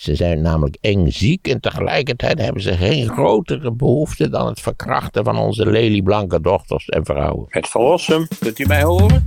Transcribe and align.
Ze 0.00 0.14
zijn 0.14 0.42
namelijk 0.42 0.76
eng 0.80 1.10
ziek 1.10 1.48
en 1.48 1.60
tegelijkertijd 1.60 2.38
hebben 2.38 2.62
ze 2.62 2.76
geen 2.76 3.08
grotere 3.08 3.72
behoefte 3.72 4.28
dan 4.28 4.46
het 4.46 4.60
verkrachten 4.60 5.24
van 5.24 5.38
onze 5.38 5.66
lelieblanke 5.70 6.40
dochters 6.40 6.88
en 6.88 7.04
vrouwen. 7.04 7.46
Het 7.48 7.68
verlossen, 7.68 8.28
kunt 8.38 8.58
u 8.58 8.66
mij 8.66 8.82
horen? 8.82 9.26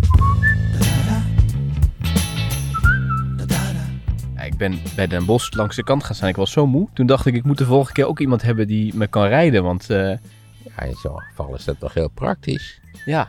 Ik 4.46 4.58
ben 4.58 4.80
bij 4.96 5.08
Den 5.08 5.26
Bosch 5.26 5.54
langs 5.54 5.76
de 5.76 5.84
kant 5.84 6.04
gaan 6.04 6.16
staan. 6.16 6.30
Ik 6.30 6.36
was 6.36 6.52
zo 6.52 6.68
moe. 6.68 6.88
Toen 6.94 7.06
dacht 7.06 7.26
ik, 7.26 7.36
ik 7.36 7.44
moet 7.44 7.58
de 7.58 7.66
volgende 7.66 7.94
keer 7.94 8.08
ook 8.08 8.20
iemand 8.20 8.42
hebben 8.42 8.68
die 8.68 8.96
me 8.96 9.08
kan 9.08 9.28
rijden. 9.28 9.64
Want 9.64 9.90
eh, 9.90 9.98
Ja, 10.78 10.84
in 10.84 10.96
zo'n 11.02 11.20
geval 11.20 11.56
is 11.56 11.66
dat 11.66 11.80
toch 11.80 11.94
heel 11.94 12.10
praktisch. 12.10 12.80
ja, 13.06 13.28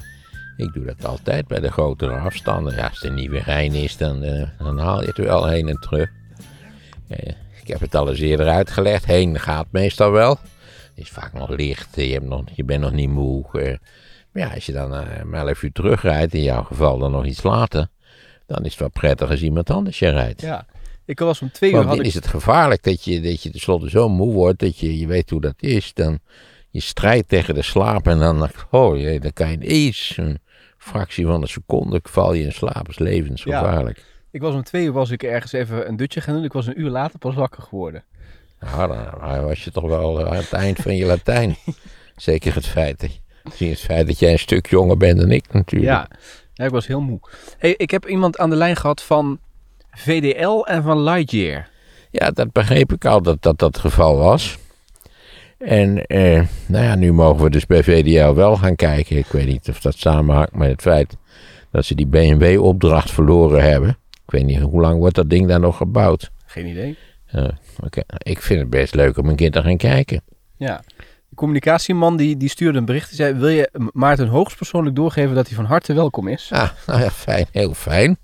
Ik 0.57 0.73
doe 0.73 0.85
dat 0.85 1.05
altijd 1.05 1.47
bij 1.47 1.61
de 1.61 1.71
grotere 1.71 2.17
afstanden. 2.17 2.75
Ja, 2.77 2.87
als 2.87 3.03
er 3.03 3.13
niet 3.13 3.31
weer 3.31 3.43
Rijn 3.45 3.73
is, 3.73 3.97
dan, 3.97 4.23
eh, 4.23 4.49
dan 4.59 4.79
haal 4.79 5.01
je 5.01 5.07
het 5.07 5.17
wel 5.19 5.47
heen 5.49 5.69
en 5.69 5.81
terug. 5.81 6.11
Eh, 7.09 7.33
ik 7.63 7.69
heb 7.69 7.81
het 7.81 7.95
al 7.95 8.09
eens 8.09 8.21
eerder 8.21 8.49
uitgelegd. 8.49 9.05
Heen 9.05 9.41
gaat 9.41 9.67
meestal 9.71 10.11
wel. 10.11 10.31
Het 10.31 11.05
is 11.05 11.09
vaak 11.09 11.33
nog 11.33 11.49
licht. 11.49 11.97
Je, 11.97 12.13
hebt 12.13 12.25
nog, 12.25 12.43
je 12.55 12.65
bent 12.65 12.81
nog 12.81 12.93
niet 12.93 13.09
moe. 13.09 13.45
eh. 13.53 13.77
maar 14.33 14.43
ja, 14.43 14.55
als 14.55 14.67
je 14.67 14.73
dan 14.73 14.95
eh, 14.95 15.25
om 15.25 15.35
11 15.35 15.63
uur 15.63 15.73
terugrijdt, 15.73 16.35
in 16.35 16.43
jouw 16.43 16.63
geval 16.63 16.99
dan 16.99 17.11
nog 17.11 17.27
iets 17.27 17.43
later, 17.43 17.89
dan 18.47 18.65
is 18.65 18.71
het 18.71 18.81
wel 18.81 18.91
prettig 18.91 19.31
als 19.31 19.43
iemand 19.43 19.71
anders 19.71 19.99
je 19.99 20.09
rijdt. 20.09 20.41
ja. 20.41 20.67
Ik 21.07 21.19
was 21.19 21.43
om 21.43 21.51
twee 21.51 21.71
uur 21.71 21.77
Want 21.77 21.89
had 21.89 21.97
dan 21.97 22.05
ik... 22.05 22.11
is 22.11 22.19
het 22.19 22.27
gevaarlijk 22.27 22.83
dat 22.83 23.05
je, 23.05 23.21
dat 23.21 23.43
je 23.43 23.51
tenslotte 23.51 23.91
zo 23.91 24.09
moe 24.09 24.33
wordt 24.33 24.59
dat 24.59 24.79
je, 24.79 24.99
je 24.99 25.07
weet 25.07 25.31
hoe 25.31 25.41
dat 25.41 25.55
is. 25.63 25.95
Dan 25.95 26.19
je 26.71 26.81
strijdt 26.81 27.29
tegen 27.29 27.55
de 27.55 27.63
slaap 27.63 28.07
en 28.07 28.19
dan, 28.19 28.49
oh 28.71 28.99
jee, 28.99 29.21
dan 29.21 29.33
kan 29.33 29.51
je 29.51 29.55
ineens 29.55 30.15
een 30.17 30.39
fractie 30.79 31.27
van 31.27 31.43
een 31.43 31.49
seconde 31.49 32.01
val 32.03 32.33
je 32.33 32.45
in 32.45 32.53
slaap. 32.53 32.75
Dat 32.75 32.89
is 32.89 32.99
levensgevaarlijk. 32.99 34.05
Ik 34.35 34.41
was 34.41 34.55
om 34.55 34.63
twee 34.63 34.85
uur 34.85 34.93
was 34.93 35.11
ik 35.11 35.23
ergens 35.23 35.53
even 35.53 35.89
een 35.89 35.97
dutje 35.97 36.21
gaan 36.21 36.35
doen. 36.35 36.45
Ik 36.45 36.53
was 36.53 36.67
een 36.67 36.81
uur 36.81 36.91
later 36.91 37.19
pas 37.19 37.35
wakker 37.35 37.63
geworden. 37.63 38.05
Nou, 38.61 38.89
dan 39.21 39.45
was 39.45 39.65
je 39.65 39.71
toch 39.71 39.87
wel 39.87 40.27
aan 40.27 40.37
het 40.37 40.53
eind 40.53 40.79
van 40.79 40.97
je 40.97 41.05
Latijn. 41.05 41.57
Zeker 42.17 42.55
het 42.55 42.67
feit, 42.67 43.01
dat, 43.01 43.11
het 43.59 43.81
feit 43.81 44.07
dat 44.07 44.19
jij 44.19 44.33
een 44.33 44.39
stuk 44.39 44.67
jonger 44.67 44.97
bent 44.97 45.21
dan 45.21 45.31
ik 45.31 45.53
natuurlijk. 45.53 45.91
Ja, 45.91 46.09
ja 46.55 46.65
ik 46.65 46.71
was 46.71 46.87
heel 46.87 47.01
moe. 47.01 47.19
Hey, 47.59 47.75
ik 47.77 47.91
heb 47.91 48.07
iemand 48.07 48.39
aan 48.39 48.51
de 48.51 48.57
lijn 48.57 48.77
gehad 48.77 49.03
van 49.03 49.39
VDL 49.91 50.65
en 50.65 50.83
van 50.83 51.03
Lightyear. 51.03 51.69
Ja, 52.11 52.31
dat 52.31 52.53
begreep 52.53 52.93
ik 52.93 53.05
al 53.05 53.23
dat 53.23 53.43
dat, 53.43 53.59
dat 53.59 53.73
het 53.75 53.79
geval 53.79 54.17
was. 54.17 54.59
En 55.59 56.07
eh, 56.07 56.43
nou 56.67 56.85
ja, 56.85 56.95
nu 56.95 57.13
mogen 57.13 57.45
we 57.45 57.51
dus 57.51 57.67
bij 57.67 57.83
VDL 57.83 58.35
wel 58.35 58.57
gaan 58.57 58.77
kijken. 58.77 59.17
Ik 59.17 59.27
weet 59.27 59.47
niet 59.47 59.69
of 59.69 59.81
dat 59.81 59.99
samenhangt 59.99 60.55
met 60.55 60.71
het 60.71 60.83
feit 60.83 61.17
dat 61.71 61.85
ze 61.85 61.95
die 61.95 62.07
BMW-opdracht 62.07 63.11
verloren 63.11 63.63
hebben. 63.63 63.99
Ik 64.27 64.31
weet 64.31 64.45
niet, 64.45 64.59
hoe 64.59 64.81
lang 64.81 64.99
wordt 64.99 65.15
dat 65.15 65.31
ding 65.31 65.49
daar 65.49 65.61
nog 65.61 65.77
gebouwd? 65.77 66.31
Geen 66.47 66.67
idee. 66.67 66.97
Oké. 67.85 68.03
Ik 68.19 68.43
vind 68.43 68.61
het 68.61 68.71
best 68.71 68.95
leuk 68.95 69.19
om 69.19 69.29
een 69.29 69.37
keer 69.37 69.51
te 69.51 69.63
gaan 69.63 69.77
kijken. 69.77 70.23
Ja. 70.57 70.83
De 71.29 71.35
communicatieman 71.35 72.17
die, 72.17 72.37
die 72.37 72.49
stuurde 72.49 72.79
een 72.79 72.85
bericht. 72.85 73.09
Die 73.09 73.17
zei, 73.17 73.35
wil 73.35 73.49
je 73.49 73.71
Maarten 73.93 74.29
hoogstpersoonlijk 74.29 74.97
doorgeven 74.97 75.35
dat 75.35 75.47
hij 75.47 75.57
van 75.57 75.65
harte 75.65 75.95
welkom 75.95 76.29
is? 76.29 76.51
Ah, 76.53 76.69
nou 76.87 77.01
ja, 77.01 77.11
fijn, 77.11 77.47
heel 77.53 77.75
fijn. 77.75 78.19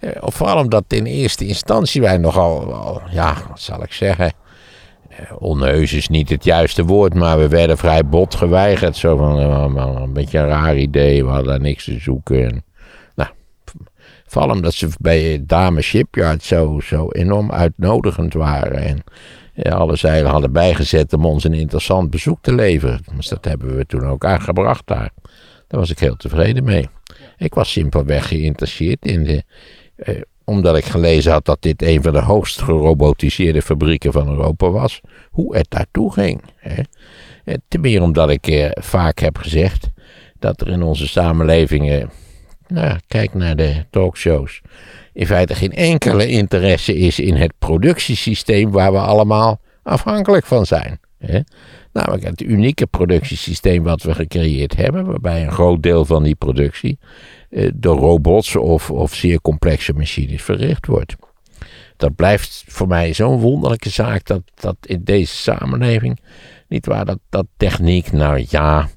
Eh, 0.00 0.10
vooral 0.20 0.58
omdat 0.58 0.84
in 0.88 1.04
eerste 1.04 1.46
instantie 1.46 2.00
wij 2.00 2.18
nogal, 2.18 2.66
wel, 2.66 3.02
ja, 3.10 3.36
wat 3.48 3.60
zal 3.60 3.82
ik 3.82 3.92
zeggen... 3.92 4.32
eh, 5.08 5.32
Onheus 5.38 5.92
is 5.92 6.08
niet 6.08 6.28
het 6.28 6.44
juiste 6.44 6.84
woord, 6.84 7.14
maar 7.14 7.38
we 7.38 7.48
werden 7.48 7.78
vrij 7.78 8.04
bot 8.06 8.34
geweigerd. 8.34 8.96
Zo 8.96 9.16
van, 9.16 9.38
eh, 9.38 10.02
een 10.02 10.12
beetje 10.12 10.38
een 10.38 10.46
raar 10.46 10.76
idee, 10.76 11.24
we 11.24 11.30
hadden 11.30 11.48
daar 11.48 11.60
niks 11.60 11.84
te 11.84 11.98
zoeken. 11.98 12.64
En, 14.32 14.38
vooral 14.38 14.56
omdat 14.56 14.74
ze 14.74 14.88
bij 15.00 15.42
Dame 15.46 15.80
Shipyard 15.80 16.42
zo, 16.42 16.80
zo 16.80 17.08
enorm 17.10 17.52
uitnodigend 17.52 18.34
waren. 18.34 19.04
En 19.54 19.72
alle 19.72 19.96
zeilen 19.96 20.30
hadden 20.30 20.52
bijgezet 20.52 21.12
om 21.12 21.24
ons 21.24 21.44
een 21.44 21.54
interessant 21.54 22.10
bezoek 22.10 22.38
te 22.40 22.54
leveren. 22.54 23.00
Dus 23.16 23.28
dat 23.28 23.44
hebben 23.44 23.76
we 23.76 23.86
toen 23.86 24.06
ook 24.06 24.24
aangebracht 24.24 24.86
daar. 24.86 25.10
Daar 25.68 25.80
was 25.80 25.90
ik 25.90 25.98
heel 25.98 26.16
tevreden 26.16 26.64
mee. 26.64 26.88
Ik 27.36 27.54
was 27.54 27.72
simpelweg 27.72 28.28
geïnteresseerd 28.28 29.04
in 29.06 29.24
de. 29.24 29.42
Eh, 29.96 30.20
omdat 30.44 30.76
ik 30.76 30.84
gelezen 30.84 31.32
had 31.32 31.44
dat 31.44 31.62
dit 31.62 31.82
een 31.82 32.02
van 32.02 32.12
de 32.12 32.20
hoogst 32.20 32.62
gerobotiseerde 32.62 33.62
fabrieken 33.62 34.12
van 34.12 34.28
Europa 34.28 34.70
was. 34.70 35.00
Hoe 35.30 35.56
het 35.56 35.66
daartoe 35.70 36.12
ging. 36.12 36.42
Hè. 36.56 36.82
Eh, 37.44 37.54
ten 37.68 37.80
meer 37.80 38.02
omdat 38.02 38.30
ik 38.30 38.46
eh, 38.46 38.70
vaak 38.72 39.18
heb 39.18 39.38
gezegd 39.38 39.90
dat 40.38 40.60
er 40.60 40.68
in 40.68 40.82
onze 40.82 41.08
samenlevingen. 41.08 42.10
Nou, 42.72 42.98
kijk 43.06 43.34
naar 43.34 43.56
de 43.56 43.84
talkshows. 43.90 44.60
In 45.12 45.26
feite 45.26 45.54
geen 45.54 45.72
enkele 45.72 46.26
interesse 46.26 46.94
is 46.96 47.18
in 47.18 47.34
het 47.34 47.52
productiesysteem 47.58 48.70
waar 48.70 48.92
we 48.92 48.98
allemaal 48.98 49.60
afhankelijk 49.82 50.46
van 50.46 50.66
zijn. 50.66 51.00
Hè. 51.18 51.40
Namelijk 51.92 52.24
het 52.24 52.40
unieke 52.40 52.86
productiesysteem 52.86 53.82
wat 53.82 54.02
we 54.02 54.14
gecreëerd 54.14 54.76
hebben, 54.76 55.04
waarbij 55.04 55.42
een 55.42 55.52
groot 55.52 55.82
deel 55.82 56.04
van 56.04 56.22
die 56.22 56.34
productie 56.34 56.98
eh, 57.50 57.70
door 57.74 57.98
robots 57.98 58.56
of, 58.56 58.90
of 58.90 59.14
zeer 59.14 59.40
complexe 59.40 59.92
machines 59.92 60.42
verricht 60.42 60.86
wordt. 60.86 61.14
Dat 61.96 62.14
blijft 62.14 62.64
voor 62.66 62.88
mij 62.88 63.12
zo'n 63.12 63.40
wonderlijke 63.40 63.90
zaak 63.90 64.24
dat, 64.26 64.42
dat 64.54 64.76
in 64.80 65.00
deze 65.04 65.36
samenleving, 65.36 66.20
niet 66.68 66.86
waar, 66.86 67.04
dat, 67.04 67.18
dat 67.28 67.46
techniek, 67.56 68.12
nou 68.12 68.44
ja, 68.48 68.88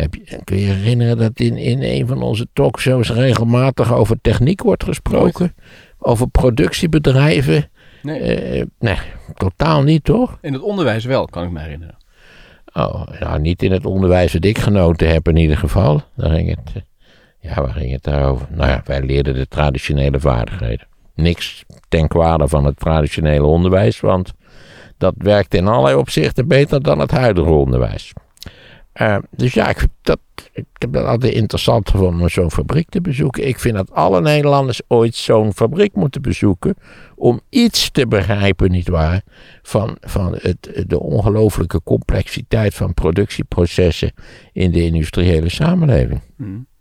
heb 0.00 0.14
je, 0.14 0.40
kun 0.44 0.58
je 0.58 0.66
herinneren 0.66 1.16
dat 1.16 1.40
in, 1.40 1.56
in 1.56 1.82
een 1.82 2.06
van 2.06 2.22
onze 2.22 2.46
talkshows 2.52 3.10
regelmatig 3.10 3.92
over 3.92 4.20
techniek 4.20 4.62
wordt 4.62 4.84
gesproken? 4.84 5.54
Over 5.98 6.28
productiebedrijven? 6.28 7.70
Nee. 8.02 8.20
Eh, 8.20 8.66
nee, 8.78 8.98
totaal 9.34 9.82
niet 9.82 10.04
toch? 10.04 10.38
In 10.40 10.52
het 10.52 10.62
onderwijs 10.62 11.04
wel, 11.04 11.24
kan 11.24 11.44
ik 11.44 11.50
me 11.50 11.60
herinneren. 11.60 11.96
Oh, 12.72 13.06
nou, 13.20 13.40
niet 13.40 13.62
in 13.62 13.72
het 13.72 13.86
onderwijs 13.86 14.32
dat 14.32 14.44
ik 14.44 14.58
genoten 14.58 15.08
heb 15.08 15.28
in 15.28 15.36
ieder 15.36 15.56
geval. 15.56 16.02
Daar 16.16 16.30
ging 16.30 16.48
het, 16.48 16.72
eh, 16.74 16.82
ja, 17.38 17.62
waar 17.62 17.72
ging 17.72 17.92
het 17.92 18.02
daarover? 18.02 18.46
Nou 18.50 18.70
ja, 18.70 18.82
wij 18.84 19.02
leerden 19.02 19.34
de 19.34 19.48
traditionele 19.48 20.20
vaardigheden. 20.20 20.86
Niks 21.14 21.64
ten 21.88 22.08
kwade 22.08 22.48
van 22.48 22.64
het 22.64 22.76
traditionele 22.78 23.46
onderwijs, 23.46 24.00
want 24.00 24.32
dat 24.98 25.14
werkt 25.16 25.54
in 25.54 25.68
allerlei 25.68 25.96
opzichten 25.96 26.48
beter 26.48 26.82
dan 26.82 26.98
het 26.98 27.10
huidige 27.10 27.50
onderwijs. 27.50 28.12
Eh, 29.00 29.16
dus 29.30 29.54
ja, 29.54 29.68
ik, 29.68 29.86
dat, 30.02 30.18
ik 30.52 30.64
heb 30.78 30.92
dat 30.92 31.04
altijd 31.04 31.32
interessant 31.32 31.90
gevonden 31.90 32.20
om 32.20 32.28
zo'n 32.28 32.50
fabriek 32.50 32.88
te 32.88 33.00
bezoeken. 33.00 33.48
Ik 33.48 33.58
vind 33.58 33.74
dat 33.74 33.92
alle 33.92 34.20
Nederlanders 34.20 34.80
ooit 34.88 35.14
zo'n 35.14 35.52
fabriek 35.52 35.94
moeten 35.94 36.22
bezoeken. 36.22 36.74
Om 37.14 37.40
iets 37.48 37.90
te 37.90 38.06
begrijpen, 38.06 38.70
nietwaar, 38.70 39.22
van, 39.62 39.96
van 40.00 40.38
het, 40.40 40.84
de 40.86 41.00
ongelooflijke 41.00 41.80
complexiteit 41.82 42.74
van 42.74 42.94
productieprocessen 42.94 44.12
in 44.52 44.70
de 44.70 44.82
industriële 44.82 45.48
samenleving. 45.48 46.20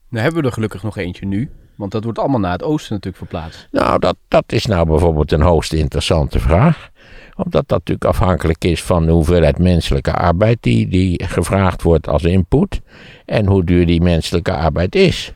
Nou 0.09 0.24
hebben 0.24 0.41
we 0.41 0.47
er 0.47 0.53
gelukkig 0.53 0.84
nog 0.84 0.97
eentje 0.97 1.25
nu. 1.25 1.50
Want 1.75 1.91
dat 1.91 2.03
wordt 2.03 2.19
allemaal 2.19 2.40
naar 2.40 2.51
het 2.51 2.63
oosten 2.63 2.94
natuurlijk 2.94 3.24
verplaatst. 3.24 3.68
Nou, 3.72 4.00
dat, 4.00 4.16
dat 4.28 4.51
is 4.51 4.66
nou 4.66 4.88
bijvoorbeeld 4.88 5.31
een 5.31 5.41
hoogst 5.41 5.74
interessante 5.74 6.40
vraag. 6.40 6.90
Omdat 7.44 7.67
dat 7.67 7.77
natuurlijk 7.77 8.05
afhankelijk 8.05 8.63
is 8.63 8.83
van 8.83 9.05
de 9.05 9.11
hoeveelheid 9.11 9.57
menselijke 9.57 10.13
arbeid 10.13 10.57
die, 10.61 10.88
die 10.88 11.23
gevraagd 11.25 11.81
wordt 11.81 12.07
als 12.07 12.23
input. 12.23 12.81
En 13.25 13.45
hoe 13.45 13.63
duur 13.63 13.85
die 13.85 14.01
menselijke 14.01 14.51
arbeid 14.51 14.95
is. 14.95 15.33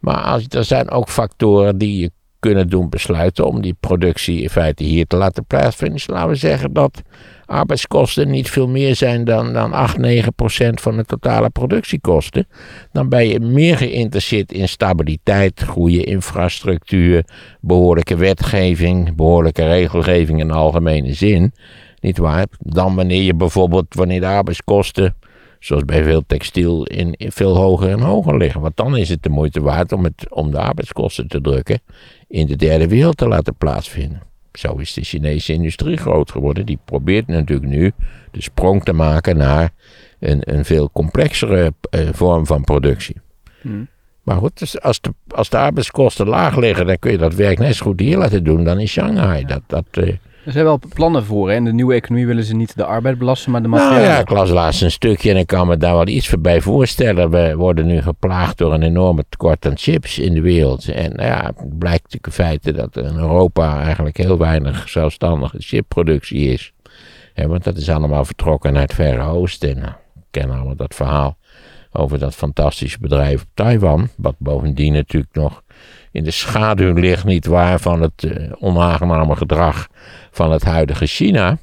Maar 0.00 0.16
als, 0.16 0.46
er 0.48 0.64
zijn 0.64 0.90
ook 0.90 1.08
factoren 1.08 1.78
die 1.78 2.00
je 2.00 2.10
kunnen 2.40 2.68
doen 2.68 2.88
besluiten 2.88 3.46
om 3.46 3.62
die 3.62 3.76
productie 3.80 4.42
in 4.42 4.50
feite 4.50 4.84
hier 4.84 5.06
te 5.06 5.16
laten 5.16 5.44
plaatsvinden. 5.44 5.96
Dus 5.96 6.06
laten 6.06 6.28
we 6.28 6.34
zeggen 6.34 6.72
dat 6.72 7.02
arbeidskosten 7.46 8.30
niet 8.30 8.50
veel 8.50 8.68
meer 8.68 8.94
zijn 8.94 9.24
dan, 9.24 9.52
dan 9.52 9.72
8, 9.72 9.98
9 9.98 10.34
procent 10.34 10.80
van 10.80 10.96
de 10.96 11.04
totale 11.04 11.50
productiekosten. 11.50 12.46
Dan 12.92 13.08
ben 13.08 13.28
je 13.28 13.40
meer 13.40 13.76
geïnteresseerd 13.76 14.52
in 14.52 14.68
stabiliteit, 14.68 15.64
goede 15.64 16.04
infrastructuur, 16.04 17.24
behoorlijke 17.60 18.16
wetgeving, 18.16 19.16
behoorlijke 19.16 19.66
regelgeving 19.66 20.40
in 20.40 20.50
algemene 20.50 21.14
zin. 21.14 21.52
Niet 22.00 22.18
waar? 22.18 22.46
Dan 22.58 22.94
wanneer 22.94 23.22
je 23.22 23.34
bijvoorbeeld, 23.34 23.86
wanneer 23.94 24.20
de 24.20 24.26
arbeidskosten, 24.26 25.14
zoals 25.58 25.84
bij 25.84 26.02
veel 26.02 26.22
textiel, 26.26 26.84
in, 26.84 27.12
in 27.12 27.32
veel 27.32 27.56
hoger 27.56 27.90
en 27.90 28.00
hoger 28.00 28.36
liggen. 28.36 28.60
Want 28.60 28.76
dan 28.76 28.96
is 28.96 29.08
het 29.08 29.22
de 29.22 29.28
moeite 29.28 29.60
waard 29.60 29.92
om, 29.92 30.04
het, 30.04 30.26
om 30.30 30.50
de 30.50 30.58
arbeidskosten 30.58 31.28
te 31.28 31.40
drukken 31.40 31.80
in 32.28 32.46
de 32.46 32.56
derde 32.56 32.88
wereld 32.88 33.16
te 33.16 33.28
laten 33.28 33.56
plaatsvinden. 33.56 34.22
Zo 34.58 34.74
is 34.74 34.92
de 34.92 35.04
Chinese 35.04 35.52
industrie 35.52 35.96
groot 35.96 36.30
geworden. 36.30 36.66
Die 36.66 36.78
probeert 36.84 37.26
natuurlijk 37.26 37.68
nu 37.68 37.92
de 38.30 38.42
sprong 38.42 38.84
te 38.84 38.92
maken 38.92 39.36
naar 39.36 39.70
een, 40.18 40.54
een 40.54 40.64
veel 40.64 40.90
complexere 40.92 41.72
eh, 41.90 42.08
vorm 42.12 42.46
van 42.46 42.64
productie. 42.64 43.16
Maar 44.22 44.36
goed, 44.36 44.58
dus 44.58 44.80
als, 44.80 45.00
de, 45.00 45.14
als 45.28 45.48
de 45.48 45.58
arbeidskosten 45.58 46.28
laag 46.28 46.56
liggen, 46.56 46.86
dan 46.86 46.98
kun 46.98 47.10
je 47.10 47.18
dat 47.18 47.34
werk 47.34 47.58
net 47.58 47.74
zo 47.74 47.86
goed 47.86 48.00
hier 48.00 48.18
laten 48.18 48.44
doen 48.44 48.64
dan 48.64 48.80
in 48.80 48.88
Shanghai. 48.88 49.44
Dat, 49.44 49.62
dat, 49.66 49.84
eh, 49.90 50.14
Er 50.46 50.52
zijn 50.52 50.64
wel 50.64 50.80
plannen 50.94 51.24
voor. 51.24 51.50
Hè? 51.50 51.56
In 51.56 51.64
de 51.64 51.72
nieuwe 51.72 51.94
economie 51.94 52.26
willen 52.26 52.44
ze 52.44 52.54
niet 52.54 52.76
de 52.76 52.84
arbeid 52.84 53.18
belasten, 53.18 53.50
maar 53.52 53.62
de 53.62 53.68
Nou 53.68 53.82
materialen. 53.82 54.10
ja, 54.10 54.18
ik 54.20 54.30
las 54.30 54.50
laatst 54.50 54.82
een 54.82 54.90
stukje 54.90 55.30
en 55.30 55.36
ik 55.36 55.46
kan 55.46 55.66
me 55.66 55.76
daar 55.76 55.94
wel 55.94 56.06
iets 56.06 56.34
bij 56.40 56.60
voorstellen. 56.60 57.30
We 57.30 57.56
worden 57.56 57.86
nu 57.86 58.02
geplaagd 58.02 58.58
door 58.58 58.72
een 58.72 58.82
enorme 58.82 59.24
tekort 59.28 59.66
aan 59.66 59.76
chips 59.76 60.18
in 60.18 60.34
de 60.34 60.40
wereld. 60.40 60.88
En 60.88 61.12
nou 61.12 61.28
ja, 61.28 61.44
het 61.56 61.78
blijkt 61.78 62.02
natuurlijk 62.02 62.26
in 62.26 62.32
feite 62.32 62.72
dat 62.72 62.96
er 62.96 63.04
in 63.04 63.16
Europa 63.16 63.82
eigenlijk 63.82 64.16
heel 64.16 64.38
weinig 64.38 64.88
zelfstandige 64.88 65.56
chipproductie 65.60 66.48
is. 66.52 66.72
Want 67.34 67.64
dat 67.64 67.76
is 67.76 67.90
allemaal 67.90 68.24
vertrokken 68.24 68.72
naar 68.72 68.82
het 68.82 68.94
Verre 68.94 69.22
Oosten. 69.22 69.70
En, 69.70 69.78
nou, 69.78 69.92
we 70.14 70.20
kennen 70.30 70.56
allemaal 70.56 70.76
dat 70.76 70.94
verhaal 70.94 71.36
over 71.92 72.18
dat 72.18 72.34
fantastische 72.34 72.98
bedrijf 73.00 73.42
op 73.42 73.48
Taiwan. 73.54 74.08
Wat 74.16 74.34
bovendien 74.38 74.92
natuurlijk 74.92 75.34
nog 75.34 75.62
in 76.16 76.24
de 76.24 76.30
schaduw 76.30 76.92
ligt, 76.94 77.24
niet 77.24 77.46
waar, 77.46 77.80
van 77.80 78.02
het 78.02 78.24
eh, 78.24 78.52
onaangename 78.58 79.36
gedrag 79.36 79.88
van 80.30 80.52
het 80.52 80.64
huidige 80.64 81.06
China. 81.06 81.58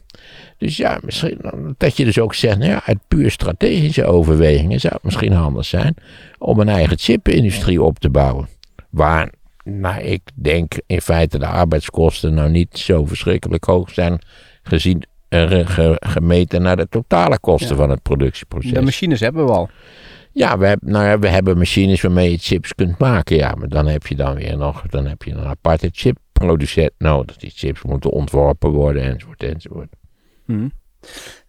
Dus 0.57 0.77
ja, 0.77 0.99
misschien 1.01 1.39
dat 1.77 1.97
je 1.97 2.05
dus 2.05 2.19
ook 2.19 2.33
zegt, 2.33 2.57
nou 2.57 2.69
ja, 2.71 2.81
uit 2.85 2.97
puur 3.07 3.31
strategische 3.31 4.05
overwegingen 4.05 4.79
zou 4.79 4.93
het 4.93 5.03
misschien 5.03 5.31
handig 5.33 5.65
zijn 5.65 5.95
om 6.37 6.59
een 6.59 6.69
eigen 6.69 6.97
chipindustrie 6.97 7.81
op 7.81 7.99
te 7.99 8.09
bouwen. 8.09 8.47
Waar, 8.89 9.29
nou, 9.63 10.01
ik 10.01 10.21
denk 10.33 10.73
in 10.85 11.01
feite 11.01 11.39
de 11.39 11.45
arbeidskosten 11.47 12.33
nou 12.33 12.49
niet 12.49 12.77
zo 12.77 13.05
verschrikkelijk 13.05 13.63
hoog 13.63 13.89
zijn 13.89 14.19
gezien 14.63 15.03
eh, 15.29 15.49
ge- 15.49 15.97
gemeten 15.99 16.61
naar 16.61 16.75
de 16.75 16.87
totale 16.89 17.39
kosten 17.39 17.69
Ja. 17.69 17.75
van 17.75 17.89
het 17.89 18.01
productieproces. 18.01 18.71
De 18.71 18.81
machines 18.81 19.19
hebben 19.19 19.45
we 19.45 19.51
al. 19.51 19.69
Ja, 20.33 20.57
we, 20.57 20.67
hebben, 20.67 20.91
nou 20.91 21.19
we 21.19 21.27
hebben 21.27 21.57
machines 21.57 22.01
waarmee 22.01 22.31
je 22.31 22.37
chips 22.37 22.75
kunt 22.75 22.97
maken. 22.97 23.35
Ja, 23.35 23.55
maar 23.55 23.69
dan 23.69 23.87
heb 23.87 24.07
je 24.07 24.15
dan 24.15 24.35
weer 24.35 24.57
nog 24.57 24.81
dan 24.87 25.05
heb 25.05 25.23
je 25.23 25.31
een 25.31 25.45
aparte 25.45 25.89
chipproducent 25.91 26.91
nodig. 26.97 27.37
Die 27.37 27.51
chips 27.55 27.81
moeten 27.81 28.09
ontworpen 28.09 28.69
worden 28.69 29.03
enzovoort 29.03 29.43
enzovoort. 29.43 29.95
Hm. 30.45 30.67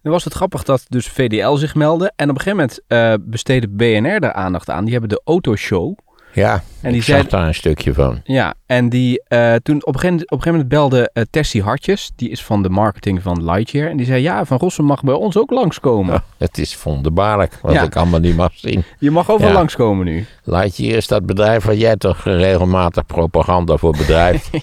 Dan 0.01 0.11
was 0.11 0.23
het 0.23 0.33
grappig 0.33 0.63
dat 0.63 0.85
dus 0.89 1.07
VDL 1.07 1.55
zich 1.55 1.75
meldde. 1.75 2.11
En 2.15 2.29
op 2.29 2.35
een 2.35 2.41
gegeven 2.41 2.57
moment 2.57 2.81
eh 2.87 3.13
besteedde 3.21 3.67
BNR 3.67 4.19
daar 4.19 4.33
aandacht 4.33 4.69
aan. 4.69 4.83
Die 4.83 4.91
hebben 4.91 5.09
de 5.09 5.21
autoshow. 5.25 5.97
Ja, 6.35 6.63
En 6.81 6.89
die 6.89 6.99
ik 6.99 7.03
zei, 7.05 7.21
zag 7.21 7.29
daar 7.29 7.47
een 7.47 7.55
stukje 7.55 7.93
van. 7.93 8.21
ja, 8.23 8.53
en 8.65 8.89
die 8.89 9.23
eh, 9.27 9.55
toen 9.55 9.85
op 9.85 9.93
een, 9.93 9.99
gegeven, 9.99 10.21
op 10.25 10.31
een 10.31 10.41
gegeven 10.41 10.51
moment 10.51 10.69
belde 10.69 11.09
eh, 11.13 11.23
Tessie 11.29 11.61
Hartjes. 11.63 12.11
Die 12.15 12.29
is 12.29 12.43
van 12.43 12.63
de 12.63 12.69
marketing 12.69 13.21
van 13.21 13.43
Lightyear. 13.51 13.89
En 13.89 13.97
die 13.97 14.05
zei, 14.05 14.21
ja, 14.21 14.45
Van 14.45 14.57
Rossum 14.57 14.85
mag 14.85 15.03
bij 15.03 15.13
ons 15.13 15.37
ook 15.37 15.49
langskomen. 15.51 16.13
Ja, 16.13 16.23
het 16.37 16.57
is 16.57 16.83
wonderbaarlijk 16.83 17.59
wat 17.61 17.73
Ja. 17.73 17.83
ik 17.83 17.95
allemaal 17.95 18.19
niet 18.19 18.35
mag 18.35 18.51
zien. 18.55 18.83
Je 18.99 19.11
mag 19.11 19.29
overal 19.31 19.51
Ja. 19.51 19.57
langskomen 19.57 20.05
nu. 20.05 20.25
Lightyear 20.43 20.97
is 20.97 21.07
dat 21.07 21.25
bedrijf 21.25 21.63
waar 21.63 21.75
jij 21.75 21.95
toch 21.95 22.23
regelmatig 22.23 23.05
propaganda 23.05 23.77
voor 23.77 23.91
bedrijft. 23.97 24.49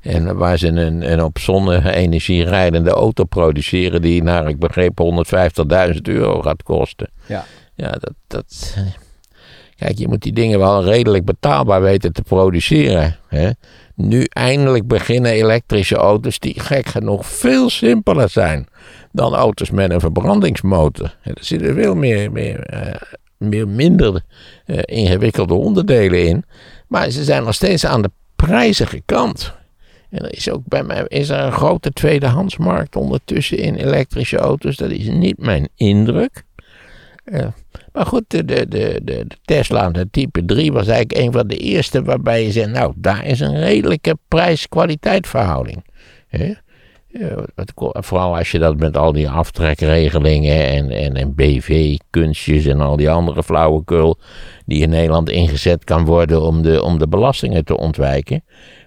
En 0.00 0.36
waar 0.36 0.56
ze 0.58 0.66
een, 0.68 1.12
een 1.12 1.22
op 1.22 1.38
zonne-energie 1.38 2.44
rijdende 2.44 2.90
auto 2.90 3.24
produceren 3.24 4.02
die 4.02 4.22
naar, 4.22 4.48
ik 4.48 4.58
begreep, 4.58 5.00
150.000 5.94 6.00
euro 6.02 6.42
gaat 6.42 6.62
kosten. 6.62 7.10
Ja. 7.26 7.44
Ja, 7.74 7.90
dat, 7.90 8.12
dat... 8.26 8.76
Kijk, 9.76 9.98
je 9.98 10.08
moet 10.08 10.22
die 10.22 10.32
dingen 10.32 10.58
wel 10.58 10.84
redelijk 10.84 11.24
betaalbaar 11.24 11.82
weten 11.82 12.12
te 12.12 12.22
produceren. 12.22 13.16
Hè? 13.28 13.50
Nu 13.94 14.24
eindelijk 14.28 14.86
beginnen 14.86 15.32
elektrische 15.32 15.96
auto's 15.96 16.38
die 16.38 16.60
gek 16.60 16.86
genoeg 16.86 17.26
veel 17.26 17.70
simpeler 17.70 18.28
zijn 18.28 18.68
dan 19.12 19.34
auto's 19.34 19.70
met 19.70 19.90
een 19.90 20.00
verbrandingsmotor. 20.00 21.16
Er 21.22 21.36
zitten 21.40 21.74
veel 21.74 21.94
meer, 21.94 22.32
meer, 22.32 22.60
eh, 22.60 22.94
meer 23.36 23.68
minder 23.68 24.22
eh, 24.64 24.78
ingewikkelde 24.84 25.54
onderdelen 25.54 26.26
in. 26.26 26.44
Maar 26.88 27.10
ze 27.10 27.24
zijn 27.24 27.44
nog 27.44 27.54
steeds 27.54 27.86
aan 27.86 28.02
de 28.02 28.10
prijzige 28.36 29.02
kant. 29.06 29.54
En 30.10 30.24
er 30.24 30.36
is 30.36 30.50
ook 30.50 30.62
bij 30.64 30.82
mij 30.82 31.04
is 31.08 31.28
er 31.28 31.38
een 31.38 31.52
grote 31.52 31.90
tweedehandsmarkt 31.90 32.96
ondertussen 32.96 33.58
in 33.58 33.74
elektrische 33.74 34.36
auto's. 34.36 34.76
Dat 34.76 34.90
is 34.90 35.08
niet 35.08 35.38
mijn 35.38 35.68
indruk. 35.74 36.44
Eh, 37.24 37.46
maar 37.96 38.06
goed, 38.06 38.24
de, 38.26 38.44
de, 38.44 38.68
de, 38.68 39.00
de, 39.02 39.26
Tesla, 39.44 39.90
de 39.90 40.10
Type 40.10 40.44
3, 40.44 40.72
was 40.72 40.86
eigenlijk 40.86 41.26
een 41.26 41.32
van 41.32 41.46
de 41.46 41.56
eerste 41.56 42.02
waarbij 42.02 42.44
je 42.44 42.50
zegt, 42.50 42.70
nou, 42.70 42.92
daar 42.96 43.26
is 43.26 43.40
een 43.40 43.58
redelijke 43.58 44.18
prijs-kwaliteit 44.28 45.26
verhouding. 45.26 45.84
Vooral 47.92 48.36
als 48.36 48.50
je 48.50 48.58
dat 48.58 48.76
met 48.76 48.96
al 48.96 49.12
die 49.12 49.28
aftrekregelingen 49.28 50.66
en, 50.66 50.90
en, 50.90 51.14
en 51.14 51.34
BV-kunstjes 51.34 52.64
en 52.64 52.80
al 52.80 52.96
die 52.96 53.10
andere 53.10 53.42
flauwekul 53.42 54.18
die 54.66 54.82
in 54.82 54.90
Nederland 54.90 55.30
ingezet 55.30 55.84
kan 55.84 56.04
worden 56.04 56.42
om 56.42 56.62
de, 56.62 56.82
om 56.82 56.98
de 56.98 57.08
belastingen 57.08 57.64
te 57.64 57.76
ontwijken. 57.76 58.44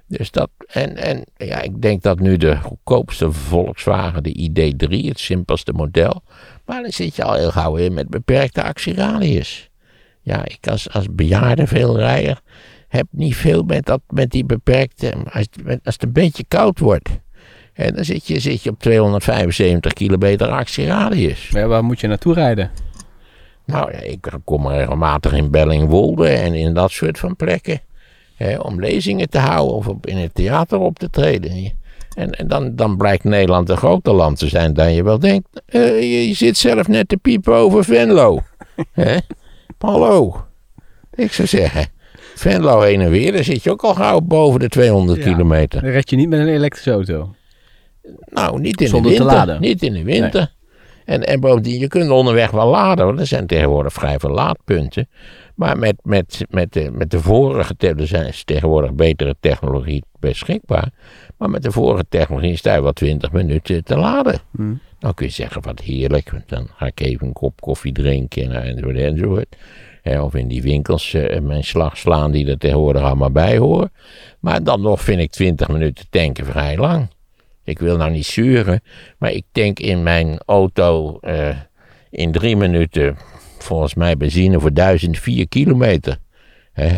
Dus 0.07 0.31
dat, 0.31 0.49
en, 0.67 0.95
en 0.97 1.23
ja, 1.37 1.61
ik 1.61 1.81
denk 1.81 2.01
dat 2.01 2.19
nu 2.19 2.37
de 2.37 2.55
goedkoopste 2.55 3.31
Volkswagen, 3.31 4.23
de 4.23 4.49
ID3, 4.49 5.07
het 5.07 5.19
simpelste 5.19 5.71
model. 5.71 6.23
Maar 6.69 6.81
dan 6.81 6.91
zit 6.91 7.15
je 7.15 7.23
al 7.23 7.33
heel 7.33 7.51
gauw 7.51 7.75
in 7.75 7.93
met 7.93 8.09
beperkte 8.09 8.63
actieradius. 8.63 9.69
Ja, 10.21 10.45
ik 10.45 10.67
als, 10.67 10.89
als 10.93 11.05
bejaarde 11.11 11.67
veelrijder 11.67 12.41
heb 12.87 13.05
niet 13.11 13.35
veel 13.35 13.63
met, 13.63 13.85
dat, 13.85 14.01
met 14.09 14.31
die 14.31 14.45
beperkte. 14.45 15.13
Als, 15.31 15.47
het- 15.65 15.79
als 15.83 15.93
het 15.93 16.03
een 16.03 16.11
beetje 16.11 16.43
koud 16.47 16.79
wordt. 16.79 17.09
En 17.73 17.95
dan 17.95 18.05
zit 18.05 18.27
je, 18.27 18.39
zit 18.39 18.63
je 18.63 18.69
op 18.69 18.79
275 18.79 19.93
kilometer 19.93 20.47
actieradius. 20.47 21.49
Maar 21.51 21.67
waar 21.67 21.83
moet 21.83 21.99
je 21.99 22.07
naartoe 22.07 22.33
rijden? 22.33 22.71
Nou 23.65 23.91
ja, 23.91 23.99
ik 23.99 24.27
kom 24.43 24.67
regelmatig 24.67 25.33
in 25.33 25.51
Bellingwolde 25.51 26.27
en 26.29 26.53
in 26.53 26.73
dat 26.73 26.91
soort 26.91 27.19
van 27.19 27.35
plekken. 27.35 27.81
Hè, 28.35 28.57
om 28.57 28.79
lezingen 28.79 29.29
te 29.29 29.37
houden 29.39 29.75
of 29.75 29.87
op, 29.87 30.05
in 30.07 30.17
het 30.17 30.33
theater 30.33 30.79
op 30.79 30.99
te 30.99 31.09
treden. 31.09 31.71
En, 32.15 32.31
en 32.31 32.47
dan, 32.47 32.75
dan 32.75 32.97
blijkt 32.97 33.23
Nederland 33.23 33.69
een 33.69 33.77
groter 33.77 34.13
land 34.13 34.37
te 34.39 34.47
zijn 34.47 34.73
dan 34.73 34.93
je 34.93 35.03
wel 35.03 35.19
denkt. 35.19 35.47
Eh, 35.65 35.99
je, 35.99 36.27
je 36.27 36.33
zit 36.33 36.57
zelf 36.57 36.87
net 36.87 37.09
te 37.09 37.17
piepen 37.17 37.53
over 37.53 37.83
Venlo. 37.83 38.39
Hè? 38.91 39.17
Hallo. 39.77 40.45
Ik 41.13 41.31
zou 41.31 41.47
zeggen, 41.47 41.85
Venlo 42.35 42.81
heen 42.81 43.01
en 43.01 43.09
weer, 43.09 43.31
dan 43.31 43.43
zit 43.43 43.63
je 43.63 43.71
ook 43.71 43.81
al 43.83 43.93
gauw 43.93 44.19
boven 44.21 44.59
de 44.59 44.69
200 44.69 45.23
Ja. 45.23 45.31
kilometer. 45.31 45.81
Dan 45.81 45.91
red 45.91 46.09
je 46.09 46.15
niet 46.15 46.29
met 46.29 46.39
een 46.39 46.47
elektrische 46.47 46.91
auto. 46.91 47.33
Nou, 48.25 48.59
niet 48.59 48.81
in 48.81 48.87
Zonder 48.87 49.11
de 49.11 49.17
te 49.17 49.23
winter. 49.23 49.37
laden. 49.39 49.61
Niet 49.61 49.83
in 49.83 49.93
de 49.93 50.03
winter. 50.03 50.53
En, 51.05 51.23
en 51.27 51.39
bovendien, 51.39 51.79
je 51.79 51.87
kunt 51.87 52.09
onderweg 52.09 52.51
wel 52.51 52.67
laden, 52.67 53.05
want 53.05 53.19
er 53.19 53.27
zijn 53.27 53.47
tegenwoordig 53.47 53.93
vrij 53.93 54.19
veel 54.19 54.29
laadpunten. 54.29 55.09
Maar 55.55 55.77
met, 55.77 55.95
met, 56.03 56.45
met, 56.49 56.73
de, 56.73 56.89
met 56.91 57.11
de 57.11 57.19
vorige, 57.19 57.73
er 57.77 58.07
zijn 58.07 58.33
tegenwoordig 58.45 58.93
betere 58.93 59.35
technologie 59.39 60.03
beschikbaar. 60.19 60.89
Maar 61.39 61.49
met 61.49 61.63
de 61.63 61.71
vorige 61.71 62.05
technologie 62.09 62.55
sta 62.55 62.73
je 62.73 62.81
wel 62.81 62.93
20 62.93 63.31
minuten 63.31 63.83
te 63.83 63.97
laden. 63.97 64.39
Hmm. 64.51 64.79
Dan 64.99 65.13
kun 65.13 65.25
je 65.25 65.31
zeggen, 65.31 65.61
wat 65.61 65.79
heerlijk, 65.79 66.31
want 66.31 66.49
dan 66.49 66.67
ga 66.75 66.85
ik 66.85 66.99
even 66.99 67.27
een 67.27 67.33
kop 67.33 67.61
koffie 67.61 67.91
drinken 67.91 68.51
en, 68.51 68.63
enzovoort 68.63 68.97
enzovoort. 68.97 69.55
Of 70.03 70.35
in 70.35 70.47
die 70.47 70.61
winkels 70.61 71.13
eh, 71.13 71.41
mijn 71.41 71.63
slag 71.63 71.97
slaan 71.97 72.31
die 72.31 72.47
er 72.47 72.57
tegenwoordig 72.57 73.01
allemaal 73.01 73.31
bij 73.31 73.57
horen. 73.57 73.91
Maar 74.39 74.63
dan 74.63 74.81
nog 74.81 75.01
vind 75.01 75.19
ik 75.19 75.31
20 75.31 75.67
minuten 75.67 76.05
tanken 76.09 76.45
vrij 76.45 76.77
lang. 76.77 77.07
Ik 77.63 77.79
wil 77.79 77.97
nou 77.97 78.11
niet 78.11 78.25
zuren, 78.25 78.81
maar 79.17 79.31
ik 79.31 79.43
tank 79.51 79.79
in 79.79 80.03
mijn 80.03 80.39
auto 80.45 81.17
eh, 81.19 81.57
in 82.09 82.31
drie 82.31 82.55
minuten 82.55 83.17
volgens 83.59 83.93
mij 83.93 84.17
benzine 84.17 84.59
voor 84.59 84.73
1004 84.73 85.47
kilometer. 85.47 86.17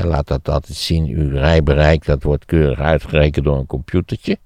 Laat 0.03 0.27
dat 0.27 0.49
altijd 0.49 0.77
zien, 0.77 1.05
uw 1.07 1.29
rijbereik, 1.29 2.05
dat 2.05 2.23
wordt 2.23 2.45
keurig 2.45 2.79
uitgerekend 2.79 3.45
door 3.45 3.57
een 3.57 3.65
computertje. 3.65 4.37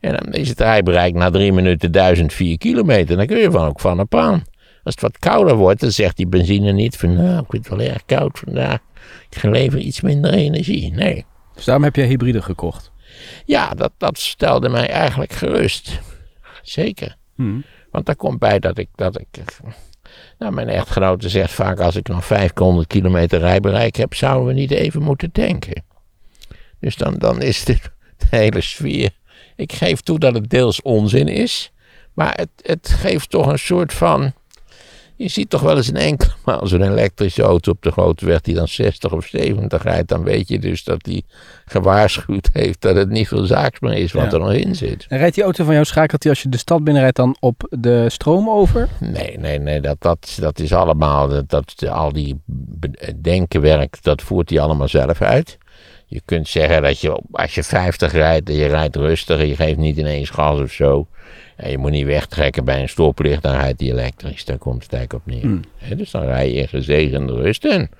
En 0.00 0.16
dan 0.16 0.32
is 0.32 0.48
het 0.48 0.60
rijbereik 0.60 1.14
na 1.14 1.30
drie 1.30 1.52
minuten 1.52 1.92
1004 1.92 2.58
kilometer. 2.58 3.16
Dan 3.16 3.26
kun 3.26 3.38
je 3.38 3.50
van 3.50 3.66
ook 3.66 3.80
van 3.80 4.00
op 4.00 4.14
aan. 4.14 4.42
Als 4.82 4.94
het 4.94 5.00
wat 5.00 5.18
kouder 5.18 5.56
wordt, 5.56 5.80
dan 5.80 5.90
zegt 5.90 6.16
die 6.16 6.26
benzine 6.26 6.72
niet 6.72 6.96
van 6.96 7.14
nou, 7.14 7.38
ik 7.38 7.46
vind 7.48 7.68
het 7.68 7.76
wel 7.76 7.86
erg 7.86 8.04
koud 8.04 8.38
vandaag. 8.38 8.78
Ik 9.30 9.42
lever 9.42 9.78
iets 9.78 10.00
minder 10.00 10.32
energie. 10.32 10.92
Nee. 10.92 11.24
Dus 11.54 11.64
daarom 11.64 11.84
heb 11.84 11.96
jij 11.96 12.06
hybride 12.06 12.42
gekocht. 12.42 12.92
Ja, 13.44 13.70
dat, 13.70 13.92
dat 13.98 14.18
stelde 14.18 14.68
mij 14.68 14.88
eigenlijk 14.88 15.32
gerust. 15.32 16.00
Zeker. 16.62 17.16
Hm. 17.34 17.60
Want 17.90 18.06
daar 18.06 18.16
komt 18.16 18.38
bij 18.38 18.58
dat 18.58 18.78
ik, 18.78 18.88
dat 18.94 19.20
ik. 19.20 19.26
Nou, 20.38 20.52
mijn 20.52 20.68
echtgenote 20.68 21.28
zegt 21.28 21.52
vaak: 21.52 21.80
als 21.80 21.96
ik 21.96 22.08
nog 22.08 22.24
500 22.24 22.86
kilometer 22.86 23.38
rijbereik 23.38 23.96
heb, 23.96 24.14
zouden 24.14 24.46
we 24.46 24.52
niet 24.52 24.70
even 24.70 25.02
moeten 25.02 25.32
tanken. 25.32 25.84
Dus 26.80 26.96
dan, 26.96 27.14
dan 27.14 27.42
is 27.42 27.64
de, 27.64 27.78
de 28.18 28.26
hele 28.30 28.60
sfeer. 28.60 29.10
Ik 29.56 29.72
geef 29.72 30.00
toe 30.00 30.18
dat 30.18 30.34
het 30.34 30.50
deels 30.50 30.82
onzin 30.82 31.28
is, 31.28 31.72
maar 32.12 32.34
het, 32.34 32.50
het 32.62 32.88
geeft 32.88 33.30
toch 33.30 33.46
een 33.46 33.58
soort 33.58 33.92
van. 33.92 34.32
Je 35.24 35.30
ziet 35.30 35.50
toch 35.50 35.60
wel 35.60 35.76
eens 35.76 35.88
een 35.92 35.96
enkele 35.96 36.32
maal 36.44 36.66
zo'n 36.66 36.82
elektrische 36.82 37.42
auto 37.42 37.70
op 37.70 37.82
de 37.82 37.90
grote 37.90 38.26
weg 38.26 38.40
die 38.40 38.54
dan 38.54 38.68
60 38.68 39.12
of 39.12 39.26
70 39.26 39.82
rijdt. 39.82 40.08
Dan 40.08 40.22
weet 40.22 40.48
je 40.48 40.58
dus 40.58 40.84
dat 40.84 41.02
die 41.02 41.24
gewaarschuwd 41.64 42.48
heeft 42.52 42.80
dat 42.80 42.96
het 42.96 43.08
niet 43.08 43.28
veel 43.28 43.44
zaaks 43.44 43.80
meer 43.80 43.92
is 43.92 44.12
wat 44.12 44.24
Ja. 44.24 44.30
er 44.30 44.38
nog 44.38 44.52
in 44.52 44.74
zit. 44.74 45.06
En 45.08 45.18
rijdt 45.18 45.34
die 45.34 45.44
auto 45.44 45.64
van 45.64 45.72
jou, 45.74 45.86
schakelt 45.86 46.20
die 46.22 46.30
als 46.30 46.42
je 46.42 46.48
de 46.48 46.58
stad 46.58 46.84
binnenrijdt 46.84 47.16
dan 47.16 47.36
op 47.40 47.66
de 47.70 48.10
stroom 48.10 48.50
over? 48.50 48.88
Nee, 49.00 49.38
nee, 49.38 49.58
nee, 49.58 49.80
dat, 49.80 49.96
dat, 49.98 50.36
dat 50.40 50.58
is 50.58 50.72
allemaal, 50.72 51.28
dat, 51.28 51.50
dat, 51.50 51.88
al 51.88 52.12
die 52.12 52.40
denkenwerk, 53.20 54.02
dat 54.02 54.22
voert 54.22 54.50
hij 54.50 54.60
allemaal 54.60 54.88
zelf 54.88 55.22
uit. 55.22 55.58
Je 56.06 56.22
kunt 56.24 56.48
zeggen 56.48 56.82
dat 56.82 57.00
je 57.00 57.22
als 57.30 57.54
je 57.54 57.62
50 57.62 58.12
rijdt 58.12 58.48
en 58.48 58.54
je 58.54 58.66
rijdt 58.66 58.96
rustig 58.96 59.38
en 59.40 59.46
je 59.46 59.56
geeft 59.56 59.78
niet 59.78 59.96
ineens 59.96 60.30
gas 60.30 60.60
of 60.60 60.72
zo. 60.72 61.06
En 61.56 61.70
je 61.70 61.78
moet 61.78 61.90
niet 61.90 62.06
wegtrekken 62.06 62.64
bij 62.64 62.82
een 62.82 62.88
stoplicht, 62.88 63.42
dan 63.42 63.54
rijdt 63.54 63.78
die 63.78 63.92
elektrisch. 63.92 64.44
Daar 64.44 64.58
komt 64.58 64.82
het 64.82 64.92
eigenlijk 64.92 65.24
op 65.26 65.32
neer. 65.32 65.42
Hmm. 65.42 65.60
Dus 65.96 66.10
dan 66.10 66.24
rij 66.24 66.48
je 66.48 66.60
in 66.60 66.68
gezegende 66.68 67.32
rust. 67.32 67.64
En 67.64 67.90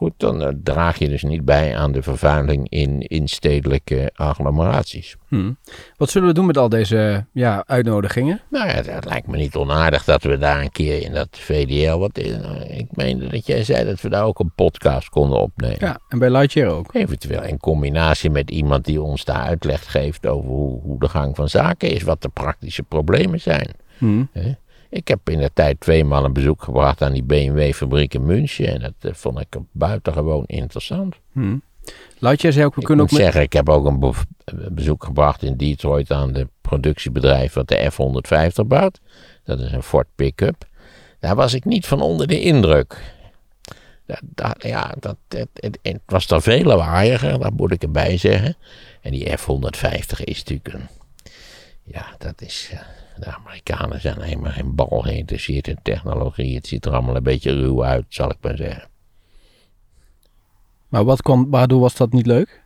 goed, 0.00 0.12
dan 0.16 0.42
eh, 0.42 0.48
draag 0.62 0.98
je 0.98 1.08
dus 1.08 1.22
niet 1.22 1.44
bij 1.44 1.76
aan 1.76 1.92
de 1.92 2.02
vervuiling 2.02 2.68
in, 2.68 3.00
in 3.00 3.28
stedelijke 3.28 4.10
agglomeraties. 4.14 5.16
Hm. 5.28 5.52
Wat 5.96 6.10
zullen 6.10 6.28
we 6.28 6.34
doen 6.34 6.46
met 6.46 6.56
al 6.56 6.68
deze 6.68 7.26
ja, 7.32 7.64
uitnodigingen? 7.66 8.40
Nou 8.50 8.66
ja, 8.66 8.74
het 8.74 9.04
lijkt 9.04 9.26
me 9.26 9.36
niet 9.36 9.54
onaardig 9.54 10.04
dat 10.04 10.22
we 10.22 10.38
daar 10.38 10.60
een 10.60 10.70
keer 10.70 11.02
in 11.02 11.12
dat 11.12 11.28
VDL. 11.30 11.98
Wat, 11.98 12.18
eh, 12.18 12.78
ik 12.78 12.86
meende 12.90 13.26
dat 13.26 13.46
jij 13.46 13.64
zei 13.64 13.84
dat 13.84 14.00
we 14.00 14.08
daar 14.08 14.24
ook 14.24 14.38
een 14.38 14.52
podcast 14.54 15.08
konden 15.08 15.38
opnemen. 15.38 15.76
Ja, 15.78 16.00
en 16.08 16.18
bij 16.18 16.30
Lightyear 16.30 16.70
ook. 16.70 16.94
Eventueel 16.94 17.42
in 17.42 17.58
combinatie 17.58 18.30
met 18.30 18.50
iemand 18.50 18.84
die 18.84 19.02
ons 19.02 19.24
daar 19.24 19.42
uitleg 19.42 19.90
geeft 19.90 20.26
over 20.26 20.50
hoe, 20.50 20.80
hoe 20.80 21.00
de 21.00 21.08
gang 21.08 21.36
van 21.36 21.48
zaken 21.48 21.90
is, 21.90 22.02
wat 22.02 22.22
de 22.22 22.28
praktische 22.28 22.82
problemen 22.82 23.40
zijn. 23.40 23.68
Hm. 23.98 24.24
Hè? 24.32 24.52
Ik 24.90 25.08
heb 25.08 25.30
in 25.30 25.38
de 25.38 25.50
tijd 25.54 25.80
tweemaal 25.80 26.24
een 26.24 26.32
bezoek 26.32 26.62
gebracht 26.62 27.02
aan 27.02 27.12
die 27.12 27.22
BMW-fabriek 27.22 28.14
in 28.14 28.24
München 28.24 28.66
en 28.66 28.80
dat 28.80 28.92
eh, 29.00 29.12
vond 29.14 29.38
ik 29.40 29.46
buitengewoon 29.72 30.44
interessant. 30.46 31.14
Hm. 31.32 31.56
Lightyear 32.18 32.52
zei 32.54 32.66
ook, 32.66 32.74
we 32.74 32.80
Ik 32.80 32.86
kunnen 32.86 33.04
moet 33.04 33.12
ook 33.12 33.18
met... 33.18 33.26
zeggen, 33.26 33.42
ik 33.42 33.52
heb 33.52 33.68
ook 33.68 33.86
een 33.86 33.98
be- 34.00 34.70
bezoek 34.70 35.04
gebracht 35.04 35.42
in 35.42 35.56
Detroit 35.56 36.10
aan 36.10 36.32
de 36.32 36.48
productiebedrijf 36.60 37.52
wat 37.52 37.68
de 37.68 37.90
F-150 37.90 38.66
bouwt. 38.66 39.00
Dat 39.44 39.60
is 39.60 39.72
een 39.72 39.82
Ford 39.82 40.06
pick-up. 40.14 40.64
Daar 41.18 41.34
was 41.34 41.54
ik 41.54 41.64
niet 41.64 41.86
van 41.86 42.00
onder 42.00 42.26
de 42.26 42.40
indruk. 42.40 43.14
Dat, 44.06 44.20
dat- 44.22 44.62
ja, 44.62 44.94
dat, 45.00 45.16
het, 45.28 45.48
het, 45.54 45.78
het 45.82 46.00
was 46.06 46.26
daar 46.26 46.42
veel 46.42 46.62
lawaaiiger, 46.64 47.38
dat 47.38 47.52
moet 47.52 47.72
ik 47.72 47.82
erbij 47.82 48.16
zeggen. 48.16 48.56
En 49.00 49.10
die 49.12 49.36
F-150 49.36 50.24
is 50.24 50.38
natuurlijk 50.44 50.74
een... 50.74 50.88
Ja, 51.82 52.06
dat 52.18 52.42
is... 52.42 52.68
eh, 52.72 52.78
De 53.20 53.34
Amerikanen 53.34 54.00
zijn 54.00 54.20
helemaal 54.20 54.52
geen 54.52 54.74
bal 54.74 55.00
geïnteresseerd 55.00 55.68
in 55.68 55.78
technologie. 55.82 56.54
Het 56.54 56.66
ziet 56.66 56.84
er 56.84 56.92
allemaal 56.92 57.16
een 57.16 57.22
beetje 57.22 57.54
ruw 57.54 57.84
uit, 57.84 58.04
zal 58.08 58.30
ik 58.30 58.36
maar 58.40 58.56
zeggen. 58.56 58.88
Maar 60.88 61.04
wat 61.04 61.22
kwam, 61.22 61.50
waardoor 61.50 61.80
was 61.80 61.96
dat 61.96 62.12
niet 62.12 62.26
leuk? 62.26 62.60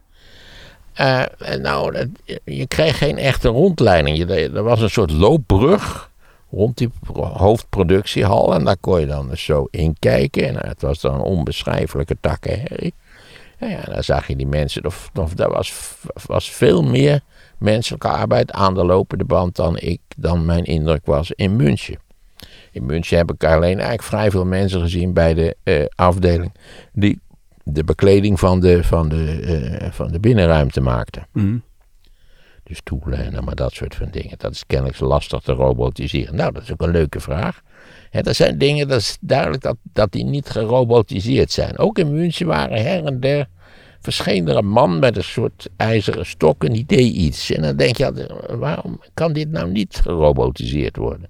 Eh, 0.92 1.22
nou, 1.60 2.08
je 2.44 2.66
kreeg 2.66 2.98
geen 2.98 3.18
echte 3.18 3.48
rondleiding. 3.48 4.16
Je, 4.16 4.50
er 4.50 4.62
was 4.62 4.80
een 4.80 4.90
soort 4.90 5.10
loopbrug 5.10 6.10
rond 6.50 6.78
die 6.78 6.90
pro- 7.00 7.24
hoofdproductiehal. 7.24 8.54
En 8.54 8.64
daar 8.64 8.76
kon 8.76 9.00
je 9.00 9.06
dan 9.06 9.28
dus 9.28 9.44
zo 9.44 9.66
in 9.70 9.96
kijken. 9.98 10.48
En 10.48 10.68
het 10.68 10.82
was 10.82 11.00
dan 11.00 11.20
onbeschrijfelijke 11.20 12.16
takkenherrie. 12.20 12.94
Ja, 13.58 13.68
ja, 13.68 13.82
dan 13.82 14.04
zag 14.04 14.26
je 14.26 14.36
die 14.36 14.46
mensen. 14.46 14.84
Of, 14.86 15.10
of, 15.14 15.32
was, 15.36 15.94
was 16.26 16.50
veel 16.50 16.82
meer 16.82 17.20
menselijke 17.64 18.08
arbeid 18.08 18.52
aan 18.52 18.74
de 18.74 18.84
lopende 18.84 19.24
band 19.24 19.56
dan, 19.56 19.78
ik, 19.78 20.00
dan 20.16 20.44
mijn 20.44 20.64
indruk 20.64 21.06
was 21.06 21.30
in 21.30 21.56
München. 21.56 21.98
In 22.72 22.86
München 22.86 23.16
heb 23.16 23.32
ik 23.32 23.44
alleen 23.44 23.62
eigenlijk 23.62 24.02
vrij 24.02 24.30
veel 24.30 24.44
mensen 24.44 24.80
gezien 24.80 25.12
bij 25.12 25.34
de 25.34 25.56
eh, 25.62 25.84
afdeling 25.94 26.54
die 26.92 27.20
de 27.64 27.84
bekleding 27.84 28.38
van 28.38 28.60
de, 28.60 28.84
van 28.84 29.08
de, 29.08 29.40
eh, 29.40 29.90
van 29.90 30.08
de 30.12 30.20
binnenruimte 30.20 30.80
maakte. 30.80 31.26
Hm. 31.32 31.58
Dus 32.62 32.76
stoelen 32.76 33.34
en 33.34 33.44
maar 33.44 33.54
dat 33.54 33.72
soort 33.72 33.94
van 33.94 34.08
dingen. 34.10 34.38
Dat 34.38 34.52
is 34.52 34.66
kennelijk 34.66 35.00
lastig 35.00 35.40
te 35.40 35.52
robotiseren. 35.52 36.34
Nou, 36.34 36.52
dat 36.52 36.62
is 36.62 36.72
ook 36.72 36.82
een 36.82 36.90
leuke 36.90 37.20
vraag. 37.20 37.62
Hè, 38.10 38.20
dat 38.20 38.36
zijn 38.36 38.58
dingen, 38.58 38.88
dat 38.88 39.00
is 39.00 39.16
duidelijk 39.20 39.62
dat, 39.62 39.76
dat 39.82 40.12
die 40.12 40.24
niet 40.24 40.48
gerobotiseerd 40.48 41.52
zijn. 41.52 41.78
Ook 41.78 41.98
in 41.98 42.12
München 42.12 42.46
waren 42.46 42.82
her 42.82 43.04
en 43.04 43.20
der 43.20 43.48
verscheen 44.04 44.48
er 44.48 44.56
een 44.56 44.68
man 44.68 44.98
met 44.98 45.16
een 45.16 45.24
soort 45.24 45.68
ijzeren 45.76 46.26
stok 46.26 46.64
en 46.64 46.72
die 46.72 46.84
deed 46.86 47.14
iets. 47.14 47.50
En 47.50 47.62
dan 47.62 47.76
denk 47.76 47.96
je, 47.96 48.28
waarom 48.58 49.00
kan 49.14 49.32
dit 49.32 49.50
nou 49.50 49.70
niet 49.70 50.00
gerobotiseerd 50.02 50.96
worden? 50.96 51.28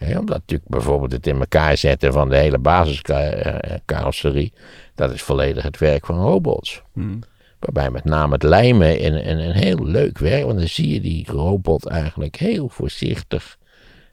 Omdat 0.00 0.28
natuurlijk 0.28 0.70
bijvoorbeeld 0.70 1.12
het 1.12 1.26
in 1.26 1.38
elkaar 1.38 1.76
zetten 1.76 2.12
van 2.12 2.28
de 2.28 2.36
hele 2.36 2.58
basiscarrosserie, 2.58 4.52
dat 4.94 5.12
is 5.12 5.22
volledig 5.22 5.62
het 5.62 5.78
werk 5.78 6.06
van 6.06 6.20
robots. 6.20 6.82
Hm. 6.92 7.18
Waarbij 7.58 7.90
met 7.90 8.04
name 8.04 8.32
het 8.32 8.42
lijmen 8.42 9.04
een, 9.04 9.30
een, 9.30 9.38
een 9.38 9.54
heel 9.54 9.84
leuk 9.84 10.18
werk. 10.18 10.44
Want 10.44 10.58
dan 10.58 10.68
zie 10.68 10.92
je 10.92 11.00
die 11.00 11.26
robot 11.30 11.86
eigenlijk 11.86 12.36
heel 12.36 12.68
voorzichtig. 12.68 13.58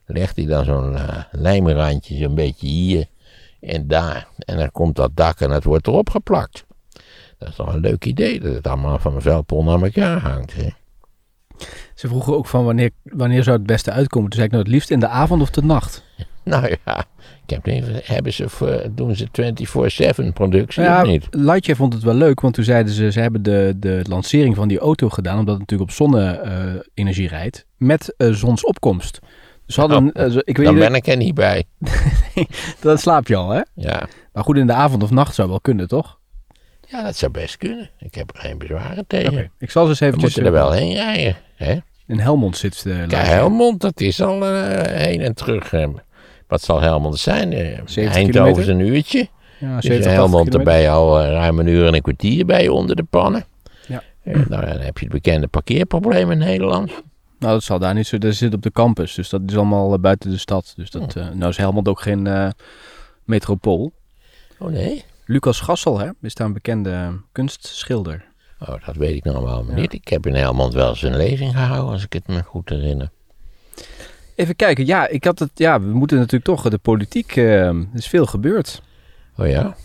Legt 0.06 0.36
hij 0.36 0.46
dan 0.46 0.66
zo'n 0.66 0.96
eh, 0.96 1.24
lijmrandje 1.32 2.18
zo'n 2.18 2.36
beetje 2.36 2.68
hier 2.68 3.06
en 3.60 3.88
daar. 3.88 4.28
En 4.38 4.58
dan 4.58 4.72
komt 4.72 4.96
dat 4.96 5.12
dak 5.14 5.40
en 5.40 5.52
het 5.52 5.64
wordt 5.64 5.88
erop 5.88 6.10
geplakt. 6.10 6.66
Dat 7.38 7.50
is 7.50 7.56
toch 7.56 7.74
een 7.74 7.80
leuk 7.80 8.06
idee 8.06 8.40
dat 8.40 8.54
het 8.54 8.68
allemaal 8.68 9.00
van 9.00 9.16
een 9.16 9.22
velpon 9.22 9.70
aan 9.70 9.84
elkaar 9.84 10.20
hangt. 10.20 10.54
Hè? 10.54 10.68
Ze 11.96 12.08
vroegen 12.08 12.36
ook 12.36 12.46
van 12.46 12.66
wanneer, 12.66 12.92
wanneer 13.04 13.44
zou 13.44 13.58
het 13.58 13.66
beste 13.66 13.92
uitkomen. 13.92 14.30
Toen 14.30 14.40
zei 14.40 14.46
ik 14.46 14.52
nou 14.52 14.64
het 14.64 14.74
liefst 14.74 14.90
in 14.90 15.00
de 15.00 15.08
avond 15.08 15.42
of 15.42 15.50
de 15.50 15.64
nacht. 15.64 16.04
Nou 16.48 16.78
ja, 16.86 17.06
ik 17.46 17.50
heb 17.50 17.66
niet, 17.66 18.08
hebben 18.08 18.34
ze 18.34 18.90
doen 18.92 19.16
ze 19.16 19.28
24-7 20.30 20.34
productie 20.34 20.84
ja, 20.84 21.02
of 21.02 21.08
niet? 21.08 21.28
Lightyear 21.32 21.78
vond 21.78 21.94
het 21.94 22.04
wel 22.04 22.14
leuk, 22.14 22.42
want 22.42 22.54
toen 22.54 22.64
zeiden 22.64 22.94
ze, 22.94 23.12
ze 23.12 23.20
hebben 23.20 23.44
de, 23.44 23.74
de 23.78 24.02
lancering 24.10 24.56
van 24.56 24.68
die 24.68 24.80
auto 24.80 25.10
gedaan, 25.10 25.40
omdat 25.40 25.54
het 25.54 25.60
natuurlijk 25.60 25.90
op 25.90 25.96
zonne-energie 25.96 27.28
rijdt, 27.28 27.66
met 27.78 28.14
eh, 28.18 28.32
zonsopkomst. 28.32 29.20
Dus 29.66 29.76
hadden, 29.76 30.16
Oh, 30.16 30.24
eh, 30.24 30.36
ik 30.36 30.58
weet 30.58 30.66
Dan 30.66 30.76
niet, 30.76 30.84
ben 30.84 30.96
ik 30.96 31.08
er 31.08 31.18
niet 31.18 31.34
bij. 31.34 31.64
dan 32.82 32.98
slaap 32.98 33.28
je 33.28 33.36
al, 33.36 33.50
hè? 33.50 33.62
Ja. 33.74 34.08
Maar 34.34 34.44
goed, 34.44 34.58
in 34.58 34.68
de 34.68 34.74
avond 34.74 35.04
of 35.04 35.12
nacht 35.12 35.36
zou 35.36 35.50
wel 35.50 35.62
kunnen, 35.62 35.88
toch? 35.88 36.20
Ja, 36.88 37.04
dat 37.04 37.16
zou 37.16 37.32
best 37.32 37.58
kunnen. 37.58 37.90
Ik 38.00 38.16
heb 38.16 38.30
er 38.36 38.40
geen 38.42 38.58
bezwaren 38.58 39.08
tegen. 39.08 39.52
Ik 39.60 39.72
zal 39.72 39.86
We 39.88 39.92
eventjes... 39.92 40.22
moeten 40.22 40.46
er 40.46 40.52
wel 40.52 40.72
heen 40.72 40.94
rijden. 40.94 41.36
Hè? 41.56 41.78
In 42.08 42.20
Helmond 42.20 42.58
zit 42.58 42.84
de 42.84 42.90
Ja, 42.90 42.96
Lightyear. 42.96 43.26
Helmond, 43.26 43.82
dat 43.82 44.02
is 44.02 44.22
al 44.22 44.46
eh, 44.46 44.82
heen 45.04 45.22
en 45.22 45.34
terug. 45.34 45.74
eh. 45.74 45.88
wat 46.48 46.62
zal 46.62 46.82
Helmond 46.82 47.20
zijn? 47.20 47.54
Eh, 47.54 47.66
70 47.86 48.16
Eindhoven 48.16 48.62
is 48.62 48.68
een 48.68 48.80
uurtje. 48.80 49.28
Ja, 49.60 49.76
Dus 49.76 49.86
70, 49.86 49.90
80 49.90 50.12
Helmond, 50.12 50.52
daar 50.52 50.64
ben 50.64 50.80
je 50.80 50.90
al 50.90 51.20
eh, 51.20 51.30
ruim 51.32 51.60
een 51.60 51.68
uur 51.68 51.88
en 51.88 51.94
een 51.94 52.02
kwartier 52.02 52.46
bij 52.46 52.68
onder 52.68 52.96
de 52.96 53.04
pannen. 53.04 53.46
Ja. 53.88 54.04
Eh, 54.24 54.34
nou, 54.34 54.66
dan 54.66 54.80
heb 54.80 54.98
je 54.98 55.04
het 55.06 55.14
bekende 55.14 55.48
parkeerprobleem 55.48 56.32
in 56.32 56.38
Nederland. 56.38 56.88
Nou, 57.40 57.54
dat 57.54 57.64
zal 57.64 57.80
daar 57.80 57.94
niet 57.94 58.08
zo. 58.08 58.18
Dat 58.18 58.34
zit 58.36 58.54
op 58.54 58.62
de 58.62 58.72
campus, 58.72 59.14
dus 59.16 59.30
dat 59.30 59.42
is 59.48 59.56
allemaal 59.56 59.94
eh, 59.94 60.00
buiten 60.00 60.30
de 60.30 60.38
stad. 60.38 60.74
Dus 60.76 60.90
dat, 60.92 61.16
eh, 61.16 61.26
nou 61.34 61.50
is 61.50 61.58
Helmond 61.58 61.88
ook 61.88 62.02
geen 62.02 62.28
eh, 62.28 62.50
metropool. 63.24 63.92
Oh 64.60 64.70
nee? 64.70 65.04
Lucas 65.28 65.60
Gassel, 65.60 66.00
hè, 66.00 66.10
is 66.22 66.36
daar 66.36 66.48
een 66.48 66.54
bekende 66.54 67.22
kunstschilder. 67.32 68.26
Oh, 68.60 68.86
dat 68.86 68.96
weet 68.96 69.16
ik 69.16 69.24
nog 69.24 69.44
wel 69.44 69.64
niet. 69.64 69.94
Ik 69.94 70.08
heb 70.08 70.26
in 70.26 70.36
Helmond 70.36 70.74
wel 70.74 70.90
eens 70.90 71.02
een 71.02 71.16
lezing 71.16 71.52
gehouden, 71.52 71.92
als 71.92 72.04
ik 72.04 72.14
het 72.14 72.28
me 72.28 72.44
goed 72.44 72.70
herinner. 72.70 73.10
Even 74.36 74.56
kijken, 74.56 74.86
ja, 74.86 75.08
ik 75.08 75.24
had 75.24 75.40
het, 75.40 75.52
ja, 75.54 75.82
we 75.82 75.94
moeten 75.94 76.18
natuurlijk 76.18 76.46
toch, 76.46 76.70
de 76.70 76.78
politiek, 76.78 77.36
eh, 77.36 77.68
er 77.68 77.88
is 77.94 78.08
veel 78.08 78.26
gebeurd. 78.26 78.82
Oh 79.38 79.48
ja? 79.48 79.76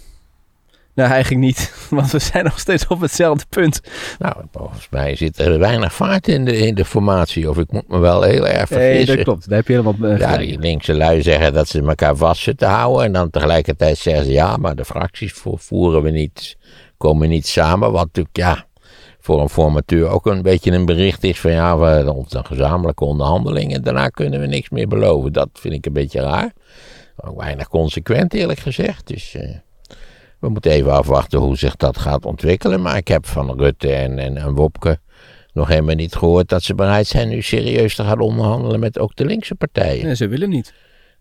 Nou, 0.95 1.11
eigenlijk 1.11 1.45
niet, 1.45 1.75
want 1.91 2.11
we 2.11 2.19
zijn 2.19 2.45
nog 2.45 2.59
steeds 2.59 2.87
op 2.87 3.01
hetzelfde 3.01 3.45
punt. 3.49 3.81
Nou, 4.19 4.35
volgens 4.53 4.89
mij 4.91 5.17
zit 5.17 5.39
er 5.39 5.59
weinig 5.59 5.93
vaart 5.95 6.29
in 6.29 6.45
de, 6.45 6.57
in 6.57 6.75
de 6.75 6.85
formatie. 6.85 7.51
Of 7.51 7.59
ik 7.59 7.73
moet 7.73 7.89
me 7.89 7.99
wel 7.99 8.23
heel 8.23 8.47
erg 8.49 8.71
Nee, 8.71 8.79
vergissen. 8.81 9.17
dat 9.17 9.25
klopt, 9.25 9.49
daar 9.49 9.59
heb 9.59 9.67
je 9.69 9.73
helemaal 9.73 10.11
eh, 10.11 10.19
Ja, 10.19 10.37
die 10.37 10.59
linkse 10.59 10.95
lui 10.95 11.23
zeggen 11.23 11.53
dat 11.53 11.69
ze 11.69 11.83
elkaar 11.83 12.17
vast 12.17 12.43
zitten 12.43 12.69
houden. 12.69 13.05
En 13.05 13.13
dan 13.13 13.31
tegelijkertijd 13.31 13.99
zeggen 13.99 14.25
ze 14.25 14.33
ja, 14.33 14.57
maar 14.57 14.77
de 14.77 14.85
fracties 14.85 15.33
vo- 15.33 15.57
voeren 15.57 16.03
we 16.03 16.11
niet, 16.11 16.57
komen 16.97 17.29
niet 17.29 17.47
samen. 17.47 17.93
Wat 17.93 18.05
natuurlijk, 18.05 18.37
ja, 18.37 18.67
voor 19.21 19.41
een 19.41 19.49
formateur 19.49 20.09
ook 20.09 20.27
een 20.27 20.43
beetje 20.43 20.71
een 20.73 20.87
bericht 20.87 21.25
is 21.25 21.41
van 21.41 21.51
ja, 21.53 21.79
we 21.79 22.13
onze 22.13 22.45
gezamenlijke 22.45 23.05
onderhandelingen. 23.05 23.83
Daarna 23.83 24.09
kunnen 24.09 24.41
we 24.41 24.47
niks 24.47 24.69
meer 24.71 24.89
beloven. 24.89 25.33
Dat 25.33 25.49
vind 25.53 25.75
ik 25.75 25.87
een 25.87 25.93
beetje 25.93 26.21
raar. 26.21 26.53
Ook 27.17 27.41
weinig 27.41 27.69
consequent 27.69 28.35
eerlijk 28.35 28.59
gezegd. 28.59 29.07
Dus 29.07 29.35
eh, 29.35 29.51
we 30.43 30.49
moeten 30.49 30.71
even 30.71 30.93
afwachten 30.93 31.39
hoe 31.39 31.57
zich 31.57 31.77
dat 31.77 31.99
gaat 31.99 32.25
ontwikkelen. 32.25 32.83
Maar 32.83 32.97
ik 32.97 33.09
heb 33.09 33.27
van 33.27 33.59
Rutte 33.59 33.95
en, 33.95 34.19
en, 34.19 34.37
en 34.37 34.55
Wopke 34.55 34.99
nog 35.53 35.69
helemaal 35.69 35.95
niet 35.95 36.15
gehoord 36.15 36.49
dat 36.49 36.63
ze 36.63 36.75
bereid 36.75 37.07
zijn 37.07 37.29
nu 37.29 37.43
serieus 37.43 37.95
te 37.95 38.05
gaan 38.05 38.21
onderhandelen 38.21 38.81
met 38.81 38.99
ook 38.99 39.17
de 39.17 39.25
linkse 39.25 39.55
partijen. 39.55 40.05
Nee, 40.05 40.15
ze 40.15 40.29
willen 40.29 40.49
niet. 40.49 40.75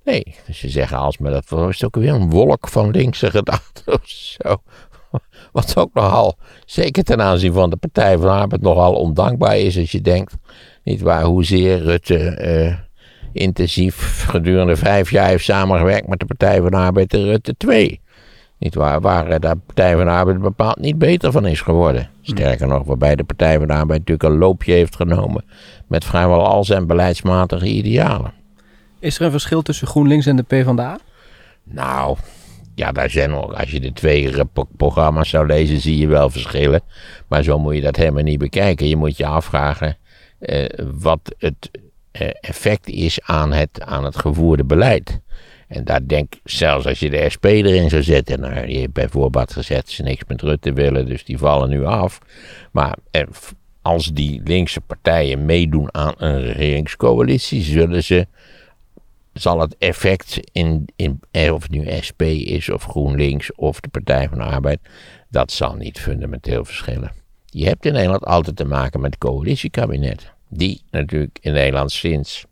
Nee, 0.04 0.36
dus 0.46 0.60
ze 0.60 0.70
zeggen 0.70 0.98
alsmaar 0.98 1.32
dat 1.32 1.50
was 1.50 1.80
het 1.80 1.84
ook 1.84 2.04
weer 2.04 2.14
een 2.14 2.30
wolk 2.30 2.68
van 2.68 2.90
linkse 2.90 3.32
gedachten 3.32 3.94
of 3.94 4.08
zo. 4.08 4.62
Wat 5.52 5.78
ook 5.78 5.94
nogal, 5.94 6.38
zeker 6.66 7.04
ten 7.04 7.22
aanzien 7.22 7.54
van 7.54 7.70
de 7.70 7.76
Partij 7.76 8.18
van 8.18 8.22
de 8.26 8.34
Arbeid, 8.34 8.62
nogal 8.62 8.94
ondankbaar 8.94 9.58
is 9.58 9.78
als 9.78 9.92
je 9.92 10.02
denkt, 10.02 10.34
niet 10.84 11.02
waar, 11.02 11.24
hoezeer 11.24 11.82
Rutte 11.82 12.18
eh, 12.18 12.76
intensief 13.34 14.26
gedurende 14.30 14.76
vijf 14.76 15.12
jaar 15.12 15.28
heeft 15.28 15.44
samengewerkt 15.44 16.08
met 16.08 16.20
de 16.20 16.26
Partij 16.26 16.62
van 16.62 16.72
de 16.72 16.78
Arbeid 16.78 17.14
en 17.14 17.24
Rutte 17.24 17.54
2. 17.58 18.02
Niet 18.62 18.76
waar, 18.76 19.02
waar 19.02 19.28
eh, 19.28 19.40
de 19.40 19.58
Partij 19.66 19.96
van 19.96 20.06
de 20.06 20.12
Arbeid 20.12 20.42
bepaald 20.42 20.80
niet 20.80 20.98
beter 20.98 21.32
van 21.32 21.46
is 21.46 21.62
geworden. 21.62 22.10
Sterker 22.22 22.68
nog, 22.68 22.84
waarbij 22.86 23.16
de 23.16 23.24
Partij 23.24 23.58
van 23.58 23.68
de 23.68 23.74
Arbeid 23.74 24.00
natuurlijk 24.00 24.30
een 24.30 24.38
loopje 24.38 24.74
heeft 24.74 24.96
genomen 24.96 25.46
met 25.88 26.06
vrijwel 26.06 26.48
al 26.48 26.64
zijn 26.64 26.88
beleidsmatige 26.88 27.66
idealen. 27.66 28.34
Is 29.00 29.20
er 29.20 29.26
een 29.26 29.32
verschil 29.32 29.62
tussen 29.62 29.88
GroenLinks 29.88 30.26
en 30.26 30.36
de 30.36 30.44
PvdA? 30.44 31.00
Nou, 31.64 32.18
ja, 32.76 32.92
daar 32.92 33.10
zijn 33.10 33.34
ook, 33.34 33.54
als 33.54 33.72
je 33.72 33.80
de 33.80 33.94
twee 33.94 34.32
programma's 34.78 35.30
zou 35.30 35.46
lezen, 35.46 35.80
zie 35.80 35.98
je 35.98 36.08
wel 36.08 36.30
verschillen. 36.30 36.82
Maar 37.28 37.44
zo 37.44 37.60
moet 37.60 37.76
je 37.76 37.82
dat 37.82 37.96
helemaal 37.96 38.24
niet 38.24 38.40
bekijken. 38.40 38.88
Je 38.88 38.96
moet 38.96 39.18
je 39.18 39.26
afvragen 39.26 39.98
eh, 40.40 40.66
wat 41.00 41.36
het 41.38 41.72
eh, 42.12 42.28
effect 42.42 42.88
is 42.88 43.22
aan 43.22 43.54
het, 43.54 43.82
aan 43.82 44.04
het 44.04 44.18
gevoerde 44.18 44.64
beleid. 44.64 45.22
En 45.72 45.84
daar 45.84 46.08
denk 46.08 46.34
zelfs 46.44 46.86
als 46.86 47.00
je 47.00 47.10
de 47.10 47.30
SP 47.34 47.46
erin 47.46 47.90
zou 47.90 48.04
zetten. 48.04 48.40
Nou, 48.40 48.68
je 48.68 48.80
hebt 48.80 48.94
bij 48.94 49.08
voorbaat 49.08 49.54
gezet 49.54 49.90
ze 49.90 50.04
niks 50.04 50.22
met 50.28 50.42
Rutte 50.42 50.74
willen, 50.74 51.06
dus 51.06 51.26
die 51.26 51.38
vallen 51.38 51.70
nu 51.70 51.86
af. 51.86 52.20
Maar 52.72 52.98
als 53.82 54.08
die 54.08 54.42
linkse 54.44 54.82
partijen 54.82 55.46
meedoen 55.46 55.94
aan 55.94 56.14
een 56.18 56.42
regeringscoalitie, 56.42 57.62
zullen 57.62 58.04
ze. 58.04 58.28
Zal 59.34 59.60
het 59.60 59.76
effect 59.78 60.40
in, 60.52 60.86
in 60.96 61.20
eh, 61.32 61.54
of 61.54 61.64
het 61.64 61.72
nu 61.72 61.86
SP 62.08 62.22
is 62.22 62.70
of 62.70 62.84
GroenLinks 62.84 63.56
of 63.56 63.80
de 63.80 63.88
Partij 63.88 64.28
van 64.30 64.38
de 64.38 64.44
Arbeid, 64.44 64.80
dat 65.30 65.52
zal 65.52 65.76
niet 65.76 66.00
fundamenteel 66.00 66.66
verschillen. 66.66 67.12
Je 67.46 67.66
hebt 67.66 67.86
in 67.86 67.94
Nederland 67.94 68.26
altijd 68.26 68.56
te 68.56 68.66
maken 68.66 69.02
met 69.02 69.18
coalitiekabinetten. 69.18 70.30
Die 70.50 70.82
natuurlijk 70.90 71.38
in 71.42 71.54
Nederland 71.54 71.92
sinds 71.92 72.46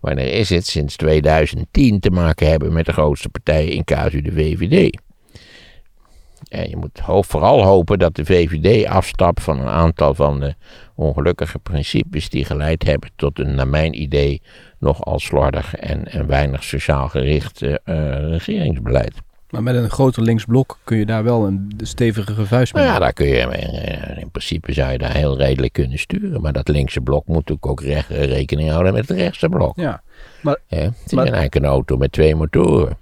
wanneer 0.00 0.32
is 0.32 0.50
het, 0.50 0.66
sinds 0.66 0.96
2010 0.96 2.00
te 2.00 2.10
maken 2.10 2.48
hebben 2.48 2.72
met 2.72 2.86
de 2.86 2.92
grootste 2.92 3.28
partijen 3.28 3.72
in 3.72 3.84
casu 3.84 4.22
de 4.22 4.32
VVD. 4.32 4.98
En 6.48 6.68
je 6.68 6.76
moet 6.76 7.00
vooral 7.04 7.62
hopen 7.62 7.98
dat 7.98 8.14
de 8.14 8.24
VVD 8.24 8.86
afstapt 8.86 9.42
van 9.42 9.60
een 9.60 9.68
aantal 9.68 10.14
van 10.14 10.40
de 10.40 10.54
ongelukkige 10.94 11.58
principes 11.58 12.28
die 12.28 12.44
geleid 12.44 12.84
hebben 12.84 13.10
tot 13.16 13.38
een, 13.38 13.54
naar 13.54 13.68
mijn 13.68 14.02
idee, 14.02 14.42
nogal 14.78 15.18
slordig 15.18 15.74
en, 15.74 16.04
en 16.04 16.26
weinig 16.26 16.64
sociaal 16.64 17.08
gericht 17.08 17.62
eh, 17.62 17.74
regeringsbeleid. 18.28 19.14
Maar 19.50 19.62
met 19.62 19.74
een 19.74 19.90
groter 19.90 20.22
linksblok 20.22 20.78
kun 20.84 20.96
je 20.96 21.06
daar 21.06 21.24
wel 21.24 21.46
een 21.46 21.72
stevige 21.82 22.46
vuist 22.46 22.74
mee 22.74 22.82
Nou 22.82 22.94
ja, 22.94 23.00
daar 23.00 23.12
kun 23.12 23.26
je, 23.26 23.40
eh, 23.40 24.18
in 24.22 24.30
principe 24.30 24.72
zou 24.72 24.92
je 24.92 24.98
daar 24.98 25.14
heel 25.14 25.36
redelijk 25.36 25.72
kunnen 25.72 25.98
sturen. 25.98 26.40
Maar 26.40 26.52
dat 26.52 26.68
linkse 26.68 27.00
blok 27.00 27.26
moet 27.26 27.36
natuurlijk 27.36 27.66
ook 27.66 27.80
recht, 27.80 28.08
rekening 28.08 28.70
houden 28.70 28.92
met 28.92 29.08
het 29.08 29.18
rechtse 29.18 29.48
blok. 29.48 29.76
Ja, 29.76 30.02
Hè? 30.66 30.78
Het 30.80 30.92
is 31.06 31.12
Maar- 31.12 31.24
eigenlijk 31.24 31.54
een 31.54 31.64
auto 31.64 31.96
met 31.96 32.12
twee 32.12 32.34
motoren. 32.34 32.96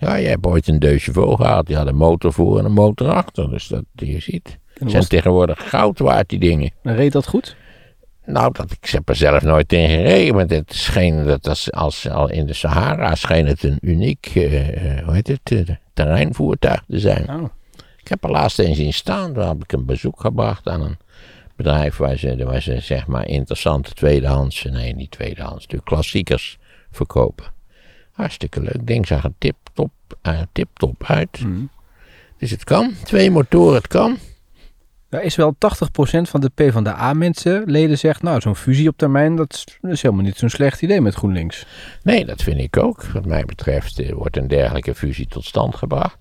Ja, 0.00 0.14
je 0.14 0.28
hebt 0.28 0.46
ooit 0.46 0.68
een 0.68 0.78
Deux 0.78 1.02
Chevaux 1.04 1.36
gehad. 1.36 1.66
Die 1.66 1.76
had 1.76 1.86
een 1.86 1.96
motor 1.96 2.32
voor 2.32 2.58
en 2.58 2.64
een 2.64 2.72
motor 2.72 3.08
achter. 3.08 3.50
Dus 3.50 3.66
dat, 3.68 3.84
je 3.94 4.20
ziet. 4.20 4.48
en 4.48 4.58
zijn 4.88 4.92
was, 4.92 5.08
tegenwoordig 5.08 5.68
goud 5.68 5.98
waard, 5.98 6.28
die 6.28 6.38
dingen. 6.38 6.70
dan 6.82 6.94
reed 6.94 7.12
dat 7.12 7.26
goed? 7.26 7.56
Nou, 8.26 8.52
dat, 8.52 8.70
ik 8.70 8.88
heb 8.88 9.08
er 9.08 9.16
zelf 9.16 9.42
nooit 9.42 9.72
in 9.72 9.88
gereden. 9.88 10.34
Maar 10.34 10.46
het 10.46 10.74
scheen, 10.74 11.24
dat 11.24 11.48
als, 11.48 11.72
als 11.72 12.08
al 12.08 12.30
in 12.30 12.46
de 12.46 12.52
Sahara 12.52 13.14
scheen 13.14 13.46
het 13.46 13.62
een 13.62 13.78
uniek, 13.80 14.30
eh, 14.34 14.96
eh, 14.98 15.04
hoe 15.04 15.14
heet 15.14 15.28
het, 15.28 15.52
eh, 15.52 15.76
terreinvoertuig 15.94 16.84
te 16.88 16.98
zijn. 16.98 17.30
Oh. 17.30 17.48
Ik 17.96 18.08
heb 18.08 18.24
er 18.24 18.30
laatst 18.30 18.58
eens 18.58 18.78
in 18.78 18.92
staan. 18.92 19.32
Daar 19.32 19.48
heb 19.48 19.62
ik 19.62 19.72
een 19.72 19.86
bezoek 19.86 20.20
gebracht 20.20 20.68
aan 20.68 20.80
een 20.82 20.96
bedrijf 21.56 21.96
waar 21.96 22.16
ze, 22.16 22.44
waar 22.44 22.62
ze 22.62 22.80
zeg 22.80 23.06
maar 23.06 23.28
interessante 23.28 23.92
tweedehands, 23.92 24.64
nee 24.64 24.94
niet 24.94 25.10
tweedehands, 25.10 25.62
natuurlijk 25.62 25.84
klassiekers 25.84 26.58
verkopen. 26.90 27.44
Hartstikke 28.12 28.60
leuk. 28.60 28.86
Ding 28.86 29.06
zag 29.06 29.24
er 29.24 29.32
tip-top 29.38 29.90
eh, 30.22 30.40
tip-top 30.52 31.04
uit. 31.06 31.40
Mhm. 31.40 31.64
Dus 32.38 32.50
het 32.50 32.64
kan. 32.64 32.92
Twee 33.04 33.30
motoren, 33.30 33.74
het 33.74 33.86
kan. 33.86 34.18
Daar 35.14 35.22
is 35.22 35.36
wel 35.36 35.54
80% 35.54 35.56
van 36.20 36.40
de 36.40 36.50
PvdA-mensen, 36.54 37.62
leden 37.66 37.98
zegt, 37.98 38.22
nou, 38.22 38.40
zo'n 38.40 38.56
fusie 38.56 38.88
op 38.88 38.96
termijn, 38.96 39.36
dat 39.36 39.52
is, 39.52 39.64
dat 39.80 39.90
is 39.90 40.02
helemaal 40.02 40.24
niet 40.24 40.36
zo'n 40.36 40.48
slecht 40.48 40.82
idee 40.82 41.00
met 41.00 41.14
GroenLinks. 41.14 41.66
Nee, 42.02 42.24
dat 42.24 42.42
vind 42.42 42.60
ik 42.60 42.76
ook. 42.76 43.04
Wat 43.04 43.24
mij 43.24 43.44
betreft 43.44 43.98
eh, 43.98 44.12
wordt 44.12 44.36
een 44.36 44.48
dergelijke 44.48 44.94
fusie 44.94 45.26
tot 45.26 45.44
stand 45.44 45.74
gebracht. 45.74 46.18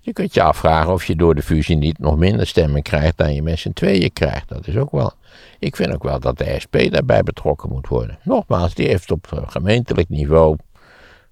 Je 0.00 0.12
kunt 0.12 0.34
je 0.34 0.42
afvragen 0.42 0.92
of 0.92 1.04
je 1.04 1.16
door 1.16 1.34
de 1.34 1.42
fusie 1.42 1.76
niet 1.76 1.98
nog 1.98 2.16
minder 2.16 2.46
stemmen 2.46 2.82
krijgt 2.82 3.16
dan 3.16 3.34
je 3.34 3.42
met 3.42 3.58
z'n 3.58 3.72
tweeën 3.72 4.12
krijgt. 4.12 4.48
Dat 4.48 4.66
is 4.66 4.76
ook 4.76 4.90
wel. 4.90 5.12
Ik 5.58 5.76
vind 5.76 5.94
ook 5.94 6.02
wel 6.02 6.20
dat 6.20 6.38
de 6.38 6.56
SP 6.64 6.76
daarbij 6.90 7.22
betrokken 7.22 7.68
moet 7.68 7.88
worden. 7.88 8.18
Nogmaals, 8.22 8.74
die 8.74 8.86
heeft 8.86 9.10
op 9.10 9.26
eh, 9.32 9.42
gemeentelijk 9.46 10.08
niveau, 10.08 10.56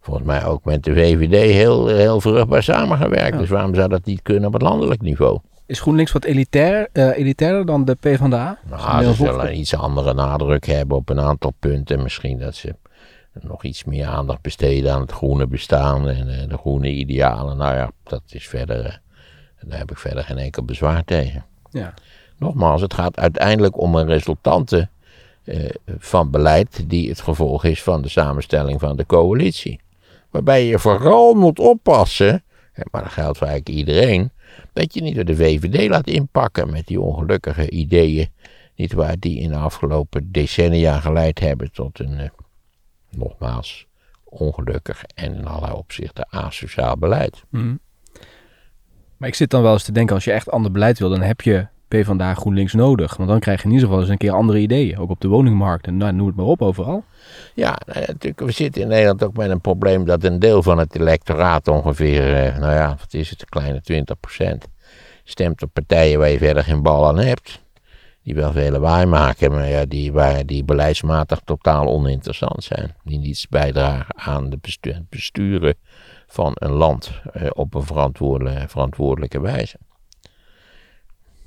volgens 0.00 0.26
mij 0.26 0.44
ook 0.44 0.64
met 0.64 0.84
de 0.84 0.94
VVD, 0.94 1.52
heel, 1.52 1.86
heel 1.86 2.20
vruchtbaar 2.20 2.62
samengewerkt. 2.62 3.34
Ja. 3.34 3.38
Dus 3.38 3.48
waarom 3.48 3.74
zou 3.74 3.88
dat 3.88 4.04
niet 4.04 4.22
kunnen 4.22 4.46
op 4.46 4.52
het 4.52 4.62
landelijk 4.62 5.02
niveau? 5.02 5.40
Is 5.66 5.80
GroenLinks 5.80 6.12
wat 6.12 6.24
elitair, 6.24 6.88
eh, 6.92 7.18
elitairder 7.18 7.66
dan 7.66 7.84
de 7.84 7.94
PvdA? 7.94 8.58
Nou, 8.68 9.04
ze 9.04 9.12
zullen 9.12 9.46
een 9.46 9.58
iets 9.58 9.74
andere 9.76 10.14
nadruk 10.14 10.66
hebben 10.66 10.96
op 10.96 11.08
een 11.08 11.20
aantal 11.20 11.52
punten. 11.58 12.02
Misschien 12.02 12.38
dat 12.38 12.54
ze 12.54 12.74
nog 13.40 13.64
iets 13.64 13.84
meer 13.84 14.06
aandacht 14.06 14.40
besteden 14.40 14.92
aan 14.92 15.00
het 15.00 15.12
groene 15.12 15.46
bestaan 15.46 16.08
en 16.08 16.28
eh, 16.40 16.48
de 16.48 16.56
groene 16.56 16.88
idealen. 16.88 17.56
Nou 17.56 17.74
ja, 17.74 17.90
dat 18.02 18.22
is 18.28 18.48
verder. 18.48 18.84
eh, 18.84 18.92
daar 19.68 19.78
heb 19.78 19.90
ik 19.90 19.98
verder 19.98 20.24
geen 20.24 20.38
enkel 20.38 20.64
bezwaar 20.64 21.04
tegen. 21.04 21.44
Ja. 21.70 21.94
Nogmaals, 22.38 22.80
het 22.80 22.94
gaat 22.94 23.16
uiteindelijk 23.18 23.80
om 23.80 23.94
een 23.94 24.06
resultante 24.06 24.88
van 25.98 26.30
beleid 26.30 26.84
die 26.90 27.08
het 27.08 27.20
gevolg 27.20 27.64
is 27.64 27.82
van 27.82 28.02
de 28.02 28.08
samenstelling 28.08 28.80
van 28.80 28.96
de 28.96 29.06
coalitie. 29.06 29.80
Waarbij 30.30 30.66
je 30.66 30.78
vooral 30.78 31.34
moet 31.34 31.58
oppassen, 31.58 32.44
maar 32.90 33.02
dat 33.02 33.12
geldt 33.12 33.38
voor 33.38 33.46
eigenlijk 33.46 33.78
iedereen, 33.78 34.30
dat 34.72 34.94
je 34.94 35.02
niet 35.02 35.14
door 35.14 35.24
de 35.24 35.36
VVD 35.36 35.88
laat 35.88 36.06
inpakken 36.06 36.70
met 36.70 36.86
die 36.86 37.00
ongelukkige 37.00 37.70
ideeën, 37.70 38.28
niet 38.74 38.92
waar, 38.92 39.18
die 39.18 39.40
in 39.40 39.48
de 39.48 39.56
afgelopen 39.56 40.32
decennia 40.32 41.00
geleid 41.00 41.38
hebben 41.38 41.72
tot 41.72 41.98
een, 41.98 42.18
eh, 42.18 42.28
nogmaals, 43.10 43.86
ongelukkig 44.24 45.04
en 45.14 45.34
in 45.34 45.46
allerlei 45.46 45.72
opzichten 45.72 46.26
asociaal 46.30 46.96
beleid. 46.96 47.44
Mhm. 47.50 47.74
Maar 49.16 49.28
ik 49.28 49.34
zit 49.34 49.50
dan 49.50 49.62
wel 49.62 49.72
eens 49.72 49.84
te 49.84 49.92
denken, 49.92 50.14
als 50.14 50.24
je 50.24 50.32
echt 50.32 50.50
ander 50.50 50.70
beleid 50.70 50.98
wil, 50.98 51.08
dan 51.08 51.22
heb 51.22 51.40
je 51.40 51.66
PvdA 51.88 52.34
GroenLinks 52.34 52.72
nodig. 52.72 53.16
Want 53.16 53.28
dan 53.28 53.40
krijg 53.40 53.58
je 53.58 53.64
in 53.64 53.70
ieder 53.70 53.86
geval 53.86 54.02
eens 54.02 54.10
een 54.10 54.18
keer 54.18 54.32
andere 54.32 54.58
ideeën. 54.58 54.98
Ook 54.98 55.10
op 55.10 55.20
de 55.20 55.28
woningmarkt 55.28 55.86
en 55.86 55.96
nou, 55.96 56.12
noem 56.12 56.26
het 56.26 56.36
maar 56.36 56.46
op 56.46 56.62
overal. 56.62 57.04
Ja, 57.54 57.78
nou 57.86 58.00
natuurlijk, 58.00 58.40
we 58.40 58.50
zitten 58.50 58.82
in 58.82 58.88
Nederland 58.88 59.24
ook 59.24 59.36
met 59.36 59.50
een 59.50 59.60
probleem 59.60 60.04
dat 60.04 60.24
een 60.24 60.38
deel 60.38 60.62
van 60.62 60.78
het 60.78 60.94
electoraat 60.94 61.68
ongeveer, 61.68 62.36
eh, 62.36 62.58
nou 62.58 62.72
ja, 62.72 62.96
wat 62.98 63.14
is 63.14 63.30
het, 63.30 63.40
een 63.40 63.48
kleine 63.48 63.80
20%, 63.82 64.68
stemt 65.24 65.62
op 65.62 65.70
partijen 65.72 66.18
waar 66.18 66.30
je 66.30 66.38
verder 66.38 66.64
geen 66.64 66.82
bal 66.82 67.06
aan 67.06 67.18
hebt. 67.18 67.64
Die 68.22 68.34
wel 68.34 68.52
veel 68.52 68.70
lawaai 68.70 69.06
maken, 69.06 69.50
maar 69.50 69.68
ja, 69.68 69.84
die, 69.84 70.12
waar, 70.12 70.46
die 70.46 70.64
beleidsmatig 70.64 71.40
totaal 71.44 71.86
oninteressant 71.86 72.64
zijn. 72.64 72.94
Die 73.04 73.18
niets 73.18 73.48
bijdragen 73.48 74.16
aan 74.16 74.50
de 74.50 74.58
besturen 75.08 75.74
van 76.26 76.52
een 76.54 76.72
land 76.72 77.10
eh, 77.32 77.46
op 77.52 77.74
een 77.74 77.82
verantwoordelijke, 77.82 78.68
verantwoordelijke 78.68 79.40
wijze. 79.40 79.76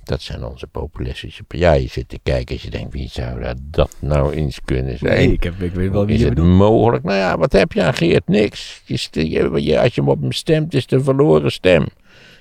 Dat 0.09 0.21
zijn 0.21 0.43
onze 0.43 0.67
populistische 0.67 1.43
Ja, 1.47 1.73
je 1.73 1.87
zit 1.87 2.09
te 2.09 2.19
kijken 2.23 2.55
als 2.55 2.63
je 2.63 2.69
denkt, 2.69 2.93
wie 2.93 3.09
zou 3.09 3.41
dat, 3.41 3.57
dat 3.61 3.95
nou 3.99 4.33
eens 4.33 4.59
kunnen 4.65 4.97
zijn? 4.97 5.13
Nee, 5.13 5.31
ik, 5.31 5.43
heb, 5.43 5.61
ik 5.61 5.73
weet 5.73 5.91
wel 5.91 6.05
wie 6.05 6.15
is 6.15 6.21
het 6.21 6.33
bedoelt. 6.33 6.57
mogelijk? 6.57 7.03
Nou 7.03 7.17
ja, 7.17 7.37
wat 7.37 7.51
heb 7.51 7.71
je 7.71 7.83
aan 7.83 7.93
Geert? 7.93 8.27
Niks. 8.27 8.81
Je, 8.85 9.29
je, 9.63 9.79
als 9.79 9.95
je 9.95 10.01
hem 10.01 10.09
op 10.09 10.21
hem 10.21 10.31
stemt, 10.31 10.73
is 10.73 10.81
het 10.81 10.91
een 10.91 11.03
verloren 11.03 11.51
stem. 11.51 11.85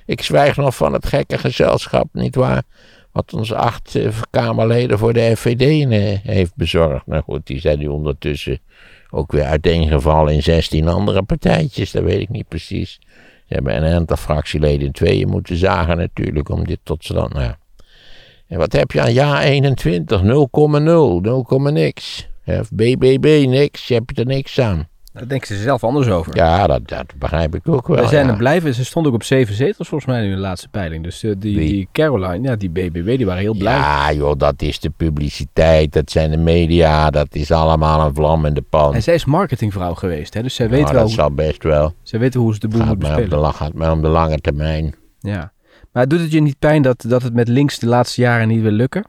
Ik 0.07 0.23
zwijg 0.23 0.57
nog 0.57 0.77
van 0.77 0.93
het 0.93 1.07
gekke 1.07 1.39
gezelschap, 1.39 2.09
nietwaar? 2.13 2.63
Wat 3.13 3.35
ons 3.35 3.53
acht 3.53 3.95
eh, 3.95 4.09
Kamerleden 4.31 4.99
voor 4.99 5.13
de 5.13 5.37
FVD 5.37 5.91
eh, 5.91 6.33
heeft 6.33 6.53
bezorgd. 6.57 7.07
Nou 7.07 7.23
goed, 7.23 7.47
die 7.47 7.61
zijn 7.61 7.79
nu 7.79 7.87
ondertussen 7.87 8.59
ook 9.11 9.33
weer 9.33 9.45
uiteengevallen 9.45 10.35
in 10.35 10.43
16 10.43 10.89
andere 10.89 11.23
partijtjes. 11.23 11.91
Dat 11.91 12.03
weet 12.03 12.21
ik 12.21 12.29
niet 12.29 12.49
precies. 12.49 12.99
Ze 13.49 13.55
hebben 13.55 13.77
een 13.77 13.95
aantal 13.95 14.17
fractieleden 14.17 14.87
in 14.87 14.93
tweeën 14.93 15.29
moeten 15.29 15.57
zagen 15.57 15.97
natuurlijk 15.97 16.49
om 16.49 16.65
dit 16.65 16.79
tot 16.83 17.05
stand. 17.05 17.33
Nou. 17.33 17.53
En 18.47 18.59
wat 18.59 18.73
heb 18.73 18.93
je 18.93 19.01
aan 19.01 19.13
ja 19.13 19.43
21? 19.43 20.21
0,0, 20.21 20.25
0, 20.81 21.45
niks. 21.71 22.29
BBB 22.71 23.45
niks, 23.49 23.89
je 23.89 23.95
hebt 23.95 24.19
er 24.19 24.27
niks 24.27 24.61
aan. 24.61 24.89
Daar 25.13 25.29
denken 25.29 25.47
ze 25.47 25.57
zelf 25.63 25.85
anders 25.85 26.09
over. 26.09 26.37
Ja, 26.37 26.67
dat, 26.67 26.89
dat 26.89 27.05
begrijp 27.19 27.55
ik 27.55 27.69
ook 27.69 27.87
wel. 27.87 27.97
Wij 27.97 28.07
zijn 28.07 28.27
ja. 28.27 28.33
er 28.33 28.37
blijven. 28.39 28.75
Ze 28.75 28.85
stond 28.85 29.07
ook 29.07 29.15
op 29.15 29.23
zeven 29.23 29.55
zetels 29.55 29.89
volgens 29.89 30.11
mij 30.11 30.25
in 30.25 30.31
de 30.31 30.37
laatste 30.37 30.69
peiling. 30.69 31.05
Dus 31.05 31.23
eh, 31.23 31.33
die, 31.39 31.57
die 31.59 31.89
Caroline, 31.93 32.49
ja, 32.49 32.57
die 32.57 32.71
BBB, 32.71 33.17
die 33.17 33.27
waren 33.27 33.43
heel 33.43 33.55
blij. 33.57 33.75
Ja, 33.77 34.13
joh, 34.13 34.39
dat 34.39 34.63
is 34.63 34.81
de 34.81 34.91
publiciteit, 34.91 35.93
dat 35.93 36.11
zijn 36.11 36.31
de 36.31 36.37
media, 36.37 37.11
dat 37.11 37.27
is 37.35 37.51
allemaal 37.51 38.07
een 38.07 38.15
vlam 38.15 38.47
in 38.47 38.55
de 38.55 38.63
pan. 38.63 38.95
En 38.95 39.03
zij 39.03 39.15
is 39.15 39.25
marketingvrouw 39.25 39.95
geweest, 39.95 40.35
hè? 40.35 40.43
dus 40.43 40.55
zij 40.55 40.69
weet 40.69 40.83
Nou, 40.83 40.95
wel 40.95 41.03
dat 41.03 41.13
zal 41.13 41.31
best 41.31 41.63
wel. 41.63 41.95
zij 42.03 42.19
weet 42.19 42.35
hoe 42.35 42.55
ze 42.55 42.61
de 42.61 42.69
boel 42.69 42.79
Gaat 42.81 42.89
moet 42.89 42.99
bespelen. 42.99 43.39
la- 43.39 43.53
gaat 43.53 43.73
mij 43.75 43.91
om 43.91 44.03
de 44.03 44.09
lange 44.09 44.39
termijn. 44.39 44.95
Ja. 45.21 45.53
Maar 45.93 46.09
doet 46.09 46.21
het 46.21 46.33
je 46.33 46.41
niet 46.41 46.59
pijn 46.59 46.83
dat, 46.83 47.05
dat 47.09 47.23
het 47.23 47.35
met 47.35 47.49
links 47.49 47.79
de 47.79 47.87
laatste 47.87 48.21
jaren 48.21 48.49
niet 48.49 48.63
wil 48.63 48.71
lukken? 48.71 49.05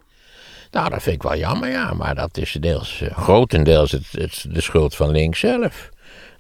Nou, 0.72 0.90
dat 0.90 1.02
vind 1.02 1.16
ik 1.16 1.24
wel 1.24 1.38
jammer, 1.38 1.70
ja. 1.70 1.94
Maar 1.94 2.16
dat 2.16 2.38
is 2.38 2.58
deels, 2.60 3.02
eh, 3.02 3.18
grotendeels 3.18 3.92
het, 3.92 4.08
het, 4.12 4.46
de 4.50 4.62
schuld 4.62 4.96
van 4.96 5.10
links 5.10 5.40
zelf. 5.40 5.90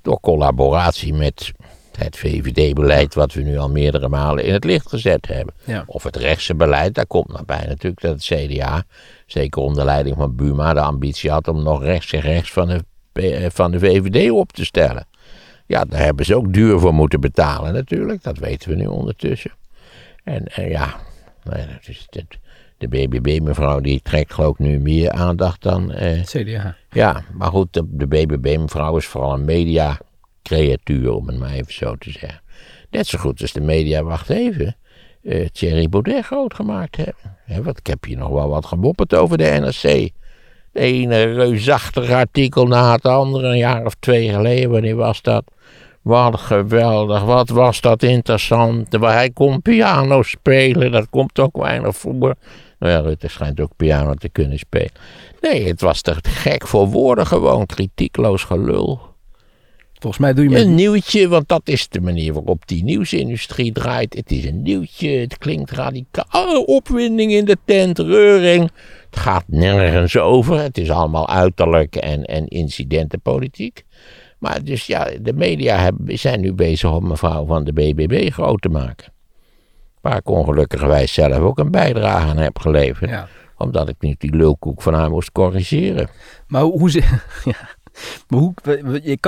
Door 0.01 0.19
collaboratie 0.19 1.13
met 1.13 1.51
het 1.97 2.17
VVD-beleid, 2.17 3.13
wat 3.13 3.33
we 3.33 3.41
nu 3.41 3.57
al 3.57 3.69
meerdere 3.69 4.07
malen 4.07 4.43
in 4.43 4.53
het 4.53 4.63
licht 4.63 4.89
gezet 4.89 5.27
hebben. 5.27 5.53
Ja. 5.63 5.83
Of 5.85 6.03
het 6.03 6.15
rechtse 6.15 6.55
beleid, 6.55 6.95
daar 6.95 7.07
komt 7.07 7.27
nog 7.27 7.45
bij 7.45 7.65
natuurlijk 7.67 8.01
dat 8.01 8.11
het 8.11 8.23
CDA, 8.23 8.83
zeker 9.25 9.61
onder 9.61 9.85
leiding 9.85 10.15
van 10.15 10.35
Buma, 10.35 10.73
de 10.73 10.79
ambitie 10.79 11.31
had 11.31 11.47
om 11.47 11.63
nog 11.63 11.83
rechts 11.83 12.13
en 12.13 12.19
rechts 12.19 12.51
van 12.51 12.67
de, 12.67 12.83
eh, 13.13 13.49
van 13.49 13.71
de 13.71 13.79
VVD 13.79 14.31
op 14.31 14.51
te 14.51 14.65
stellen. 14.65 15.07
Ja, 15.65 15.85
daar 15.85 16.01
hebben 16.01 16.25
ze 16.25 16.35
ook 16.35 16.53
duur 16.53 16.79
voor 16.79 16.93
moeten 16.93 17.21
betalen 17.21 17.73
natuurlijk. 17.73 18.23
Dat 18.23 18.37
weten 18.37 18.69
we 18.69 18.75
nu 18.75 18.85
ondertussen. 18.85 19.51
En, 20.23 20.45
en 20.45 20.69
ja, 20.69 20.95
nou 21.43 21.59
ja, 21.59 21.65
dat 21.65 21.87
is 21.87 22.07
het, 22.09 22.37
de 22.79 22.87
BBB-mevrouw 22.87 23.79
die 23.79 23.99
trekt 24.03 24.33
geloof 24.33 24.51
ik 24.51 24.59
nu 24.59 24.79
meer 24.79 25.11
aandacht 25.11 25.61
dan... 25.63 25.91
eh, 25.91 26.21
CDA. 26.23 26.75
ja, 26.91 27.21
maar 27.33 27.49
goed, 27.49 27.73
de, 27.73 27.83
de 27.87 28.07
BBB-mevrouw 28.07 28.97
is 28.97 29.05
vooral 29.05 29.33
een 29.33 29.45
media-creatuur, 29.45 31.11
om 31.11 31.27
het 31.27 31.39
maar 31.39 31.51
even 31.51 31.73
zo 31.73 31.95
te 31.95 32.11
zeggen. 32.11 32.41
Net 32.89 33.07
zo 33.07 33.19
goed 33.19 33.41
als 33.41 33.51
de 33.53 33.61
media, 33.61 34.03
wacht 34.03 34.29
even, 34.29 34.75
eh 35.23 35.47
Thierry 35.51 35.89
Baudet 35.89 36.25
groot 36.25 36.53
gemaakt 36.53 36.95
hebben. 36.95 37.37
Hè, 37.45 37.63
wat, 37.63 37.77
ik 37.77 37.87
heb 37.87 38.03
hier 38.05 38.17
nog 38.17 38.29
wel 38.29 38.49
wat 38.49 38.65
gemopperd 38.65 39.13
over 39.15 39.37
de 39.37 39.43
NRC. 39.43 40.09
De 40.71 40.79
ene 40.79 41.23
reusachtig 41.23 42.09
artikel 42.09 42.67
na 42.67 42.91
het 42.91 43.05
andere, 43.05 43.47
een 43.47 43.57
jaar 43.57 43.85
of 43.85 43.95
twee 43.99 44.29
geleden, 44.29 44.69
wanneer 44.69 44.95
was 44.95 45.21
dat? 45.21 45.43
Wat 46.01 46.39
geweldig, 46.39 47.23
wat 47.23 47.49
was 47.49 47.81
dat 47.81 48.03
interessant. 48.03 48.95
Waar 48.95 49.13
hij 49.13 49.29
kon 49.29 49.61
piano 49.61 50.23
spelen, 50.23 50.91
dat 50.91 51.09
komt 51.09 51.39
ook 51.39 51.57
weinig 51.57 51.95
voor. 51.95 52.35
Nou 52.79 52.93
ja, 52.93 52.99
Rutte 52.99 53.27
schijnt 53.27 53.59
ook 53.59 53.71
piano 53.75 54.13
te 54.13 54.29
kunnen 54.29 54.59
spelen. 54.59 54.91
Nee, 55.41 55.67
het 55.67 55.81
was 55.81 56.01
te 56.01 56.15
gek 56.21 56.67
voor 56.67 56.87
woorden 56.87 57.27
gewoon, 57.27 57.65
kritiekloos 57.65 58.43
gelul. 58.43 59.09
Volgens 59.99 60.21
mij 60.21 60.33
doe 60.33 60.43
je 60.43 60.49
met... 60.49 60.61
Een 60.61 60.75
nieuwtje, 60.75 61.27
want 61.27 61.47
dat 61.47 61.61
is 61.63 61.89
de 61.89 62.01
manier 62.01 62.33
waarop 62.33 62.67
die 62.67 62.83
nieuwsindustrie 62.83 63.71
draait. 63.71 64.13
Het 64.13 64.31
is 64.31 64.45
een 64.45 64.61
nieuwtje, 64.61 65.09
het 65.09 65.37
klinkt 65.37 65.71
radicaal. 65.71 66.25
Oh, 66.31 66.67
opwinding 66.67 67.31
in 67.31 67.45
de 67.45 67.57
tent, 67.65 67.99
reuring. 67.99 68.71
Het 69.09 69.19
gaat 69.19 69.43
nergens 69.47 70.17
over. 70.17 70.59
Het 70.59 70.77
is 70.77 70.89
allemaal 70.89 71.29
uiterlijk 71.29 71.95
en, 71.95 72.23
en 72.23 72.47
incidentenpolitiek. 72.47 73.83
Maar 74.37 74.63
dus 74.63 74.87
ja, 74.87 75.09
de 75.21 75.33
media 75.33 75.77
hebben, 75.77 76.19
zijn 76.19 76.41
nu 76.41 76.53
bezig 76.53 76.91
om 76.91 77.07
mevrouw 77.07 77.45
van 77.45 77.63
de 77.63 77.73
BBB 77.73 78.31
groot 78.31 78.61
te 78.61 78.69
maken. 78.69 79.13
Ik 80.17 80.29
ongelukkigerwijs 80.29 81.13
zelf 81.13 81.37
ook 81.37 81.59
een 81.59 81.71
bijdrage 81.71 82.27
aan 82.27 82.37
heb 82.37 82.59
geleverd. 82.59 83.09
Ja. 83.09 83.27
Omdat 83.57 83.89
ik 83.89 83.95
niet 83.99 84.19
die 84.19 84.35
lulkoek 84.35 84.81
van 84.81 84.93
haar 84.93 85.09
moest 85.09 85.31
corrigeren. 85.31 86.09
Maar 86.47 86.61
hoe... 86.61 86.91
ze- 86.91 86.99
ja. 87.45 87.77
Maar 88.27 88.39
hoe, 88.39 88.53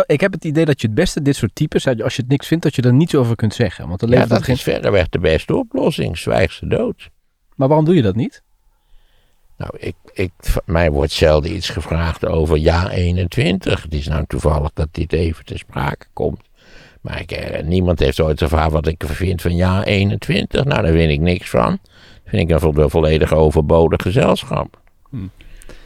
ik 0.06 0.22
heb 0.22 0.32
het 0.32 0.46
idee 0.46 0.66
dat 0.66 0.82
je 0.82 0.88
het 0.88 0.96
beste 0.96 1.22
dit 1.22 1.36
soort 1.36 1.56
types, 1.56 1.88
als 1.88 2.16
je 2.16 2.22
het 2.22 2.32
niks 2.32 2.48
vindt, 2.48 2.64
dat 2.64 2.76
je 2.76 2.82
er 2.82 2.94
niets 2.94 3.16
over 3.16 3.36
kunt 3.36 3.54
zeggen. 3.54 3.88
Want 3.88 4.00
dan 4.00 4.10
Ja, 4.10 4.16
levert 4.16 4.34
dat 4.34 4.44
geen... 4.44 4.56
is 4.56 4.64
verreweg 4.64 5.10
de 5.10 5.20
beste 5.20 5.56
oplossing. 5.56 6.18
Zwijg 6.18 6.52
ze 6.52 6.68
dood. 6.68 7.10
Maar 7.56 7.68
waarom 7.68 7.86
doe 7.86 7.96
je 7.96 8.02
dat 8.02 8.16
niet? 8.16 8.42
Nou, 9.58 9.72
ik, 9.78 9.96
ik, 10.14 10.32
mij 10.66 10.92
wordt 10.92 11.12
zelden 11.12 11.56
iets 11.56 11.70
gevraagd 11.70 12.26
over 12.26 12.58
jaar 12.58 12.90
21. 12.90 13.84
Het 13.84 13.94
is 13.94 14.08
nou 14.08 14.26
toevallig 14.28 14.70
dat 14.74 14.88
dit 14.92 15.14
even 15.14 15.46
te 15.46 15.58
sprake 15.58 16.06
komt. 16.14 16.42
Maar 17.02 17.22
ik, 17.22 17.32
eh, 17.32 17.64
niemand 17.64 18.00
heeft 18.00 18.20
ooit 18.22 18.40
gevraagd 18.42 18.72
wat 18.72 18.88
ik 18.88 19.04
vind 19.08 19.42
van 19.42 19.56
jaar 19.56 19.84
21. 19.84 20.64
Nou, 20.66 20.82
daar 20.84 20.92
vind 20.92 21.12
ik 21.12 21.20
niks 21.20 21.50
van. 21.50 21.80
Dat 21.84 21.90
vind 22.26 22.50
ik 22.50 22.50
een 22.50 22.60
vo- 22.74 22.90
volledig 22.90 23.34
overbodig 23.34 24.02
gezelschap. 24.02 24.80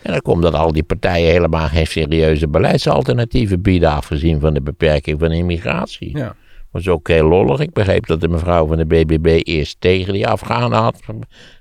En 0.01 0.11
dan 0.11 0.21
komt 0.21 0.41
dat 0.41 0.53
al 0.53 0.71
die 0.71 0.83
partijen 0.83 1.31
helemaal 1.31 1.67
geen 1.67 1.87
serieuze 1.87 2.47
beleidsalternatieven 2.47 3.61
bieden, 3.61 3.89
afgezien 3.89 4.39
van 4.39 4.53
de 4.53 4.61
beperking 4.61 5.19
van 5.19 5.31
immigratie. 5.31 6.17
Ja. 6.17 6.35
was 6.71 6.87
ook 6.87 7.07
heel 7.07 7.27
lollig. 7.27 7.59
Ik 7.59 7.73
begreep 7.73 8.05
dat 8.07 8.21
de 8.21 8.27
mevrouw 8.27 8.67
van 8.67 8.77
de 8.77 8.85
BBB 8.85 9.39
eerst 9.47 9.75
tegen 9.79 10.13
die 10.13 10.27
Afghanen 10.27 10.77
had 10.79 11.01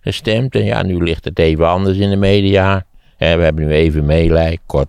gestemd. 0.01 0.55
En 0.55 0.65
ja, 0.65 0.83
nu 0.83 1.03
ligt 1.03 1.25
het 1.25 1.39
even 1.39 1.69
anders 1.69 1.99
in 1.99 2.11
de 2.11 2.17
media. 2.17 2.87
Hè, 3.17 3.37
we 3.37 3.43
hebben 3.43 3.67
nu 3.67 3.73
even 3.73 4.05
meelij. 4.07 4.59
Kort, 4.67 4.89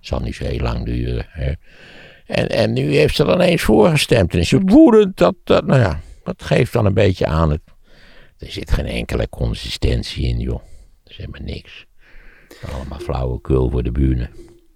zal 0.00 0.20
niet 0.20 0.34
zo 0.34 0.44
heel 0.44 0.58
lang 0.60 0.84
duren. 0.84 1.26
Hè. 1.28 1.52
En, 2.26 2.48
en 2.48 2.72
nu 2.72 2.94
heeft 2.96 3.14
ze 3.14 3.24
dan 3.24 3.40
eens 3.40 3.62
voorgestemd. 3.62 4.32
En 4.32 4.38
is 4.38 4.48
ze 4.48 4.60
woedend. 4.60 5.16
Dat, 5.16 5.34
dat, 5.44 5.66
nou 5.66 5.80
ja, 5.80 6.00
dat 6.22 6.42
geeft 6.42 6.72
dan 6.72 6.86
een 6.86 6.94
beetje 6.94 7.26
aan. 7.26 7.50
Het, 7.50 7.60
er 8.38 8.50
zit 8.50 8.70
geen 8.70 8.86
enkele 8.86 9.28
consistentie 9.28 10.26
in, 10.26 10.38
joh. 10.40 10.60
Er 11.04 11.10
is 11.10 11.16
helemaal 11.16 11.40
niks. 11.42 11.86
Allemaal 12.72 12.98
flauwekul 12.98 13.70
voor 13.70 13.82
de 13.82 13.92
buren. 13.92 14.30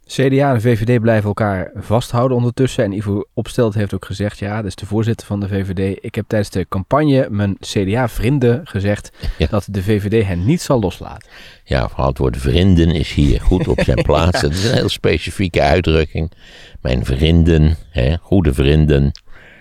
CDA 0.08 0.54
en 0.54 0.60
VVD 0.60 1.00
blijven 1.00 1.28
elkaar 1.28 1.70
vasthouden 1.74 2.36
ondertussen. 2.36 2.84
En 2.84 2.92
Ivo 2.92 3.24
Opstelt 3.34 3.74
heeft 3.74 3.94
ook 3.94 4.04
gezegd, 4.04 4.38
ja, 4.38 4.56
dat 4.56 4.64
is 4.64 4.74
de 4.74 4.86
voorzitter 4.86 5.26
van 5.26 5.40
de 5.40 5.48
VVD. 5.48 5.98
Ik 6.00 6.14
heb 6.14 6.24
tijdens 6.28 6.50
de 6.50 6.66
campagne 6.68 7.26
mijn 7.30 7.56
CDA-vrienden 7.60 8.60
gezegd 8.66 9.10
Ja. 9.38 9.46
dat 9.50 9.66
de 9.70 9.82
VVD 9.82 10.26
hen 10.26 10.44
niet 10.44 10.60
zal 10.62 10.80
loslaten. 10.80 11.28
Ja, 11.64 11.88
vooral 11.88 12.08
het 12.08 12.18
woord 12.18 12.36
vrienden 12.36 12.90
is 12.90 13.12
hier 13.12 13.40
goed 13.40 13.68
op 13.68 13.80
zijn 13.80 14.02
plaats. 14.08 14.40
Dat 14.40 14.50
is 14.50 14.64
een 14.64 14.74
heel 14.74 14.88
specifieke 14.88 15.62
uitdrukking. 15.62 16.32
Mijn 16.80 17.04
vrienden, 17.04 17.76
hè, 17.90 18.16
goede 18.16 18.54
vrienden. 18.54 19.10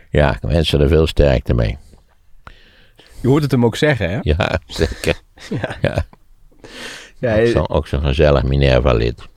Ja, 0.09 0.31
ik 0.35 0.41
wens 0.41 0.73
er 0.73 0.87
veel 0.87 1.07
sterkte 1.07 1.53
mee. 1.53 1.77
Je 3.21 3.27
hoort 3.27 3.41
het 3.43 3.51
hem 3.51 3.65
ook 3.65 3.75
zeggen, 3.75 4.09
hè? 4.09 4.19
Ja, 4.21 4.59
zeker. 4.67 5.21
Ja, 5.81 6.05
Ja, 7.19 7.39
ook 7.39 7.47
zo'n 7.47 7.69
ook 7.69 7.87
zo'n 7.87 8.01
gezellig 8.01 8.43
Minerva-lid. 8.43 9.27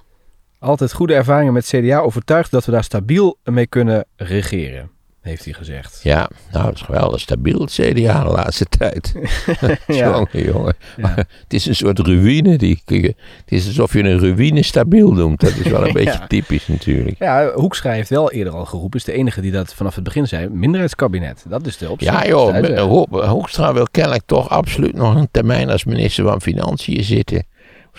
Altijd 0.60 0.92
goede 0.92 1.14
ervaringen 1.14 1.52
met 1.52 1.66
CDA. 1.66 1.98
Overtuigd 1.98 2.50
dat 2.50 2.64
we 2.64 2.72
daar 2.72 2.84
stabiel 2.84 3.38
mee 3.44 3.66
kunnen 3.66 4.04
regeren, 4.16 4.90
heeft 5.20 5.44
hij 5.44 5.52
gezegd. 5.54 6.00
Ja, 6.02 6.30
nou, 6.52 6.66
het 6.66 6.74
is 6.74 6.80
geweldig 6.82 7.20
stabiel, 7.20 7.60
het 7.60 7.70
CDA 7.72 8.22
de 8.24 8.30
laatste 8.30 8.64
tijd. 8.64 9.12
Ja. 9.86 10.10
Jongen, 10.10 10.52
jongen. 10.52 10.74
Ja. 10.96 11.14
Het 11.16 11.54
is 11.54 11.66
een 11.66 11.74
soort 11.76 11.98
ruïne. 11.98 12.56
Die, 12.58 12.82
het 12.84 13.14
is 13.46 13.66
alsof 13.66 13.92
je 13.92 14.02
een 14.02 14.18
ruïne 14.18 14.62
stabiel 14.62 15.12
noemt. 15.12 15.40
Dat 15.40 15.50
is 15.56 15.66
wel 15.70 15.86
een 15.86 15.92
beetje 16.02 16.10
Ja. 16.18 16.26
typisch 16.26 16.66
natuurlijk. 16.68 17.18
Ja, 17.18 17.52
Hoekstra 17.54 17.90
heeft 17.90 18.08
wel 18.08 18.30
eerder 18.32 18.52
al 18.52 18.64
geroepen, 18.64 18.98
is 18.98 19.04
de 19.04 19.12
enige 19.12 19.40
die 19.40 19.50
dat 19.52 19.74
vanaf 19.74 19.94
het 19.94 20.04
begin 20.04 20.28
zei, 20.28 20.48
minderheidskabinet. 20.48 21.44
Dat 21.48 21.66
is 21.66 21.76
de 21.78 21.90
optie. 21.90 22.10
Ja 22.12 22.26
joh. 22.26 22.78
Ho- 22.78 23.26
Hoekstra 23.28 23.72
wil 23.72 23.86
kennelijk 23.90 24.22
toch 24.26 24.48
absoluut 24.48 24.94
nog 24.94 25.14
een 25.14 25.28
termijn 25.30 25.70
als 25.70 25.84
minister 25.84 26.24
van 26.24 26.40
Financiën 26.40 27.04
zitten. 27.04 27.44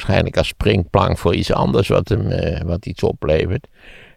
Waarschijnlijk 0.01 0.37
als 0.37 0.47
springplank 0.47 1.17
voor 1.17 1.35
iets 1.35 1.51
anders 1.51 1.87
wat 1.87 2.09
hem 2.09 2.27
eh, 2.27 2.61
wat 2.61 2.85
iets 2.85 3.03
oplevert. 3.03 3.67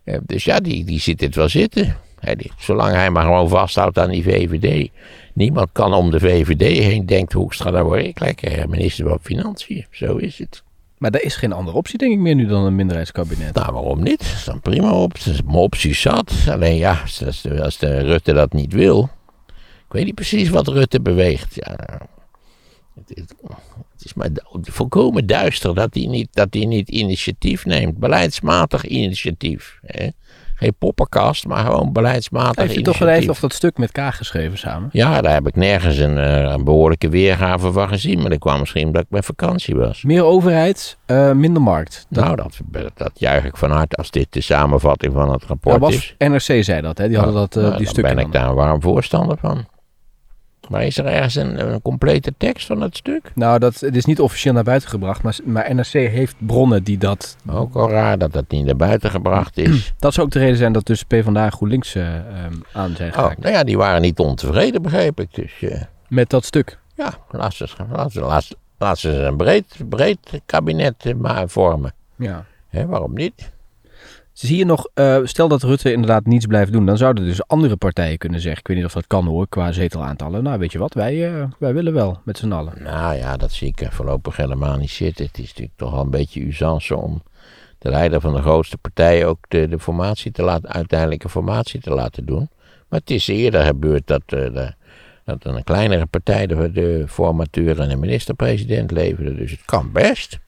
Eh, 0.04 0.18
dus 0.26 0.44
ja, 0.44 0.60
die, 0.60 0.84
die 0.84 1.00
zit 1.00 1.20
het 1.20 1.34
wel 1.34 1.48
zitten. 1.48 1.96
Hij, 2.20 2.34
die- 2.36 2.52
zolang 2.58 2.94
hij 2.94 3.10
maar 3.10 3.22
gewoon 3.24 3.48
vasthoudt 3.48 3.98
aan 3.98 4.10
die 4.10 4.22
VVD. 4.22 4.90
Niemand 5.34 5.68
kan 5.72 5.94
om 5.94 6.10
de 6.10 6.20
VVD 6.20 6.78
heen, 6.78 7.06
denkt 7.06 7.32
Hoekstra, 7.32 7.70
dan 7.70 7.82
word 7.84 8.04
ik 8.04 8.20
lekker 8.20 8.68
minister 8.68 9.08
van 9.08 9.18
Financiën. 9.22 9.86
Zo 9.90 10.16
is 10.16 10.38
het. 10.38 10.62
Maar 10.98 11.10
er 11.10 11.24
is 11.24 11.36
geen 11.36 11.52
andere 11.52 11.76
optie, 11.76 11.98
denk 11.98 12.12
ik, 12.12 12.18
meer 12.18 12.34
nu 12.34 12.46
dan 12.46 12.64
een 12.64 12.74
minderheidskabinet. 12.74 13.54
Nou, 13.54 13.72
waarom 13.72 14.02
niet? 14.02 14.18
Dat 14.18 14.28
is 14.28 14.44
dan 14.44 14.60
prima 14.60 14.92
op. 14.92 15.12
Het 15.12 15.26
is 15.26 15.42
mijn 15.42 15.56
optie 15.56 15.94
zat. 15.94 16.32
Alleen 16.50 16.76
ja, 16.76 17.02
de- 17.42 17.62
als 17.62 17.78
de 17.78 17.98
Rutte 18.00 18.32
dat 18.32 18.52
niet 18.52 18.72
wil. 18.72 19.08
Ik 19.86 19.92
weet 20.00 20.04
niet 20.04 20.14
precies 20.14 20.48
wat 20.48 20.68
Rutte 20.68 21.00
beweegt. 21.00 21.54
Ja, 21.54 21.76
het, 22.94 23.08
het- 23.18 23.34
het 24.04 24.12
is 24.12 24.14
maar 24.14 24.28
volkomen 24.74 25.26
duister 25.26 25.74
dat 25.74 25.94
hij 25.94 26.06
niet, 26.06 26.28
dat 26.32 26.48
hij 26.50 26.64
niet 26.64 26.88
initiatief 26.88 27.64
neemt. 27.64 27.98
Beleidsmatig 27.98 28.84
initiatief. 28.86 29.78
Hè? 29.86 30.08
Geen 30.56 30.74
poppenkast, 30.78 31.46
maar 31.46 31.64
gewoon 31.64 31.92
beleidsmatig 31.92 32.56
Heeft 32.56 32.76
u 32.76 32.82
toch 32.82 32.94
initiatief. 32.94 33.06
wel 33.06 33.14
even 33.14 33.30
of 33.30 33.40
dat 33.40 33.52
stuk 33.52 33.78
met 33.78 33.92
K 33.92 33.98
geschreven 34.00 34.58
samen? 34.58 34.88
Ja, 34.92 35.20
daar 35.20 35.32
heb 35.32 35.46
ik 35.46 35.56
nergens 35.56 35.98
een, 35.98 36.18
eh, 36.18 36.40
een 36.52 36.64
behoorlijke 36.64 37.08
weergave 37.08 37.72
van 37.72 37.88
gezien. 37.88 38.20
Maar 38.20 38.30
dat 38.30 38.38
kwam 38.38 38.58
misschien 38.60 38.86
omdat 38.86 39.02
ik 39.02 39.10
met 39.10 39.24
vakantie 39.24 39.74
was. 39.74 40.02
Meer 40.02 40.24
overheid, 40.24 40.98
eh, 41.06 41.32
minder 41.32 41.62
markt. 41.62 42.06
Dat, 42.08 42.24
nou, 42.24 42.36
dat, 42.36 42.60
dat 42.94 43.10
juich 43.14 43.44
ik 43.44 43.56
van 43.56 43.70
harte 43.70 43.96
als 43.96 44.10
dit 44.10 44.26
de 44.32 44.40
samenvatting 44.40 45.12
van 45.12 45.32
het 45.32 45.44
rapport 45.44 45.80
dat 45.80 45.90
is. 45.90 46.14
was 46.18 46.28
NRC 46.28 46.64
zei 46.64 46.80
dat, 46.80 46.98
hè? 46.98 47.08
Die 47.08 47.16
hadden 47.16 47.34
dat, 47.34 47.54
Nou, 47.54 47.66
die 47.68 47.76
dan 47.76 47.86
stukken. 47.86 48.14
ben 48.16 48.24
ik 48.26 48.32
daar 48.32 48.48
een 48.48 48.54
warm 48.54 48.82
voorstander 48.82 49.36
van. 49.40 49.66
Maar 50.68 50.84
is 50.84 50.98
er 50.98 51.06
ergens 51.06 51.34
een, 51.34 51.72
een 51.72 51.82
complete 51.82 52.34
tekst 52.38 52.66
van 52.66 52.80
het 52.80 52.96
stuk? 52.96 53.30
Nou, 53.34 53.58
dat, 53.58 53.80
het 53.80 53.96
is 53.96 54.04
niet 54.04 54.20
officieel 54.20 54.52
naar 54.54 54.64
buiten 54.64 54.88
gebracht, 54.88 55.22
maar, 55.22 55.38
maar 55.44 55.74
NRC 55.74 55.92
heeft 55.92 56.34
bronnen 56.38 56.84
die 56.84 56.98
dat... 56.98 57.36
Ook 57.50 57.74
al 57.74 57.90
raar 57.90 58.18
dat 58.18 58.32
dat 58.32 58.44
niet 58.48 58.64
naar 58.64 58.76
buiten 58.76 59.10
gebracht 59.10 59.56
is. 59.58 59.92
Dat 59.98 60.14
zou 60.14 60.26
ook 60.26 60.32
de 60.32 60.38
reden 60.38 60.56
zijn 60.56 60.72
dat 60.72 60.86
dus 60.86 61.02
PvdA 61.02 61.44
en 61.44 61.52
GroenLinks 61.52 61.94
ehm, 61.94 62.52
aan 62.72 62.94
zijn 62.96 63.08
Oh, 63.10 63.14
gehaakt. 63.18 63.38
nou 63.40 63.54
ja, 63.54 63.64
die 63.64 63.76
waren 63.76 64.00
niet 64.02 64.18
ontevreden, 64.18 64.82
begreep 64.82 65.20
ik. 65.20 65.34
Dus 65.34 65.62
eh, 65.62 65.82
Met 66.08 66.30
dat 66.30 66.44
stuk. 66.44 66.78
ja, 66.94 67.12
laat 67.30 67.54
ze, 67.54 67.68
laat 67.92 68.12
ze, 68.12 68.20
laat 68.20 68.44
ze, 68.44 68.56
laat 68.78 68.98
ze 68.98 69.10
een 69.10 69.36
breed, 69.36 69.76
breed 69.88 70.18
kabinet 70.46 70.94
eh, 71.06 71.14
maar 71.14 71.48
vormen. 71.48 71.92
Ja. 72.16 72.44
Waarom 72.86 73.14
niet? 73.14 73.52
Zie 74.34 74.56
je 74.56 74.64
nog, 74.64 74.88
eh, 74.94 75.20
stel 75.24 75.48
dat 75.48 75.62
Rutte 75.62 75.92
inderdaad 75.92 76.26
niets 76.26 76.46
blijft 76.46 76.72
doen, 76.72 76.86
dan 76.86 76.96
zouden 76.96 77.24
dus 77.24 77.46
andere 77.46 77.76
partijen 77.76 78.18
kunnen 78.18 78.40
zeggen, 78.40 78.60
ik 78.60 78.66
weet 78.66 78.76
niet 78.76 78.86
of 78.86 78.92
dat 78.92 79.06
kan 79.06 79.26
hoor, 79.26 79.48
qua 79.48 79.72
zetelaantallen. 79.72 80.42
Nou, 80.42 80.58
weet 80.58 80.72
je 80.72 80.78
wat, 80.78 80.94
wij, 80.94 81.34
eh, 81.34 81.44
wij 81.58 81.74
willen 81.74 81.92
wel, 81.92 82.20
met 82.24 82.38
z'n 82.38 82.52
allen. 82.52 82.82
Nou 82.82 83.16
ja, 83.16 83.36
dat 83.36 83.52
zie 83.52 83.68
ik 83.68 83.80
er 83.80 83.92
voorlopig 83.92 84.36
helemaal 84.36 84.76
niet 84.76 84.90
zitten. 84.90 85.26
Het 85.26 85.38
is 85.38 85.46
natuurlijk 85.46 85.76
toch 85.76 85.90
wel 85.90 86.00
een 86.00 86.10
beetje 86.10 86.46
usance 86.46 86.96
om 86.96 87.22
de 87.78 87.90
leider 87.90 88.20
van 88.20 88.34
de 88.34 88.42
grootste 88.42 88.76
partij 88.76 89.26
ook 89.26 89.38
de, 89.48 89.68
de 89.68 89.78
formatie 89.78 90.30
te 90.30 90.42
laten, 90.42 90.68
uiteindelijke 90.68 91.28
formatie 91.28 91.80
te 91.80 91.90
laten 91.90 92.26
doen. 92.26 92.48
Maar 92.88 93.00
het 93.00 93.10
is 93.10 93.28
eerder 93.28 93.64
gebeurd 93.64 94.06
dat, 94.06 94.22
eh, 94.26 94.38
de, 94.38 94.74
dat 95.24 95.44
een 95.44 95.64
kleinere 95.64 96.06
partij 96.06 96.46
de, 96.46 96.72
de 96.72 97.04
formateur 97.08 97.80
en 97.80 97.88
de 97.88 97.96
minister-president 97.96 98.90
leverde. 98.90 99.34
Dus 99.34 99.50
het 99.50 99.64
kan 99.64 99.92
best. 99.92 100.38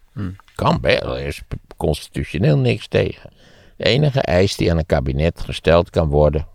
Kan 0.54 0.80
best. 0.80 1.02
Er 1.02 1.26
is 1.26 1.42
constitutioneel 1.76 2.58
niks 2.58 2.88
tegen. 2.88 3.30
De 3.76 3.84
enige 3.84 4.20
eis 4.20 4.56
die 4.56 4.70
aan 4.70 4.78
een 4.78 4.86
kabinet 4.86 5.40
gesteld 5.40 5.90
kan 5.90 6.08
worden, 6.08 6.46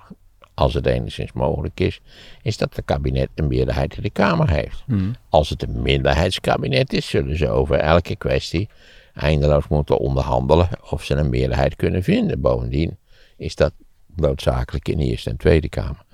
als 0.54 0.74
het 0.74 0.86
enigszins 0.86 1.32
mogelijk 1.32 1.80
is, 1.80 2.02
is 2.42 2.58
dat 2.58 2.76
het 2.76 2.86
kabinet 2.86 3.30
een 3.36 3.48
meerderheid 3.48 3.96
in 3.96 4.04
de 4.04 4.10
Kamer 4.10 4.50
heeft. 4.50 4.84
Als 5.30 5.50
het 5.50 5.64
een 5.64 5.82
minderheidskabinet 5.82 6.94
is, 6.94 7.10
zullen 7.10 7.38
ze 7.38 7.50
over 7.50 7.76
elke 7.76 8.16
kwestie 8.16 8.70
eindeloos 9.14 9.68
moeten 9.68 9.98
onderhandelen 9.98 10.70
of 10.90 11.04
ze 11.04 11.16
een 11.16 11.30
meerderheid 11.30 11.76
kunnen 11.76 12.04
vinden. 12.04 12.42
Bovendien 12.42 12.98
is 13.38 13.56
dat 13.56 13.74
noodzakelijk 14.16 14.88
in 14.88 14.98
de 14.98 15.04
Eerste 15.04 15.30
en 15.30 15.38
Tweede 15.38 15.70
Kamer. 15.70 16.06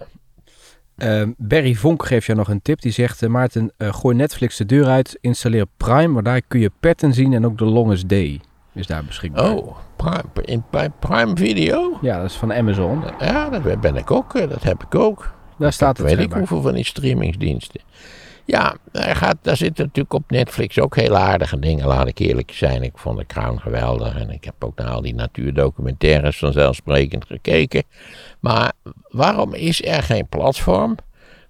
Ehm, 0.97 1.31
Barry 1.37 1.73
Vonk 1.73 2.05
geeft 2.05 2.25
jou 2.25 2.37
nog 2.37 2.47
een 2.47 2.61
tip. 2.61 2.81
Die 2.81 2.91
zegt, 2.91 3.23
eh, 3.23 3.29
Maarten, 3.29 3.71
eh, 3.77 3.93
gooi 3.93 4.15
Netflix 4.15 4.57
de 4.57 4.65
deur 4.65 4.85
uit, 4.85 5.17
installeer 5.21 5.65
Prime, 5.77 6.07
maar 6.07 6.23
daar 6.23 6.41
kun 6.41 6.59
je 6.59 6.71
Pattern 6.79 7.13
zien 7.13 7.33
en 7.33 7.45
ook 7.45 7.57
The 7.57 7.65
Longest 7.65 8.09
Day 8.09 8.41
is 8.77 8.87
daar 8.87 9.03
beschikbaar. 9.05 9.51
Oh, 9.53 9.77
Prime, 9.95 10.23
in, 10.45 10.63
bij 10.71 10.89
Prime 10.99 11.35
Video? 11.35 11.97
Ja, 12.01 12.17
dat 12.21 12.29
is 12.29 12.35
van 12.35 12.53
Amazon. 12.53 13.03
Ja, 13.19 13.49
dat 13.49 13.81
ben 13.81 13.95
ik 13.95 14.11
ook. 14.11 14.35
eh, 14.35 14.49
Dat 14.49 14.63
heb 14.63 14.83
ik 14.83 14.95
ook. 14.95 15.35
Daar 15.57 15.73
staat 15.73 15.97
het 15.97 16.07
weet 16.07 16.19
ik 16.19 16.33
hoeveel 16.33 16.61
van 16.61 16.73
die 16.73 16.85
streamingsdiensten. 16.85 17.81
Ja, 18.45 18.75
er 18.91 19.15
gaat, 19.15 19.37
daar 19.41 19.57
zitten 19.57 19.85
natuurlijk 19.85 20.13
op 20.13 20.31
Netflix 20.31 20.79
ook 20.79 20.95
hele 20.95 21.17
aardige 21.17 21.59
dingen, 21.59 21.87
laat 21.87 22.07
ik 22.07 22.17
eerlijk 22.19 22.51
zijn. 22.53 22.83
Ik 22.83 22.97
vond 22.97 23.17
de 23.17 23.25
Crown 23.25 23.57
geweldig 23.57 24.15
en 24.15 24.29
ik 24.29 24.43
heb 24.43 24.63
ook 24.63 24.77
naar 24.77 24.87
al 24.89 25.01
die 25.01 25.15
natuurdocumentaires 25.15 26.37
vanzelfsprekend 26.37 27.25
gekeken. 27.25 27.83
Maar 28.39 28.71
waarom 29.09 29.53
is 29.53 29.85
er 29.85 30.03
geen 30.03 30.27
platform 30.27 30.95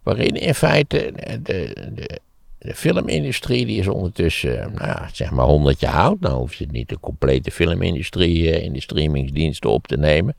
waarin 0.03 0.33
in 0.33 0.53
feite 0.53 1.13
de, 1.41 1.41
de, 1.93 2.19
de 2.59 2.75
filmindustrie, 2.75 3.65
die 3.65 3.79
is 3.79 3.87
ondertussen, 3.87 4.55
nou 4.57 4.87
ja, 4.87 5.09
zeg 5.11 5.31
maar 5.31 5.45
100 5.45 5.79
jaar 5.79 5.93
oud. 5.93 6.19
Nou 6.19 6.35
hoeft 6.35 6.59
het 6.59 6.71
niet 6.71 6.89
de 6.89 6.99
complete 6.99 7.51
filmindustrie 7.51 8.51
eh, 8.51 8.63
in 8.63 8.73
de 8.73 8.81
streamingsdiensten 8.81 9.69
op 9.69 9.87
te 9.87 9.97
nemen. 9.97 10.35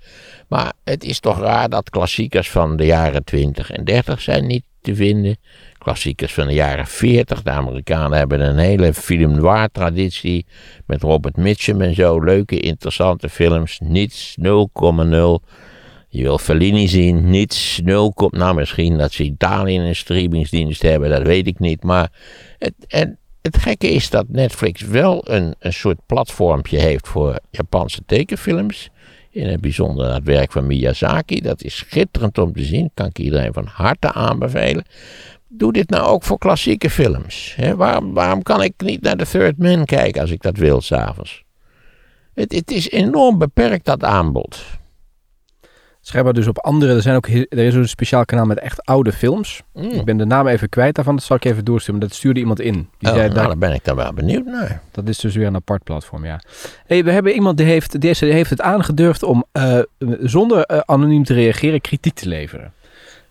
Maar 0.49 0.73
het 0.85 1.05
is 1.05 1.21
toch 1.21 1.41
raar 1.41 1.69
dat 1.69 1.91
klassiekers 1.91 2.51
van 2.51 2.77
de 2.77 2.85
jaren 2.85 3.25
20 3.25 3.71
en 3.71 3.85
30 3.85 4.21
zijn 4.21 4.47
niet 4.47 4.65
te 4.81 4.95
vinden. 4.95 5.37
Klassiekers 5.79 6.35
van 6.35 6.47
de 6.47 6.55
jaren 6.55 6.87
40. 6.87 7.43
De 7.43 7.51
Amerikanen 7.51 8.19
hebben 8.19 8.41
een 8.41 8.59
hele 8.59 8.95
film 8.95 9.35
noir 9.35 9.69
traditie. 9.73 10.47
Met 10.87 11.03
Robert 11.03 11.37
Mitchum 11.37 11.81
en 11.81 11.95
zo. 11.95 12.25
Leuke, 12.25 12.61
interessante 12.61 13.29
films. 13.29 13.79
Niets, 13.83 14.37
0,0. 14.41 14.45
Je 16.09 16.23
wil 16.23 16.39
Fellini 16.39 16.89
zien, 16.89 17.31
niets, 17.31 17.81
0, 17.85 18.13
nou 18.31 18.55
misschien 18.55 18.99
dat 18.99 19.13
ze 19.13 19.23
Italië 19.23 19.79
een 19.79 19.97
streamingsdienst 19.97 20.83
hebben, 20.83 21.11
dat 21.11 21.23
weet 21.23 21.47
ik 21.47 21.59
niet. 21.59 21.83
Maar 21.83 22.11
het, 22.59 22.75
en 22.89 23.19
het 23.43 23.57
gekke 23.57 23.89
is 23.89 24.11
dat 24.11 24.29
Netflix 24.29 24.83
wel 24.83 25.31
een, 25.31 25.55
een 25.59 25.73
soort 25.73 25.99
platformpje 26.07 26.79
heeft 26.79 27.09
voor 27.09 27.39
Japanse 27.51 28.01
tekenfilms. 28.07 28.91
In 29.31 29.47
het 29.49 29.61
bijzonder 29.61 30.15
het 30.15 30.25
werk 30.25 30.53
van 30.53 30.67
Miyazaki. 30.67 31.41
Dat 31.41 31.63
is 31.63 31.77
schitterend 31.77 32.39
om 32.39 32.53
te 32.53 32.65
zien. 32.65 32.91
Kan 32.95 33.07
ik 33.07 33.19
iedereen 33.19 33.53
van 33.53 33.67
harte 33.67 34.13
aanbevelen. 34.13 34.85
Doe 35.49 35.73
dit 35.73 35.91
nou 35.91 36.07
ook 36.07 36.23
voor 36.23 36.39
klassieke 36.39 36.91
films. 36.91 37.57
Waarom 37.77 38.43
kan 38.43 38.63
ik 38.63 38.73
niet 38.77 39.03
naar 39.03 39.17
The 39.17 39.27
Third 39.27 39.59
Man 39.59 39.85
kijken 39.85 40.21
als 40.21 40.31
ik 40.31 40.43
dat 40.43 40.57
wil 40.57 40.81
s'avonds? 40.81 41.45
Het, 42.35 42.53
het 42.53 42.71
is 42.71 42.91
enorm 42.91 43.39
beperkt 43.39 43.85
dat 43.85 44.05
aanbod. 44.05 44.78
Schijnbaar 46.09 46.33
dus 46.33 46.47
op 46.47 46.59
andere, 46.59 46.95
er, 46.95 47.03
zijn 47.03 47.17
ook, 47.17 47.27
er 47.29 47.59
is 47.59 47.75
ook 47.75 47.81
een 47.81 47.89
speciaal 47.89 48.25
kanaal 48.25 48.45
met 48.47 48.59
echt 48.59 48.85
oude 48.85 49.13
films. 49.13 49.63
Mm. 49.75 49.91
Ik 49.91 50.05
ben 50.05 50.17
de 50.17 50.25
naam 50.25 50.47
even 50.47 50.69
kwijt 50.69 50.95
daarvan, 50.95 51.15
dat 51.15 51.25
zal 51.25 51.37
ik 51.37 51.45
even 51.45 51.65
doorsturen. 51.65 52.01
Dat 52.01 52.15
stuurde 52.15 52.41
iemand 52.41 52.61
in. 52.61 52.73
Die 52.99 53.09
Oh, 53.09 53.15
zei, 53.15 53.21
nou, 53.21 53.35
daar, 53.35 53.47
daar 53.47 53.59
ben 53.59 53.73
ik 53.73 53.85
dan 53.85 53.97
wel 53.97 54.13
benieuwd 54.13 54.45
naar. 54.45 54.81
dat 54.91 55.09
is 55.09 55.19
dus 55.19 55.35
weer 55.35 55.47
een 55.47 55.55
apart 55.55 55.85
platform, 55.85 56.25
ja. 56.25 56.41
Hey, 56.87 57.05
we 57.05 57.11
hebben 57.11 57.33
iemand 57.33 57.57
die 57.57 57.67
heeft, 57.67 58.01
die 58.01 58.15
heeft 58.21 58.51
het 58.51 58.61
aangedurfd 58.61 59.23
om 59.23 59.45
eh, 59.53 59.79
zonder 60.21 60.63
eh, 60.65 60.79
anoniem 60.85 61.25
te 61.25 61.35
reageren 61.35 61.81
kritiek 61.81 62.15
te 62.15 62.29
leveren. 62.29 62.73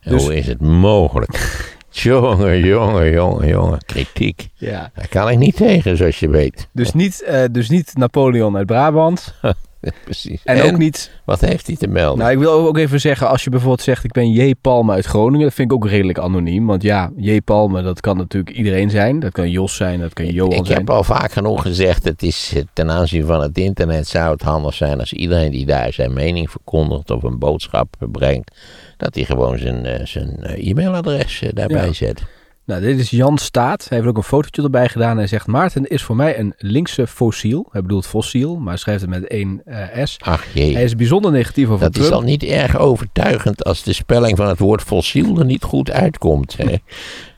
Dus- 0.02 0.24
Hoe 0.24 0.36
is 0.36 0.48
het 0.48 0.62
mogelijk? 0.62 1.66
jongen, 1.90 2.60
jongen, 2.60 3.12
jongen, 3.12 3.48
jongen. 3.48 3.80
Kritiek. 3.86 4.48
Ja. 4.54 4.92
Daar 4.96 5.08
kan 5.08 5.30
ik 5.30 5.38
niet 5.38 5.56
tegen, 5.56 5.98
zoals 5.98 6.20
je 6.20 6.30
weet. 6.30 6.68
Dus 6.72 6.94
niet, 6.94 7.22
eh, 7.24 7.44
dus 7.52 7.70
niet 7.70 7.92
Napoleon 7.96 8.58
uit 8.58 8.66
Brabant. 8.66 9.34
Precies. 10.04 10.42
En, 10.44 10.62
ook 10.62 10.78
niet. 10.78 11.12
Wat 11.26 11.42
heeft 11.42 11.68
hij 11.68 11.76
te 11.76 11.88
melden? 11.88 12.18
Nou, 12.20 12.32
ik 12.32 12.38
wil 12.38 12.52
ook 12.52 12.78
even 12.78 13.00
zeggen, 13.02 13.30
als 13.30 13.44
je 13.44 13.50
bijvoorbeeld 13.50 13.82
zegt: 13.82 14.04
Ik 14.04 14.12
ben 14.12 14.32
J. 14.32 14.54
Palme 14.62 14.92
uit 14.94 15.06
Groningen. 15.06 15.46
Dat 15.46 15.54
vind 15.54 15.72
ik 15.72 15.78
ook 15.78 15.88
redelijk 15.88 16.20
anoniem. 16.20 16.66
Want 16.66 16.84
ja, 16.84 17.12
J. 17.18 17.40
Palme, 17.42 17.82
dat 17.82 18.02
kan 18.02 18.18
natuurlijk 18.18 18.58
iedereen 18.58 18.90
zijn. 18.90 19.20
Dat 19.20 19.32
kan 19.32 19.50
Jos 19.50 19.76
zijn, 19.76 20.00
dat 20.00 20.14
kan 20.14 20.26
Johan 20.26 20.52
ik 20.60 20.66
zijn. 20.66 20.78
heb 20.78 20.90
al 20.90 21.04
vaak 21.04 21.32
genoeg 21.32 21.62
gezegd, 21.62 22.04
het 22.04 22.24
is 22.24 22.54
ten 22.74 22.92
aanzien 22.92 23.26
van 23.26 23.42
het 23.42 23.58
internet 23.58 24.08
zou 24.08 24.32
het 24.32 24.42
handig 24.42 24.74
zijn 24.74 25.00
als 25.00 25.14
iedereen 25.14 25.52
die 25.52 25.66
daar 25.66 25.94
zijn 25.94 26.14
mening 26.14 26.52
verkondigt 26.52 27.12
of 27.12 27.24
een 27.24 27.40
boodschap 27.40 27.96
brengt, 28.12 28.52
dat 28.98 29.16
hij 29.16 29.24
gewoon 29.24 29.58
zijn, 29.58 29.86
eh, 29.86 30.06
zijn 30.06 30.38
eh, 30.44 30.70
e-mailadres 30.70 31.42
eh, 31.42 31.50
daarbij 31.54 31.86
Ja. 31.86 31.94
zet. 31.94 32.24
Nou, 32.68 32.82
dit 32.82 33.00
is 33.00 33.10
Jan 33.10 33.38
Staat. 33.38 33.86
Hij 33.90 33.98
heeft 33.98 34.10
ook 34.10 34.18
een 34.18 34.24
fotootje 34.24 34.64
erbij 34.64 34.90
gedaan. 34.90 35.18
Hij 35.18 35.28
zegt: 35.28 35.48
Maarten 35.48 35.88
is 35.88 36.04
voor 36.04 36.16
mij 36.16 36.40
een 36.40 36.54
linkse 36.58 37.08
fossiel. 37.08 37.68
Hij 37.72 37.82
bedoelt 37.82 38.08
fossiel, 38.08 38.56
maar 38.56 38.68
hij 38.68 38.78
schrijft 38.78 39.02
het 39.02 39.10
met 39.10 39.28
één 39.28 39.62
eh, 39.66 40.06
S. 40.06 40.18
Ach 40.20 40.46
jee. 40.54 40.74
Hij 40.74 40.84
is 40.84 40.96
bijzonder 40.96 41.32
negatief 41.32 41.70
over 41.70 41.92
Dat 41.92 42.04
is 42.04 42.12
al 42.12 42.22
niet 42.22 42.44
erg 42.44 42.78
overtuigend 42.78 43.64
als 43.64 43.84
de 43.84 43.94
spelling 43.94 44.38
van 44.38 44.48
het 44.48 44.60
woord 44.60 44.82
fossiel 44.82 45.40
er 45.40 45.46
niet 45.46 45.64
goed 45.64 45.92
uitkomt. 45.92 46.58
Hè? 46.58 46.64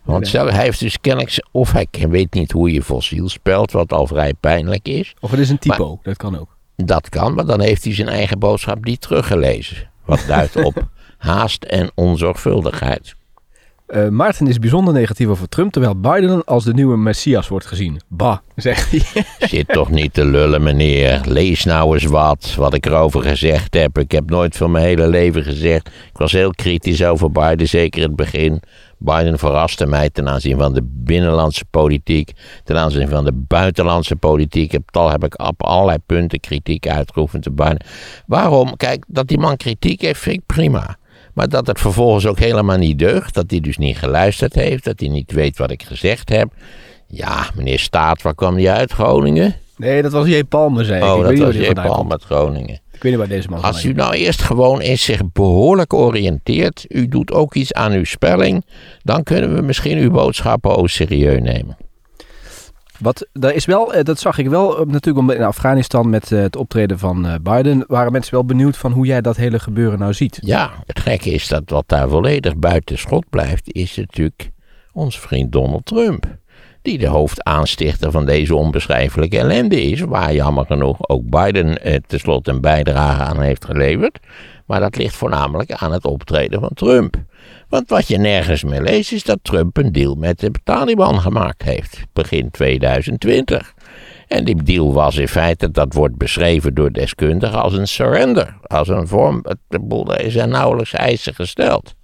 Want 0.04 0.22
Nee. 0.22 0.30
zelf, 0.30 0.50
hij 0.50 0.64
heeft 0.64 0.80
dus 0.80 1.00
kennelijk, 1.02 1.48
of 1.52 1.72
hij 1.72 1.88
weet 1.92 2.34
niet 2.34 2.52
hoe 2.52 2.74
je 2.74 2.84
fossiel 2.84 3.30
spelt, 3.30 3.72
wat 3.72 3.94
al 3.94 4.08
vrij 4.08 4.34
pijnlijk 4.34 4.88
is. 4.88 5.16
Of 5.20 5.32
het 5.32 5.40
is 5.40 5.50
een 5.50 5.60
typo, 5.60 6.00
dat 6.04 6.18
kan 6.18 6.40
ook. 6.40 6.58
Dat 6.76 7.10
kan, 7.10 7.34
maar 7.34 7.46
dan 7.46 7.62
heeft 7.62 7.84
hij 7.84 7.94
zijn 7.94 8.08
eigen 8.10 8.40
boodschap 8.40 8.86
niet 8.86 9.02
teruggelezen. 9.02 9.90
Wat 10.06 10.24
duidt 10.28 10.56
op 10.64 10.88
haast 11.18 11.64
en 11.64 11.92
onzorgvuldigheid. 11.96 13.18
Eh, 13.90 14.08
Maarten 14.08 14.48
is 14.48 14.60
bijzonder 14.60 14.94
negatief 14.94 15.28
over 15.28 15.50
Trump, 15.50 15.72
terwijl 15.72 16.00
Biden 16.00 16.44
als 16.44 16.64
de 16.64 16.74
nieuwe 16.74 16.98
Messias 16.98 17.48
wordt 17.48 17.66
gezien. 17.66 18.02
Bah, 18.08 18.38
zegt 18.56 18.92
hij. 18.92 19.24
Zit 19.50 19.68
toch 19.68 19.90
niet 19.90 20.14
te 20.14 20.26
lullen, 20.26 20.64
meneer. 20.64 21.22
Lees 21.26 21.64
nou 21.64 21.94
eens 21.94 22.06
wat, 22.06 22.56
wat 22.58 22.74
ik 22.74 22.86
erover 22.86 23.22
gezegd 23.22 23.74
heb. 23.74 23.98
Ik 23.98 24.12
heb 24.12 24.30
nooit 24.30 24.58
van 24.58 24.72
mijn 24.72 24.86
hele 24.86 25.08
leven 25.08 25.44
gezegd. 25.44 25.88
Ik 25.88 26.18
was 26.18 26.32
heel 26.32 26.52
kritisch 26.52 27.04
over 27.04 27.32
Biden, 27.32 27.68
zeker 27.68 28.02
in 28.02 28.08
het 28.08 28.16
begin. 28.16 28.62
Biden 28.98 29.40
verraste 29.40 29.86
mij 29.86 30.10
ten 30.10 30.30
aanzien 30.30 30.58
van 30.58 30.74
de 30.74 30.84
binnenlandse 30.84 31.66
politiek, 31.66 32.32
ten 32.64 32.78
aanzien 32.78 33.08
van 33.08 33.26
de 33.26 33.34
buitenlandse 33.34 34.16
politiek. 34.16 34.72
Heb, 34.72 34.96
al 34.96 35.12
heb 35.12 35.24
ik 35.24 35.42
op 35.42 35.64
allerlei 35.64 35.98
punten 36.06 36.40
kritiek 36.40 36.88
uitgeoefend 36.88 37.48
op 37.48 37.56
Biden. 37.56 37.86
Waarom? 38.26 38.78
Kijk, 38.78 39.06
dat 39.08 39.28
die 39.28 39.40
man 39.40 39.58
kritiek 39.58 40.02
heeft, 40.02 40.20
vind 40.20 40.36
ik 40.36 40.46
prima. 40.46 40.98
Maar 41.40 41.50
dat 41.50 41.68
het 41.68 41.80
vervolgens 41.80 42.26
ook 42.26 42.40
helemaal 42.40 42.78
niet 42.78 43.00
deugt, 43.00 43.34
dat 43.34 43.52
hij 43.52 43.60
dus 43.60 43.78
niet 43.78 43.98
geluisterd 43.98 44.54
heeft, 44.54 44.84
dat 44.84 45.00
hij 45.00 45.10
niet 45.10 45.32
weet 45.32 45.58
wat 45.58 45.72
ik 45.72 45.84
gezegd 45.84 46.30
heb. 46.30 46.52
Ja, 47.08 47.50
meneer 47.56 47.80
Staat, 47.80 48.22
waar 48.22 48.36
kwam 48.36 48.56
die 48.56 48.70
uit? 48.70 48.92
Groningen? 48.92 49.56
Nee, 49.78 50.02
dat 50.02 50.12
was 50.12 50.28
J. 50.28 50.44
Palme, 50.44 50.84
zei 50.84 51.04
ik. 51.04 51.10
Oh, 51.10 51.18
ik 51.18 51.38
dat 51.38 51.48
was 51.48 51.56
J. 51.56 51.66
vandaan 51.66 51.86
Palm 51.86 51.98
komt. 51.98 52.12
uit 52.12 52.24
Groningen. 52.24 52.80
Ik 52.92 53.04
weet 53.04 53.12
niet 53.12 53.16
waar 53.16 53.28
deze 53.28 53.50
man 53.50 53.62
Als 53.62 53.84
u 53.84 53.94
nou 53.94 54.14
eerst 54.14 54.42
gewoon 54.42 54.80
eens 54.80 55.04
zich 55.04 55.22
behoorlijk 55.34 55.94
oriënteert, 55.94 56.86
u 56.88 57.08
doet 57.08 57.32
ook 57.32 57.56
iets 57.56 57.74
aan 57.74 57.92
uw 57.92 58.06
spelling, 58.06 58.66
dan 59.04 59.24
kunnen 59.24 59.56
we 59.56 59.62
misschien 59.62 59.98
uw 59.98 60.12
boodschappen 60.12 60.76
ook 60.76 60.90
serieus 60.90 61.42
nemen. 61.42 61.78
Wat, 63.00 63.28
daar 63.34 63.54
is 63.54 63.66
wel, 63.66 63.94
eh, 63.94 64.04
dat 64.04 64.20
zag 64.20 64.38
ik 64.38 64.50
wel 64.50 64.80
eh, 64.80 64.86
natuurlijk 64.86 65.38
in 65.38 65.44
Afghanistan 65.44 66.10
met 66.10 66.32
eh, 66.32 66.40
het 66.40 66.56
optreden 66.56 67.00
van 67.00 67.40
Biden, 67.42 67.84
waren 67.88 68.12
mensen 68.12 68.34
wel 68.34 68.46
benieuwd 68.46 68.78
van 68.78 68.92
hoe 68.92 69.06
jij 69.06 69.22
dat 69.22 69.36
hele 69.36 69.60
gebeuren 69.60 70.00
nou 70.00 70.14
ziet. 70.14 70.40
Ja, 70.42 70.72
het 70.86 71.00
gekke 71.00 71.30
is 71.30 71.48
dat 71.48 71.64
wat 71.66 71.84
daar 71.88 72.10
volledig 72.10 72.56
buiten 72.56 72.98
schot 72.98 73.30
blijft, 73.30 73.74
is 73.74 73.96
natuurlijk 73.96 74.52
onze 74.94 75.20
vriend 75.20 75.52
Donald 75.52 75.86
Trump. 75.86 76.26
Die 76.82 76.98
de 76.98 77.08
hoofdaanstichter 77.08 78.12
van 78.12 78.26
deze 78.26 78.56
onbeschrijfelijke 78.56 79.38
ellende 79.38 79.82
is. 79.82 80.00
Waar 80.00 80.34
jammer 80.34 80.66
genoeg 80.66 81.10
ook 81.10 81.30
Biden 81.30 82.02
tenslotte 82.08 82.52
een 82.52 82.62
bijdrage 82.62 83.22
aan 83.22 83.42
heeft 83.42 83.66
geleverd. 83.66 84.20
Maar 84.70 84.80
dat 84.80 84.98
ligt 84.98 85.16
voornamelijk 85.16 85.72
aan 85.72 85.92
het 85.92 86.06
optreden 86.06 86.60
van 86.60 86.72
Trump. 86.74 87.16
Want 87.70 87.90
wat 87.90 88.08
je 88.08 88.18
nergens 88.18 88.64
meer 88.64 88.82
leest 88.82 89.12
is 89.12 89.24
dat 89.24 89.40
Trump 89.42 89.78
een 89.78 89.92
deal 89.92 90.16
met 90.16 90.40
de 90.40 90.52
Taliban 90.64 91.22
gemaakt 91.22 91.64
heeft. 91.64 92.02
Begin 92.14 92.52
2020. 92.52 93.74
En 94.28 94.46
die 94.46 94.64
deal 94.64 94.94
was 94.94 95.18
in 95.18 95.28
feite, 95.28 95.72
dat 95.72 95.94
wordt 95.94 96.18
beschreven 96.18 96.74
door 96.74 96.92
deskundigen 96.92 97.62
als 97.62 97.74
een 97.74 97.88
surrender. 97.88 98.58
Als 98.62 98.88
een 98.88 99.08
vorm, 99.08 99.46
er 100.08 100.32
zijn 100.32 100.50
nauwelijks 100.50 100.94
eisen 100.94 101.36
gesteld. 101.36 101.96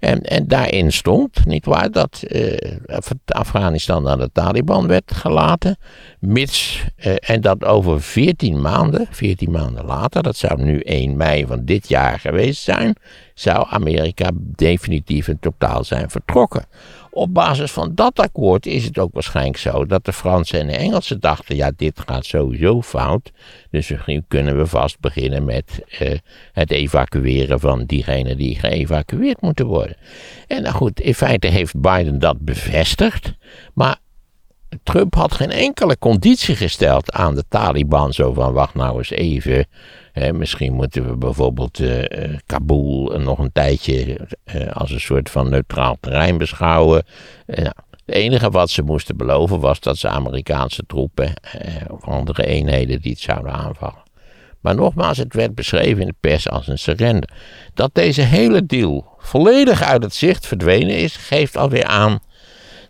En, 0.00 0.20
en 0.22 0.46
daarin 0.48 0.92
stond, 0.92 1.46
niet 1.46 1.64
waar, 1.64 1.90
dat 1.90 2.22
eh, 2.22 2.72
Af- 2.86 3.12
Afghanistan 3.24 4.08
aan 4.08 4.18
de 4.18 4.30
Taliban 4.32 4.86
werd 4.86 5.12
gelaten. 5.14 5.76
Mits, 6.18 6.84
eh, 6.96 7.14
en 7.20 7.40
dat 7.40 7.64
over 7.64 8.02
14 8.02 8.60
maanden, 8.60 9.06
14 9.10 9.50
maanden 9.50 9.84
later, 9.84 10.22
dat 10.22 10.36
zou 10.36 10.62
nu 10.62 10.80
1 10.80 11.16
mei 11.16 11.46
van 11.46 11.64
dit 11.64 11.88
jaar 11.88 12.18
geweest 12.18 12.62
zijn, 12.62 12.94
zou 13.34 13.66
Amerika 13.70 14.30
definitief 14.34 15.28
en 15.28 15.38
totaal 15.40 15.84
zijn 15.84 16.10
vertrokken. 16.10 16.64
Op 17.12 17.34
basis 17.34 17.70
van 17.70 17.94
dat 17.94 18.18
akkoord 18.18 18.66
is 18.66 18.84
het 18.84 18.98
ook 18.98 19.12
waarschijnlijk 19.12 19.56
zo 19.56 19.86
dat 19.86 20.04
de 20.04 20.12
Fransen 20.12 20.60
en 20.60 20.66
de 20.66 20.76
Engelsen 20.76 21.20
dachten: 21.20 21.56
ja, 21.56 21.72
dit 21.76 22.00
gaat 22.06 22.24
sowieso 22.24 22.82
fout. 22.82 23.30
Dus 23.70 23.88
misschien 23.88 24.24
kunnen 24.28 24.56
we 24.56 24.66
vast 24.66 25.00
beginnen 25.00 25.44
met 25.44 25.84
eh, 25.98 26.18
het 26.52 26.70
evacueren 26.70 27.60
van 27.60 27.84
diegenen 27.84 28.36
die 28.36 28.58
geëvacueerd 28.58 29.40
moeten 29.40 29.66
worden. 29.66 29.96
En 30.46 30.62
nou 30.62 30.74
goed, 30.74 31.00
in 31.00 31.14
feite 31.14 31.46
heeft 31.46 31.80
Biden 31.80 32.18
dat 32.18 32.40
bevestigd. 32.40 33.32
Maar 33.74 33.98
Trump 34.82 35.14
had 35.14 35.34
geen 35.34 35.50
enkele 35.50 35.98
conditie 35.98 36.56
gesteld 36.56 37.12
aan 37.12 37.34
de 37.34 37.44
Taliban. 37.48 38.12
Zo 38.12 38.32
van, 38.32 38.52
wacht 38.52 38.74
nou 38.74 38.98
eens 38.98 39.10
even. 39.10 39.66
Misschien 40.32 40.72
moeten 40.72 41.08
we 41.08 41.16
bijvoorbeeld 41.16 41.78
uh, 41.78 42.04
Kabul 42.46 43.18
nog 43.18 43.38
een 43.38 43.52
tijdje 43.52 44.20
uh, 44.54 44.72
als 44.72 44.90
een 44.90 45.00
soort 45.00 45.30
van 45.30 45.50
neutraal 45.50 45.96
terrein 46.00 46.38
beschouwen. 46.38 47.04
Nou, 47.46 47.64
het 47.64 48.14
enige 48.14 48.50
wat 48.50 48.70
ze 48.70 48.82
moesten 48.82 49.16
beloven 49.16 49.60
was 49.60 49.80
dat 49.80 49.98
ze 49.98 50.08
Amerikaanse 50.08 50.82
troepen 50.86 51.32
of 51.88 52.04
andere 52.04 52.46
eenheden 52.46 53.00
die 53.00 53.16
zouden 53.18 53.52
aanvallen. 53.52 54.02
Maar 54.60 54.74
nogmaals, 54.74 55.18
het 55.18 55.34
werd 55.34 55.54
beschreven 55.54 56.00
in 56.00 56.06
de 56.06 56.14
pers 56.20 56.48
als 56.48 56.68
een 56.68 56.78
surrender. 56.78 57.30
Dat 57.74 57.90
deze 57.94 58.22
hele 58.22 58.66
deal 58.66 59.16
volledig 59.18 59.82
uit 59.82 60.02
het 60.02 60.14
zicht 60.14 60.46
verdwenen 60.46 60.96
is, 60.96 61.16
geeft 61.16 61.56
alweer 61.56 61.84
aan 61.84 62.20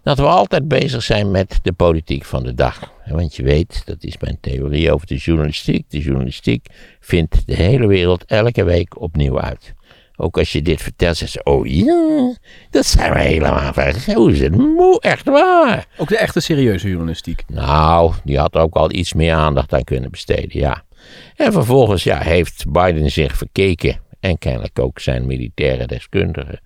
dat 0.03 0.19
we 0.19 0.27
altijd 0.27 0.69
bezig 0.69 1.03
zijn 1.03 1.31
met 1.31 1.59
de 1.63 1.73
politiek 1.73 2.25
van 2.25 2.43
de 2.43 2.55
dag. 2.55 2.93
Want 3.07 3.37
je 3.37 3.43
weet, 3.43 3.83
dat 3.85 4.05
is 4.05 4.19
mijn 4.19 4.39
theorie 4.41 4.93
over 4.93 5.07
de 5.07 5.17
journalistiek. 5.17 5.85
De 5.89 5.99
journalistiek 5.99 6.67
vindt 7.01 7.47
de 7.47 7.55
hele 7.55 7.87
wereld 7.87 8.25
elke 8.25 8.65
week 8.65 9.01
opnieuw 9.01 9.41
uit. 9.41 9.75
Ook 10.17 10.39
als 10.39 10.53
je 10.53 10.63
dit 10.63 10.83
vertelt, 10.83 11.17
zeggen 11.17 11.41
ze, 11.43 11.51
oh 11.51 11.67
ja, 11.67 12.35
dat 12.71 12.87
zijn 12.87 13.13
we 13.13 13.19
helemaal 13.19 13.73
vergeten. 13.73 14.53
Moe, 14.53 15.01
echt 15.01 15.25
waar. 15.27 15.87
Ook 15.97 16.09
de 16.09 16.19
echte 16.19 16.41
serieuze 16.41 16.89
journalistiek. 16.89 17.45
Nou, 17.49 18.13
die 18.25 18.39
had 18.39 18.57
ook 18.57 18.75
al 18.75 18.93
iets 18.93 19.13
meer 19.13 19.35
aandacht 19.35 19.73
aan 19.73 19.85
kunnen 19.85 20.11
besteden, 20.11 20.61
ja. 20.61 20.83
En 21.37 21.53
vervolgens 21.53 22.05
ja, 22.05 22.19
heeft 22.19 22.65
Biden 22.69 23.11
zich 23.11 23.37
verkeken, 23.37 24.01
en 24.21 24.39
kennelijk 24.39 24.79
ook 24.79 24.99
zijn 24.99 25.27
militaire 25.27 25.87
deskundigen, 25.87 26.61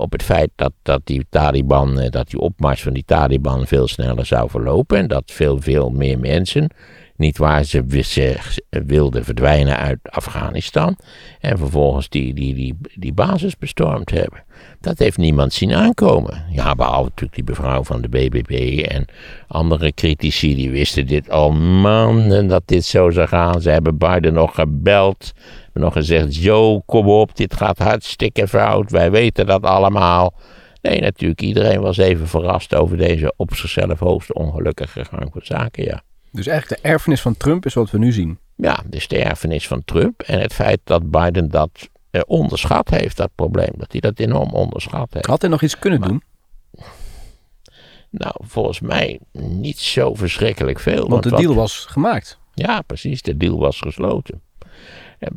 op 0.00 0.12
het 0.12 0.22
feit 0.22 0.50
dat, 0.56 0.72
dat 0.82 1.00
die 1.04 1.26
Taliban, 1.30 2.00
eh, 2.00 2.10
dat 2.10 2.30
die 2.30 2.40
opmars 2.40 2.82
van 2.82 2.92
die 2.92 3.04
Taliban 3.04 3.66
veel 3.66 3.88
sneller 3.88 4.26
zou 4.26 4.50
verlopen. 4.50 4.98
En 4.98 5.08
dat 5.08 5.22
veel, 5.26 5.60
veel 5.60 5.90
meer 5.90 6.18
mensen, 6.18 6.70
niet 7.16 7.38
waar 7.38 7.64
ze, 7.64 7.84
ze 8.02 8.36
wilden 8.68 9.24
verdwijnen 9.24 9.76
uit 9.76 9.98
Afghanistan. 10.02 10.96
En 11.40 11.58
vervolgens 11.58 12.08
die, 12.08 12.34
die, 12.34 12.54
die, 12.54 12.76
die 12.94 13.12
basis 13.12 13.56
bestormd 13.56 14.10
hebben. 14.10 14.44
Dat 14.80 14.98
heeft 14.98 15.16
niemand 15.16 15.52
zien 15.52 15.74
aankomen. 15.74 16.44
Ja, 16.50 16.74
behalve 16.74 17.08
natuurlijk 17.08 17.34
die 17.34 17.44
mevrouw 17.44 17.84
van 17.84 18.00
de 18.00 18.08
BBB 18.08 18.84
en 18.88 19.04
andere 19.48 19.92
critici, 19.92 20.54
die 20.54 20.70
wisten 20.70 21.06
dit 21.06 21.30
al 21.30 21.52
maanden 21.52 22.46
dat 22.46 22.62
dit 22.64 22.84
zo 22.84 23.10
zou 23.10 23.28
gaan. 23.28 23.60
Ze 23.60 23.70
hebben 23.70 23.98
Biden 23.98 24.32
nog 24.32 24.54
gebeld 24.54 25.32
nog 25.72 25.92
gezegd, 25.92 26.34
zo 26.34 26.80
kom 26.80 27.08
op, 27.08 27.36
dit 27.36 27.54
gaat 27.54 27.78
hartstikke 27.78 28.48
fout, 28.48 28.90
wij 28.90 29.10
weten 29.10 29.46
dat 29.46 29.62
allemaal. 29.62 30.34
Nee, 30.82 31.00
natuurlijk, 31.00 31.40
iedereen 31.40 31.80
was 31.80 31.96
even 31.96 32.28
verrast 32.28 32.74
over 32.74 32.96
deze 32.96 33.32
op 33.36 33.54
zichzelf 33.54 33.98
hoogste 33.98 34.34
ongelukkige 34.34 35.04
gang 35.04 35.28
van 35.32 35.40
zaken, 35.44 35.84
ja. 35.84 36.02
Dus 36.32 36.46
eigenlijk 36.46 36.82
de 36.82 36.88
erfenis 36.88 37.20
van 37.20 37.36
Trump 37.36 37.66
is 37.66 37.74
wat 37.74 37.90
we 37.90 37.98
nu 37.98 38.12
zien. 38.12 38.38
Ja, 38.56 38.82
dus 38.86 39.08
de 39.08 39.18
erfenis 39.18 39.66
van 39.66 39.82
Trump 39.84 40.22
en 40.22 40.40
het 40.40 40.52
feit 40.52 40.80
dat 40.84 41.10
Biden 41.10 41.48
dat 41.48 41.88
eh, 42.10 42.20
onderschat 42.26 42.88
heeft, 42.88 43.16
dat 43.16 43.30
probleem. 43.34 43.72
Dat 43.76 43.92
hij 43.92 44.00
dat 44.00 44.18
enorm 44.18 44.50
onderschat 44.50 45.08
heeft. 45.12 45.26
Had 45.26 45.40
hij 45.40 45.50
nog 45.50 45.62
iets 45.62 45.78
kunnen 45.78 46.00
doen? 46.00 46.22
Nou, 48.10 48.34
volgens 48.38 48.80
mij 48.80 49.20
niet 49.32 49.78
zo 49.78 50.14
verschrikkelijk 50.14 50.80
veel. 50.80 51.08
Want, 51.08 51.24
want 51.24 51.36
de 51.36 51.42
deal 51.42 51.54
was 51.54 51.84
gemaakt. 51.88 52.38
Ja, 52.54 52.80
precies, 52.80 53.22
de 53.22 53.36
deal 53.36 53.58
was 53.58 53.78
gesloten 53.78 54.40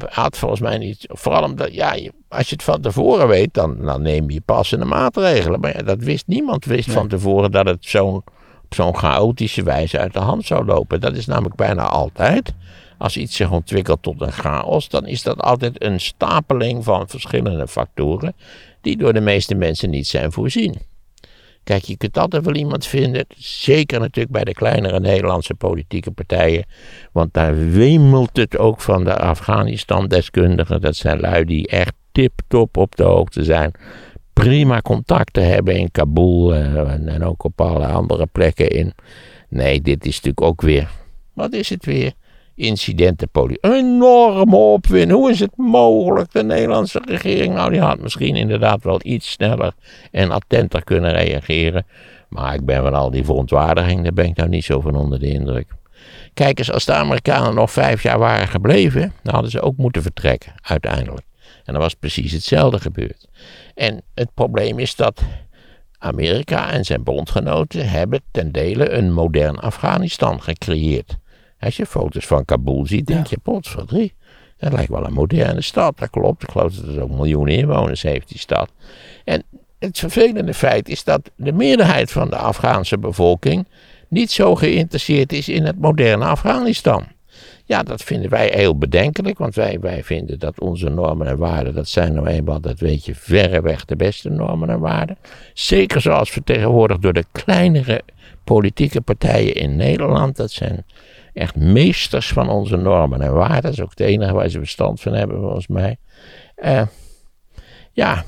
had 0.09 0.37
volgens 0.37 0.61
mij 0.61 0.77
niet. 0.77 1.05
Vooral 1.07 1.43
omdat, 1.43 1.73
ja, 1.73 1.89
als 2.27 2.49
je 2.49 2.55
het 2.55 2.63
van 2.63 2.81
tevoren 2.81 3.27
weet, 3.27 3.53
dan, 3.53 3.77
dan 3.81 4.01
neem 4.01 4.29
je 4.29 4.41
passende 4.41 4.85
maatregelen. 4.85 5.59
Maar 5.59 5.77
ja, 5.77 5.83
dat 5.83 5.99
wist 5.99 6.27
niemand. 6.27 6.65
Wist 6.65 6.91
van 6.91 7.07
tevoren 7.07 7.51
dat 7.51 7.65
het 7.65 7.85
zo'n 7.85 8.23
op 8.63 8.73
zo'n 8.75 8.97
chaotische 8.97 9.63
wijze 9.63 9.99
uit 9.99 10.13
de 10.13 10.19
hand 10.19 10.45
zou 10.45 10.65
lopen. 10.65 11.01
Dat 11.01 11.15
is 11.15 11.25
namelijk 11.25 11.55
bijna 11.55 11.83
altijd. 11.83 12.53
Als 13.03 13.17
iets 13.17 13.35
zich 13.35 13.51
ontwikkelt 13.51 14.01
tot 14.01 14.21
een 14.21 14.31
chaos, 14.31 14.89
dan 14.89 15.05
is 15.05 15.23
dat 15.23 15.39
altijd 15.39 15.83
een 15.83 15.99
stapeling 15.99 16.83
van 16.83 17.09
verschillende 17.09 17.67
factoren. 17.67 18.33
die 18.81 18.97
door 18.97 19.13
de 19.13 19.21
meeste 19.21 19.55
mensen 19.55 19.89
niet 19.89 20.07
zijn 20.07 20.31
voorzien. 20.31 20.75
Kijk, 21.63 21.83
je 21.83 21.97
kunt 21.97 22.17
altijd 22.17 22.45
wel 22.45 22.55
iemand 22.55 22.85
vinden, 22.85 23.25
zeker 23.37 23.99
natuurlijk 23.99 24.33
bij 24.33 24.43
de 24.43 24.53
kleinere 24.53 24.99
Nederlandse 24.99 25.53
politieke 25.53 26.11
partijen, 26.11 26.65
want 27.11 27.33
daar 27.33 27.69
wemelt 27.71 28.37
het 28.37 28.57
ook 28.57 28.81
van 28.81 29.03
de 29.03 29.17
Afghanistan-deskundigen. 29.17 30.81
Dat 30.81 30.95
zijn 30.95 31.19
lui 31.19 31.45
die 31.45 31.67
echt 31.67 31.93
tip-top 32.11 32.77
op 32.77 32.95
de 32.95 33.03
hoogte 33.03 33.43
zijn, 33.43 33.71
prima 34.33 34.81
contacten 34.81 35.47
hebben 35.47 35.75
in 35.75 35.91
Kabul 35.91 36.53
eh, 36.53 36.91
en, 36.93 37.07
en 37.07 37.23
ook 37.23 37.43
op 37.43 37.61
alle 37.61 37.85
andere 37.85 38.25
plekken 38.25 38.69
in. 38.69 38.93
Nee, 39.49 39.81
dit 39.81 40.05
is 40.05 40.15
natuurlijk 40.15 40.41
ook 40.41 40.61
weer, 40.61 40.89
wat 41.33 41.53
is 41.53 41.69
het 41.69 41.85
weer? 41.85 42.13
Incidentenpolitiek. 42.55 43.65
Enorme 43.65 44.55
opwinding. 44.55 45.19
Hoe 45.19 45.31
is 45.31 45.39
het 45.39 45.57
mogelijk? 45.57 46.31
De 46.31 46.43
Nederlandse 46.43 47.01
regering, 47.05 47.53
nou 47.53 47.71
die 47.71 47.79
had 47.79 47.99
misschien 47.99 48.35
inderdaad 48.35 48.83
wel 48.83 48.99
iets 49.03 49.31
sneller 49.31 49.73
en 50.11 50.31
attenter 50.31 50.83
kunnen 50.83 51.11
reageren. 51.11 51.85
Maar 52.29 52.53
ik 52.53 52.65
ben 52.65 52.81
van 52.81 52.93
al 52.93 53.11
die 53.11 53.25
verontwaardiging, 53.25 54.03
daar 54.03 54.13
ben 54.13 54.25
ik 54.25 54.35
nou 54.35 54.49
niet 54.49 54.63
zo 54.63 54.79
van 54.79 54.95
onder 54.95 55.19
de 55.19 55.31
indruk. 55.31 55.67
Kijk 56.33 56.59
eens, 56.59 56.71
als 56.71 56.85
de 56.85 56.93
Amerikanen 56.93 57.55
nog 57.55 57.71
vijf 57.71 58.03
jaar 58.03 58.19
waren 58.19 58.47
gebleven, 58.47 59.13
dan 59.23 59.33
hadden 59.33 59.51
ze 59.51 59.61
ook 59.61 59.77
moeten 59.77 60.01
vertrekken, 60.01 60.53
uiteindelijk. 60.61 61.25
En 61.65 61.73
dan 61.73 61.81
was 61.81 61.93
precies 61.93 62.31
hetzelfde 62.31 62.79
gebeurd. 62.79 63.27
En 63.75 64.01
het 64.13 64.33
probleem 64.33 64.79
is 64.79 64.95
dat 64.95 65.21
Amerika 65.97 66.71
en 66.71 66.85
zijn 66.85 67.03
bondgenoten 67.03 67.89
hebben 67.89 68.21
ten 68.31 68.51
dele 68.51 68.89
een 68.89 69.11
modern 69.11 69.59
Afghanistan 69.59 70.41
gecreëerd. 70.41 71.17
Als 71.63 71.75
je 71.75 71.85
foto's 71.85 72.25
van 72.25 72.45
Kabul 72.45 72.85
ziet, 72.85 73.07
denk 73.07 73.27
je, 73.27 73.37
potverdrie. 73.43 74.13
Dat 74.57 74.73
lijkt 74.73 74.89
wel 74.89 75.05
een 75.05 75.13
moderne 75.13 75.61
stad, 75.61 75.97
dat 75.97 76.09
klopt. 76.09 76.43
Ik 76.43 76.49
geloof 76.51 76.73
dat 76.73 76.95
er 76.95 77.03
ook 77.03 77.09
miljoenen 77.09 77.55
inwoners 77.55 78.01
heeft, 78.01 78.27
die 78.27 78.39
stad. 78.39 78.71
En 79.23 79.43
het 79.79 79.99
vervelende 79.99 80.53
feit 80.53 80.89
is 80.89 81.03
dat 81.03 81.31
de 81.35 81.51
meerderheid 81.51 82.11
van 82.11 82.29
de 82.29 82.35
Afghaanse 82.35 82.97
bevolking 82.97 83.67
niet 84.07 84.31
zo 84.31 84.55
geïnteresseerd 84.55 85.33
is 85.33 85.49
in 85.49 85.65
het 85.65 85.79
moderne 85.79 86.25
Afghanistan. 86.25 87.05
Ja, 87.65 87.83
dat 87.83 88.03
vinden 88.03 88.29
wij 88.29 88.51
heel 88.55 88.77
bedenkelijk, 88.77 89.37
want 89.37 89.55
wij, 89.55 89.79
wij 89.79 90.03
vinden 90.03 90.39
dat 90.39 90.59
onze 90.59 90.89
normen 90.89 91.27
en 91.27 91.37
waarden, 91.37 91.73
dat 91.73 91.87
zijn 91.87 92.13
nou 92.13 92.27
eenmaal, 92.27 92.61
dat 92.61 92.79
weet 92.79 93.05
je, 93.05 93.15
verreweg 93.15 93.85
de 93.85 93.95
beste 93.95 94.29
normen 94.29 94.69
en 94.69 94.79
waarden. 94.79 95.17
Zeker 95.53 96.01
zoals 96.01 96.29
vertegenwoordigd 96.29 97.01
door 97.01 97.13
de 97.13 97.25
kleinere 97.31 98.01
politieke 98.43 99.01
partijen 99.01 99.55
in 99.55 99.75
Nederland. 99.75 100.35
Dat 100.35 100.51
zijn 100.51 100.85
echt 101.33 101.55
meesters 101.55 102.27
van 102.27 102.49
onze 102.49 102.75
normen 102.75 103.21
en 103.21 103.33
waarden. 103.33 103.61
Dat 103.61 103.71
is 103.71 103.81
ook 103.81 103.89
het 103.89 103.99
enige 103.99 104.33
waar 104.33 104.49
ze 104.49 104.57
verstand 104.57 105.01
van 105.01 105.13
hebben, 105.13 105.39
volgens 105.39 105.67
mij. 105.67 105.97
Uh, 106.63 106.81
ja, 107.91 108.25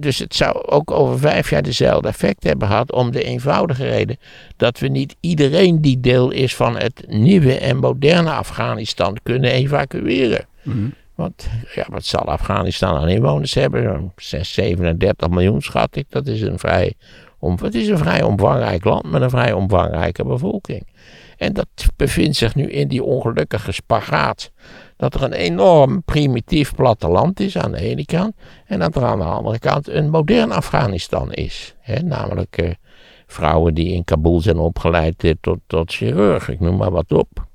dus 0.00 0.18
het 0.18 0.34
zou 0.34 0.66
ook 0.66 0.90
over 0.90 1.18
vijf 1.18 1.50
jaar 1.50 1.62
dezelfde 1.62 2.08
effect 2.08 2.44
hebben 2.44 2.68
gehad. 2.68 2.92
Om 2.92 3.10
de 3.10 3.22
eenvoudige 3.22 3.88
reden 3.88 4.16
dat 4.56 4.78
we 4.78 4.88
niet 4.88 5.16
iedereen 5.20 5.80
die 5.80 6.00
deel 6.00 6.30
is 6.30 6.56
van 6.56 6.76
het 6.76 7.04
nieuwe 7.06 7.58
en 7.58 7.76
moderne 7.76 8.30
Afghanistan 8.30 9.16
kunnen 9.22 9.50
evacueren. 9.50 10.46
Mm 10.62 10.94
Want 11.14 11.48
ja, 11.74 11.86
wat 11.90 12.04
zal 12.04 12.24
Afghanistan 12.24 12.96
aan 12.96 13.08
inwoners 13.08 13.54
hebben? 13.54 14.12
6, 14.16 14.52
37 14.52 15.28
miljoen 15.28 15.62
schat 15.62 15.96
ik. 15.96 16.06
Dat 16.08 16.26
is 16.26 16.40
een 16.40 16.58
vrij, 16.58 16.94
om, 17.38 17.58
het 17.62 17.74
is 17.74 17.88
een 17.88 17.98
vrij 17.98 18.22
omvangrijk 18.22 18.84
land 18.84 19.10
met 19.10 19.22
een 19.22 19.30
vrij 19.30 19.52
omvangrijke 19.52 20.24
bevolking. 20.24 20.86
En 21.38 21.52
dat 21.52 21.68
bevindt 21.96 22.36
zich 22.36 22.54
nu 22.54 22.70
in 22.70 22.88
die 22.88 23.02
ongelukkige 23.02 23.72
spagaat. 23.72 24.50
Dat 24.96 25.14
er 25.14 25.22
een 25.22 25.32
enorm 25.32 26.02
primitief 26.02 26.74
platteland 26.74 27.40
is 27.40 27.58
aan 27.58 27.72
de 27.72 27.80
ene 27.80 28.04
kant. 28.04 28.34
En 28.66 28.78
dat 28.78 28.96
er 28.96 29.04
aan 29.04 29.18
de 29.18 29.24
andere 29.24 29.58
kant 29.58 29.88
een 29.88 30.10
modern 30.10 30.52
Afghanistan 30.52 31.32
is. 31.32 31.74
namelijk 32.02 32.58
eh, 32.58 32.70
vrouwen 33.26 33.74
die 33.74 33.92
in 33.92 34.04
Kabul 34.04 34.40
zijn 34.40 34.58
opgeleid 34.58 35.24
eh, 35.24 35.32
tot, 35.40 35.58
tot 35.66 35.92
chirurg. 35.92 36.48
Ik 36.48 36.60
noem 36.60 36.76
maar 36.76 36.90
wat 36.90 37.12
op. 37.12 37.46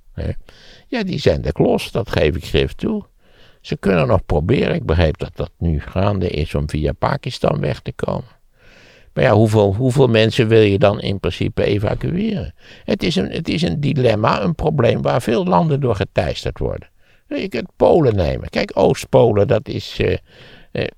Ja, 0.88 1.04
die 1.04 1.20
zijn 1.20 1.42
de 1.42 1.52
klos, 1.52 1.92
dat 1.92 2.12
geef 2.12 2.36
ik 2.36 2.46
schrift 2.46 2.78
toe. 2.78 3.04
Ze 3.62 3.78
kunnen 3.78 4.08
nog 4.08 4.26
proberen. 4.26 4.76
Ik 4.76 4.86
begreep 4.86 5.18
dat 5.18 5.36
dat 5.36 5.52
nu 5.58 5.80
gaande 5.80 6.30
is 6.30 6.56
om 6.56 6.70
via 6.70 6.92
Pakistan 6.92 7.60
weg 7.60 7.80
te 7.80 7.94
komen. 7.94 8.42
Maar 9.14 9.24
ja, 9.24 9.34
hoeveel, 9.34 9.76
hoeveel 9.76 10.08
mensen 10.08 10.48
wil 10.48 10.62
je 10.62 10.78
dan 10.78 11.02
in 11.02 11.20
principe 11.20 11.64
evacueren? 11.64 12.54
Het 12.84 13.04
is, 13.04 13.16
een, 13.16 13.32
het 13.32 13.50
is 13.50 13.62
een 13.62 13.80
dilemma, 13.80 14.42
een 14.42 14.56
probleem 14.56 15.02
waar 15.02 15.22
veel 15.22 15.46
landen 15.46 15.80
door 15.80 15.96
geteisterd 15.96 16.60
worden. 16.60 16.90
Je 17.28 17.48
kunt 17.48 17.70
Polen 17.76 18.16
nemen. 18.16 18.50
Kijk, 18.50 18.72
Oost-Polen, 18.74 19.48
dat 19.48 19.68
is 19.68 20.00
uh, 20.00 20.18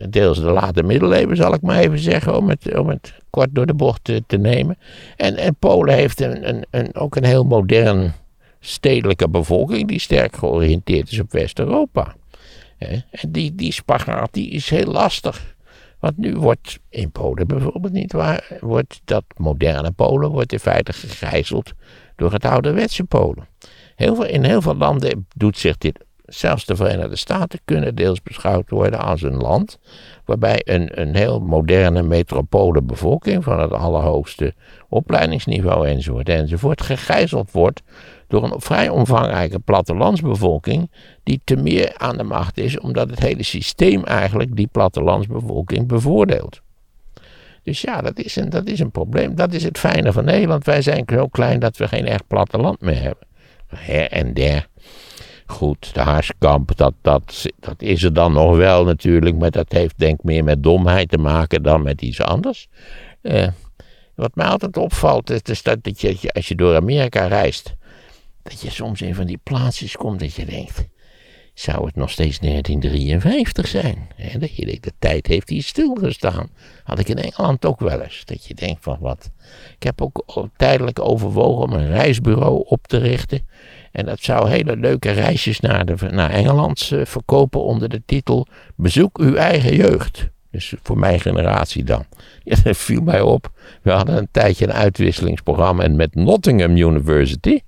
deels 0.09 0.39
de 0.39 0.51
late 0.51 0.84
middeleeuwen, 0.84 1.36
zal 1.36 1.53
ik 1.53 1.61
maar 1.61 1.80
even 1.80 1.99
zeggen, 1.99 2.38
om 2.38 2.49
het, 2.49 2.78
om 2.78 2.89
het 2.89 3.13
kort 3.30 3.49
door 3.51 3.66
de 3.66 3.74
bocht 3.74 4.03
te, 4.03 4.24
te 4.28 4.38
nemen. 4.38 4.78
En, 5.16 5.38
en 5.38 5.55
Polen 5.59 5.93
heeft 5.93 6.22
een, 6.22 6.49
een, 6.49 6.66
een, 6.70 6.95
ook 6.95 7.16
een 7.16 7.26
heel 7.26 7.43
modern 7.43 8.13
stedelijke 8.59 9.30
bevolking 9.30 9.88
die 9.88 9.99
sterk 9.99 10.36
georiënteerd 10.36 11.11
is 11.11 11.20
op 11.20 11.32
West-Europa. 11.32 12.16
En 12.78 13.03
die, 13.30 13.55
die 13.55 13.72
spagaat 13.72 14.34
die 14.34 14.49
is 14.49 14.70
heel 14.70 14.91
lastig. 14.91 15.55
Want 16.06 16.18
nu 16.18 16.36
wordt 16.36 16.80
in 16.89 17.12
Polen 17.12 17.47
bijvoorbeeld 17.47 17.93
niet 17.93 18.12
waar, 18.12 18.58
wordt 18.60 19.01
dat 19.06 19.24
moderne 19.38 19.91
Polen 19.91 20.30
wordt 20.30 20.51
in 20.51 20.60
feite 20.60 20.93
gegijzeld 20.93 21.74
door 22.16 22.32
het 22.32 22.45
ouderwetse 22.45 23.03
Polen. 23.03 23.47
Heel 23.95 24.16
veel, 24.16 24.26
in 24.26 24.43
heel 24.43 24.62
veel 24.62 24.76
landen 24.76 25.28
doet 25.36 25.58
zich 25.58 25.78
dit, 25.78 26.06
zelfs 26.26 26.66
de 26.66 26.76
Verenigde 26.76 27.16
Staten 27.16 27.60
kunnen 27.66 27.95
deels 27.95 28.22
beschouwd 28.22 28.70
worden 28.70 28.99
als 28.99 29.22
een 29.22 29.38
land 29.38 29.80
waarbij 30.26 30.62
een, 30.64 31.01
een 31.01 31.16
heel 31.16 31.39
moderne 31.39 32.03
metropole 32.03 32.82
bevolking 32.82 33.43
van 33.43 33.60
het 33.60 33.72
allerhoogste 33.72 34.53
opleidingsniveau 34.89 35.88
enzovoort 35.88 36.30
enzovoort 36.30 36.82
gegijzeld 36.82 37.51
wordt 37.51 37.82
door 38.28 38.43
een 38.43 38.61
vrij 38.61 38.89
omvangrijke 38.89 39.59
plattelandsbevolking 39.59 40.91
die 41.23 41.41
te 41.43 41.55
meer 41.55 41.97
aan 41.97 42.17
de 42.17 42.23
macht 42.23 42.57
is 42.57 42.80
omdat 42.80 43.09
het 43.09 43.19
hele 43.19 43.43
systeem 43.43 44.03
eigenlijk 44.03 44.55
die 44.55 44.67
plattelandsbevolking 44.67 45.88
bevoordeelt. 45.88 46.61
Dus 47.63 47.82
ja, 47.82 48.01
dat 48.01 48.19
is, 48.19 48.36
een, 48.36 48.49
dat 48.49 48.67
is 48.67 48.80
een 48.80 48.91
probleem. 48.91 49.36
Dat 49.36 49.53
is 49.53 49.63
het 49.63 49.78
fijne 49.78 50.13
van 50.13 50.26
Nederland. 50.26 50.65
Wij 50.65 50.82
zijn 50.82 51.03
zo 51.07 51.28
klein 51.28 51.59
dat 51.59 51.78
we 51.78 51.88
geen 51.88 52.05
echt 52.05 52.28
platteland 52.28 52.82
meer 52.82 53.01
hebben. 53.01 53.28
Her 53.67 54.11
en 54.11 54.34
der. 54.34 54.67
Goed, 55.45 55.93
de 55.93 55.99
Harskamp, 55.99 56.78
dat, 56.78 56.93
dat, 57.01 57.45
dat 57.59 57.82
is 57.82 58.03
er 58.03 58.13
dan 58.13 58.34
nog 58.34 58.57
wel 58.57 58.84
natuurlijk, 58.84 59.38
maar 59.38 59.51
dat 59.51 59.71
heeft 59.71 59.99
denk 59.99 60.19
ik 60.19 60.23
meer 60.23 60.43
met 60.43 60.63
domheid 60.63 61.09
te 61.09 61.17
maken 61.17 61.63
dan 61.63 61.84
met 61.84 62.01
iets 62.01 62.21
anders. 62.21 62.67
Eh, 63.21 63.47
wat 64.15 64.36
mij 64.36 64.45
altijd 64.45 64.78
opvalt, 64.78 65.49
is 65.49 65.63
dat, 65.63 65.84
dat 65.84 66.01
je, 66.01 66.32
als 66.34 66.47
je 66.47 66.55
door 66.55 66.76
Amerika 66.76 67.28
reist, 67.28 67.76
dat 68.49 68.61
je 68.61 68.69
soms 68.69 69.01
in 69.01 69.15
van 69.15 69.25
die 69.25 69.39
plaatsjes 69.43 69.95
komt 69.95 70.19
dat 70.19 70.33
je 70.33 70.45
denkt, 70.45 70.87
zou 71.53 71.85
het 71.85 71.95
nog 71.95 72.09
steeds 72.09 72.39
1953 72.39 73.67
zijn? 73.67 74.07
Dat 74.39 74.55
je 74.55 74.65
denkt, 74.65 74.83
de 74.83 74.91
tijd 74.99 75.27
heeft 75.27 75.49
hier 75.49 75.63
stilgestaan. 75.63 76.49
Had 76.83 76.99
ik 76.99 77.09
in 77.09 77.17
Engeland 77.17 77.65
ook 77.65 77.79
wel 77.79 78.01
eens. 78.01 78.25
Dat 78.25 78.45
je 78.45 78.53
denkt 78.53 78.83
van 78.83 78.97
wat. 78.99 79.31
Ik 79.75 79.83
heb 79.83 80.01
ook 80.01 80.47
tijdelijk 80.57 80.99
overwogen 80.99 81.63
om 81.63 81.73
een 81.73 81.87
reisbureau 81.87 82.63
op 82.67 82.87
te 82.87 82.97
richten. 82.97 83.47
En 83.91 84.05
dat 84.05 84.19
zou 84.21 84.49
hele 84.49 84.77
leuke 84.77 85.11
reisjes 85.11 85.59
naar, 85.59 85.85
de, 85.85 85.95
naar 86.11 86.29
Engeland 86.29 86.89
uh, 86.93 87.05
verkopen 87.05 87.63
onder 87.63 87.89
de 87.89 88.01
titel 88.05 88.47
Bezoek 88.75 89.17
uw 89.17 89.35
eigen 89.35 89.75
jeugd. 89.75 90.29
Dus 90.51 90.73
voor 90.83 90.97
mijn 90.97 91.19
generatie 91.19 91.83
dan. 91.83 92.05
Dat 92.63 92.77
viel 92.77 93.01
mij 93.01 93.21
op. 93.21 93.51
We 93.81 93.91
hadden 93.91 94.17
een 94.17 94.27
tijdje 94.31 94.65
een 94.65 94.73
uitwisselingsprogramma 94.73 95.83
en 95.83 95.95
met 95.95 96.15
Nottingham 96.15 96.77
University. 96.77 97.59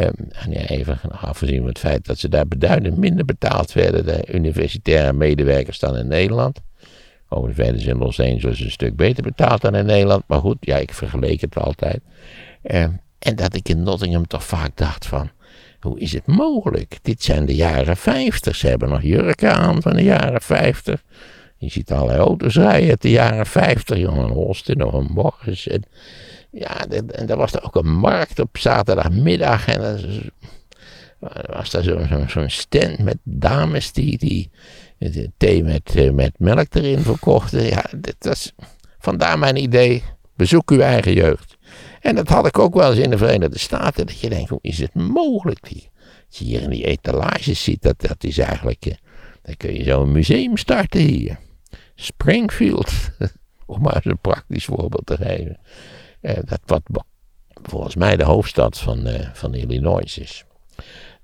Um, 0.00 0.28
en 0.30 0.50
ja, 0.50 0.66
even 0.66 0.98
afgezien 1.10 1.58
van 1.58 1.68
het 1.68 1.78
feit 1.78 2.06
dat 2.06 2.18
ze 2.18 2.28
daar 2.28 2.48
beduidend 2.48 2.96
minder 2.96 3.24
betaald 3.24 3.72
werden, 3.72 4.06
de 4.06 4.34
universitaire 4.34 5.12
medewerkers, 5.12 5.78
dan 5.78 5.96
in 5.96 6.08
Nederland. 6.08 6.60
Overigens 7.28 7.64
werden 7.64 7.82
ze 7.82 7.90
in 7.90 7.98
Los 7.98 8.20
Angeles 8.20 8.60
een 8.60 8.70
stuk 8.70 8.96
beter 8.96 9.22
betaald 9.22 9.60
dan 9.60 9.74
in 9.74 9.86
Nederland. 9.86 10.22
Maar 10.26 10.40
goed, 10.40 10.56
ja, 10.60 10.76
ik 10.76 10.92
vergeleek 10.92 11.40
het 11.40 11.56
altijd. 11.56 12.00
Um, 12.62 13.00
en 13.18 13.36
dat 13.36 13.54
ik 13.54 13.68
in 13.68 13.82
Nottingham 13.82 14.26
toch 14.26 14.44
vaak 14.44 14.76
dacht 14.76 15.06
van, 15.06 15.30
hoe 15.80 16.00
is 16.00 16.12
het 16.12 16.26
mogelijk? 16.26 16.98
Dit 17.02 17.22
zijn 17.22 17.46
de 17.46 17.54
jaren 17.54 17.96
50. 17.96 18.56
Ze 18.56 18.66
hebben 18.66 18.88
nog 18.88 19.02
jurken 19.02 19.54
aan 19.54 19.82
van 19.82 19.92
de 19.92 20.02
jaren 20.02 20.40
50. 20.40 21.02
Je 21.56 21.70
ziet 21.70 21.92
allerlei 21.92 22.18
auto's 22.18 22.54
rijden 22.54 22.90
uit 22.90 23.02
de 23.02 23.10
jaren 23.10 23.46
50. 23.46 23.98
Jongen, 23.98 24.28
Holsten, 24.28 24.78
nog 24.78 24.92
een 24.92 25.10
Morris. 25.10 25.68
En, 25.68 25.82
ja, 26.58 26.86
en 26.88 27.28
er 27.28 27.36
was 27.36 27.52
er 27.52 27.64
ook 27.64 27.74
een 27.74 27.92
markt 27.92 28.38
op 28.38 28.58
zaterdagmiddag. 28.58 29.68
En 29.68 29.82
er 29.82 31.54
was 31.56 31.70
daar 31.70 31.82
zo'n 31.82 32.28
zo, 32.28 32.48
stand 32.48 32.98
met 32.98 33.18
dames 33.22 33.92
die, 33.92 34.18
die 34.18 34.50
thee 35.36 35.64
met, 35.64 35.94
eh, 35.94 36.10
met 36.10 36.32
melk 36.38 36.74
erin 36.74 37.00
verkochten. 37.00 37.62
Ja, 37.62 37.84
dit 37.96 38.16
was 38.18 38.52
vandaar 38.98 39.38
mijn 39.38 39.56
idee. 39.56 40.02
Bezoek 40.36 40.70
uw 40.70 40.80
eigen 40.80 41.12
jeugd. 41.12 41.56
En 42.00 42.14
dat 42.14 42.28
had 42.28 42.46
ik 42.46 42.58
ook 42.58 42.74
wel 42.74 42.90
eens 42.90 42.98
in 42.98 43.10
de 43.10 43.18
Verenigde 43.18 43.58
Staten. 43.58 44.06
Dat 44.06 44.20
je 44.20 44.28
denkt, 44.28 44.50
hoe 44.50 44.58
is 44.62 44.78
het 44.78 44.94
mogelijk? 44.94 45.68
Die, 45.68 45.90
als 46.28 46.38
je 46.38 46.44
hier 46.44 46.62
in 46.62 46.70
die 46.70 46.84
etalages 46.84 47.62
ziet, 47.62 47.82
dat, 47.82 48.00
dat 48.00 48.24
is 48.24 48.38
eigenlijk... 48.38 48.86
Eh, 48.86 48.94
dan 49.42 49.56
kun 49.56 49.74
je 49.74 49.82
zo 49.82 50.02
een 50.02 50.12
museum 50.12 50.56
starten 50.56 51.00
hier. 51.00 51.38
Springfield. 51.94 52.92
Om 53.66 53.82
maar 53.82 53.94
eens 53.94 54.04
een 54.04 54.18
praktisch 54.18 54.64
voorbeeld 54.64 55.06
te 55.06 55.16
geven. 55.16 55.58
Eh, 56.26 56.34
dat 56.44 56.60
wat 56.64 56.82
volgens 57.62 57.96
mij 57.96 58.16
de 58.16 58.24
hoofdstad 58.24 58.78
van, 58.78 59.06
uh, 59.06 59.14
van 59.32 59.54
Illinois 59.54 60.18
is. 60.18 60.44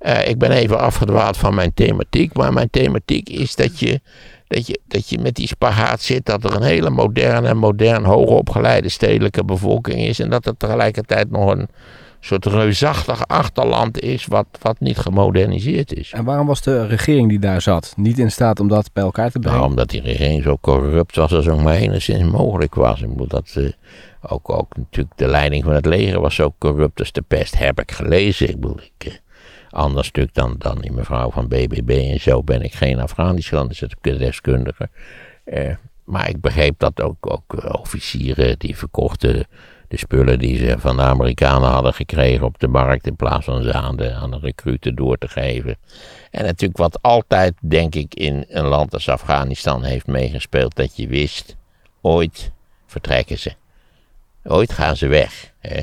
Uh, 0.01 0.29
ik 0.29 0.39
ben 0.39 0.51
even 0.51 0.81
afgedwaald 0.81 1.37
van 1.37 1.55
mijn 1.55 1.75
thematiek, 1.75 2.35
maar 2.35 2.53
mijn 2.53 2.71
thematiek 2.71 3.29
is 3.29 3.55
dat 3.55 3.79
je, 3.79 4.01
dat 4.47 4.67
je, 4.67 4.81
dat 4.87 5.09
je 5.09 5.19
met 5.19 5.35
die 5.35 5.47
spagaat 5.47 6.01
zit, 6.01 6.27
dat 6.27 6.45
er 6.45 6.55
een 6.55 6.63
hele 6.63 6.91
moderne, 6.91 7.55
modern 7.55 8.05
hoogopgeleide 8.05 8.89
stedelijke 8.89 9.45
bevolking 9.45 10.01
is 10.01 10.19
en 10.19 10.31
dat 10.31 10.47
er 10.47 10.57
tegelijkertijd 10.57 11.31
nog 11.31 11.51
een 11.51 11.69
soort 12.21 12.47
reusachtig 12.47 13.27
achterland 13.27 14.01
is 14.01 14.27
wat, 14.27 14.47
wat 14.61 14.81
niet 14.81 14.99
gemoderniseerd 14.99 15.95
is. 15.95 16.13
En 16.13 16.25
waarom 16.25 16.47
was 16.47 16.63
de 16.63 16.87
regering 16.87 17.29
die 17.29 17.39
daar 17.39 17.63
zat 17.63 17.93
niet 17.97 18.19
in 18.19 18.31
staat 18.31 18.61
om 18.61 18.69
dat 18.69 18.91
bij 18.93 19.03
elkaar 19.03 19.31
te 19.31 19.39
brengen? 19.39 19.59
Nou, 19.59 19.71
omdat 19.71 19.91
die 19.91 20.01
regering 20.01 20.43
zo 20.43 20.59
corrupt 20.61 21.17
was 21.17 21.33
als 21.33 21.49
ook 21.49 21.63
maar 21.63 21.75
enigszins 21.75 22.31
mogelijk 22.31 22.75
was. 22.75 23.03
Ik 23.03 23.09
bedoel, 23.09 23.27
dat, 23.27 23.55
uh, 23.59 23.71
ook, 24.27 24.51
ook 24.51 24.77
natuurlijk 24.77 25.17
de 25.19 25.27
leiding 25.27 25.65
van 25.65 25.73
het 25.73 25.87
leger 25.87 26.21
was 26.21 26.35
zo 26.35 26.55
corrupt 26.59 26.99
als 26.99 27.13
de 27.13 27.23
pest, 27.23 27.59
heb 27.59 27.81
ik 27.81 27.93
gelezen. 27.93 28.49
Ik 28.49 28.61
bedoel, 28.61 28.81
ik, 28.97 29.07
uh, 29.07 29.13
ander 29.71 30.05
stuk 30.05 30.35
dan, 30.35 30.55
dan 30.59 30.81
die 30.81 30.93
mevrouw 30.93 31.31
van 31.31 31.49
BBB 31.49 32.09
en 32.13 32.21
zo 32.21 32.43
ben 32.43 32.63
ik 32.63 32.75
geen 32.75 33.01
Afghanistan-deskundige. 33.01 34.89
Uh, 35.45 35.75
maar 36.05 36.29
ik 36.29 36.41
begreep 36.41 36.79
dat 36.79 37.03
ook, 37.03 37.33
ook 37.33 37.79
officieren 37.79 38.59
die 38.59 38.77
verkochten 38.77 39.47
de 39.93 39.99
spullen 39.99 40.39
die 40.39 40.57
ze 40.57 40.75
van 40.79 40.97
de 40.97 41.03
Amerikanen 41.03 41.69
hadden 41.69 41.95
gekregen 41.95 42.47
op 42.47 42.59
de 42.59 42.69
markt 42.69 43.07
in 43.07 43.17
plaats 43.17 43.45
van 43.45 43.63
ze 43.63 43.73
aan 43.73 43.97
de, 43.97 44.13
aan 44.13 44.31
de 44.31 44.39
recruten 44.39 44.95
door 44.95 45.19
te 45.19 45.29
geven. 45.29 45.77
En 46.31 46.45
natuurlijk 46.45 46.79
wat 46.79 47.03
altijd, 47.03 47.55
denk 47.61 47.95
ik, 47.95 48.15
in 48.15 48.45
een 48.49 48.67
land 48.67 48.95
als 48.95 49.09
Afghanistan 49.09 49.83
heeft 49.83 50.07
meegespeeld, 50.07 50.77
dat 50.77 50.97
je 50.97 51.07
wist, 51.07 51.57
ooit 52.01 52.53
vertrekken 52.87 53.39
ze. 53.39 53.53
Ooit 54.45 54.73
gaan 54.73 54.97
ze 54.97 55.07
weg. 55.07 55.53
Hè? 55.59 55.83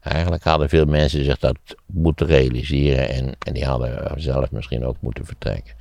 Eigenlijk 0.00 0.44
hadden 0.44 0.68
veel 0.68 0.84
mensen 0.84 1.24
zich 1.24 1.38
dat 1.38 1.56
moeten 1.86 2.26
realiseren 2.26 3.08
en, 3.08 3.36
en 3.38 3.52
die 3.52 3.64
hadden 3.64 4.20
zelf 4.22 4.50
misschien 4.50 4.84
ook 4.84 4.96
moeten 5.00 5.26
vertrekken. 5.26 5.74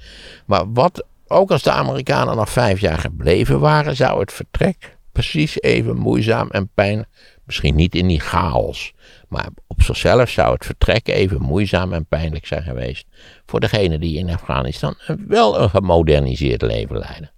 Maar 0.46 0.74
wat, 0.74 1.06
ook 1.28 1.52
als 1.52 1.64
de 1.64 1.72
Amerikanen 1.72 2.36
nog 2.36 2.50
vijf 2.50 2.80
jaar 2.80 2.98
gebleven 2.98 3.60
waren, 3.60 3.96
zou 3.96 4.20
het 4.20 4.34
vertrek 4.34 4.98
precies 5.12 5.62
even 5.62 5.98
moeizaam 5.98 6.50
en 6.50 6.70
pijn 6.74 7.06
Misschien 7.46 7.76
niet 7.76 7.96
in 7.96 8.08
die 8.08 8.20
chaos. 8.20 8.94
Maar 9.28 9.48
op 9.68 9.82
zichzelf 9.82 10.30
zou 10.30 10.54
het 10.54 10.66
vertrek 10.66 11.08
even 11.08 11.42
moeizaam 11.42 11.94
en 11.94 12.06
pijnlijk 12.06 12.46
zijn 12.46 12.64
geweest. 12.64 13.06
Voor 13.46 13.60
degene 13.60 14.00
die 14.00 14.18
in 14.18 14.30
Afghanistan 14.30 14.96
wel 15.28 15.60
een 15.60 15.70
gemoderniseerd 15.70 16.62
leven 16.62 16.98
leiden. 16.98 17.32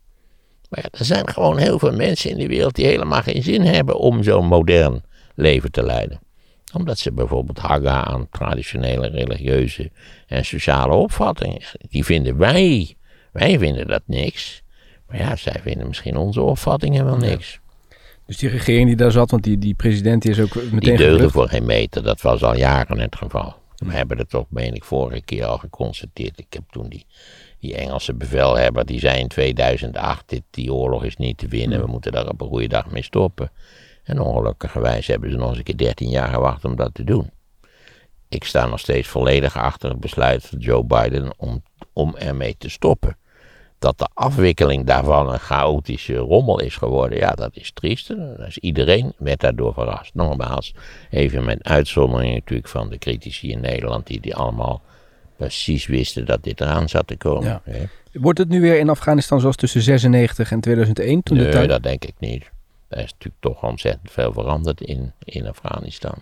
Maar 0.70 0.80
ja, 0.84 0.99
er 0.99 1.05
zijn 1.05 1.30
gewoon 1.30 1.57
heel 1.57 1.80
veel 1.80 1.93
mensen 1.93 2.30
in 2.30 2.38
de 2.38 2.47
wereld 2.47 2.76
die 2.76 2.86
helemaal 2.86 3.22
geen 3.22 3.43
zin 3.43 3.61
hebben 3.61 3.97
om 3.97 4.24
zo'n 4.24 4.45
modern 4.45 5.03
leven 5.36 5.72
te 5.72 5.84
leiden. 5.84 6.20
Omdat 6.74 6.97
ze 6.97 7.11
bijvoorbeeld 7.11 7.59
hangen 7.59 8.05
aan 8.05 8.28
traditionele 8.30 9.07
religieuze 9.07 9.91
en 10.28 10.45
sociale 10.45 10.93
opvattingen. 10.93 11.61
Die 11.89 12.05
vinden 12.05 12.38
wij, 12.38 12.95
wij 13.32 13.59
vinden 13.59 13.88
dat 13.88 14.01
niks. 14.05 14.63
Maar 15.07 15.18
ja, 15.18 15.36
zij 15.36 15.59
vinden 15.61 15.88
misschien 15.88 16.18
onze 16.18 16.41
opvattingen 16.41 17.05
wel 17.05 17.18
niks. 17.18 17.59
Dus 18.26 18.38
die 18.38 18.49
regering 18.49 18.88
die 18.88 18.95
daar 18.95 19.11
zat, 19.11 19.32
want 19.32 19.43
die, 19.43 19.57
die 19.57 19.74
president 19.74 20.22
die 20.22 20.32
is 20.32 20.39
ook 20.39 20.55
meteen 20.55 20.80
Die 20.80 20.97
deugde 20.97 21.30
voor 21.30 21.49
geen 21.49 21.66
meter, 21.66 22.03
dat 22.03 22.22
was 22.22 22.43
al 22.43 22.55
jaren 22.55 22.99
het 22.99 23.16
geval. 23.16 23.55
We 23.76 23.91
hebben 23.91 24.18
het 24.18 24.30
toch, 24.30 24.45
meen 24.49 24.74
ik, 24.74 24.84
vorige 24.84 25.22
keer 25.22 25.45
al 25.45 25.57
geconstateerd. 25.57 26.39
Ik 26.39 26.45
heb 26.49 26.63
toen 26.72 26.89
die, 26.89 27.05
die 27.66 27.76
Engelse 27.76 28.13
bevelhebber, 28.13 28.86
die 28.86 28.99
zei 28.99 29.20
in 29.20 29.28
2008, 29.28 30.30
dit, 30.30 30.43
die 30.49 30.74
oorlog 30.74 31.03
is 31.03 31.18
niet 31.18 31.38
te 31.38 31.47
winnen, 31.47 31.82
we 31.82 31.88
moeten 31.88 32.11
daar 32.11 32.30
op 32.30 32.41
een 32.41 32.47
goede 32.47 32.68
dag 32.68 32.91
mee 32.91 33.03
stoppen. 33.03 33.51
En 34.03 34.20
ongelukkigerwijs 34.20 35.07
hebben 35.07 35.32
ze 35.32 35.38
nog 35.38 35.49
eens 35.49 35.57
een 35.57 35.63
keer 35.63 35.78
13 35.78 36.09
jaar 36.09 36.30
gewacht 36.30 36.66
om 36.66 36.76
dat 36.76 36.93
te 36.93 37.03
doen. 37.03 37.30
Ik 38.30 38.43
sta 38.43 38.66
nog 38.66 38.80
steeds 38.80 39.07
volledig 39.07 39.57
achter 39.57 39.89
het 39.89 39.99
besluit 39.99 40.45
van 40.45 40.59
Joe 40.59 40.84
Biden 40.84 41.34
om, 41.38 41.63
om 41.93 42.16
ermee 42.16 42.55
te 42.57 42.70
stoppen 42.70 43.18
dat 43.80 43.97
de 43.97 44.07
afwikkeling 44.13 44.86
daarvan 44.86 45.30
een 45.30 45.39
chaotische 45.39 46.16
rommel 46.16 46.59
is 46.59 46.76
geworden, 46.76 47.18
ja, 47.18 47.32
dat 47.32 47.55
is 47.55 47.72
triest. 47.72 48.07
Dus 48.38 48.57
iedereen 48.57 49.13
werd 49.18 49.39
daardoor 49.39 49.74
verrast. 49.74 50.13
Nogmaals, 50.13 50.74
even 51.09 51.45
met 51.45 51.63
uitzondering 51.63 52.34
natuurlijk 52.34 52.70
van 52.70 52.89
de 52.89 52.97
critici 52.97 53.51
in 53.51 53.61
Nederland, 53.61 54.07
die 54.07 54.20
die 54.20 54.36
allemaal 54.36 54.82
precies 55.38 55.86
wisten 55.86 56.26
dat 56.26 56.44
dit 56.44 56.62
eraan 56.62 56.90
zat 56.90 57.08
te 57.08 57.18
komen. 57.18 57.48
Ja. 57.48 57.62
hè. 57.64 57.86
Wordt 58.14 58.40
het 58.40 58.50
nu 58.50 58.62
weer 58.62 58.80
in 58.80 58.90
Afghanistan 58.90 59.40
zoals 59.40 59.56
tussen 59.56 59.82
96 59.82 60.52
en 60.52 60.60
2001? 60.60 61.24
Toen 61.24 61.38
de 61.38 61.44
Nee, 61.44 61.68
dat 61.68 61.84
denk 61.84 62.06
ik 62.06 62.16
niet. 62.20 62.52
Er 62.88 62.98
is 62.98 63.12
natuurlijk 63.12 63.42
toch 63.42 63.64
ontzettend 63.64 64.12
veel 64.12 64.34
veranderd 64.34 64.82
in, 64.82 65.14
in 65.20 65.48
Afghanistan. 65.48 66.16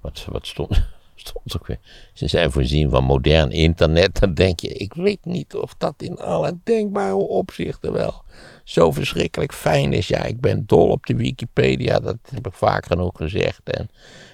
Wat, 0.00 0.26
wat 0.28 0.46
stond, 0.46 0.82
stond 1.14 1.54
ook 1.56 1.66
weer? 1.66 1.78
Ze 2.12 2.28
zijn 2.28 2.50
voorzien 2.50 2.90
van 2.90 3.04
modern 3.04 3.50
internet. 3.50 4.20
Dan 4.20 4.34
denk 4.34 4.60
je, 4.60 4.68
ik 4.68 4.94
weet 4.94 5.24
niet 5.24 5.54
of 5.54 5.74
dat 5.78 5.94
in 6.02 6.16
alle 6.16 6.58
denkbare 6.64 7.14
opzichten 7.14 7.92
wel 7.92 8.22
zo 8.64 8.90
verschrikkelijk 8.90 9.52
fijn 9.52 9.92
is. 9.92 10.08
Ja, 10.08 10.24
ik 10.24 10.40
ben 10.40 10.66
dol 10.66 10.88
op 10.88 11.06
de 11.06 11.16
Wikipedia, 11.16 12.00
dat 12.00 12.16
heb 12.34 12.46
ik 12.46 12.52
vaak 12.52 12.86
genoeg 12.86 13.16
gezegd. 13.16 13.70
En 13.70 13.90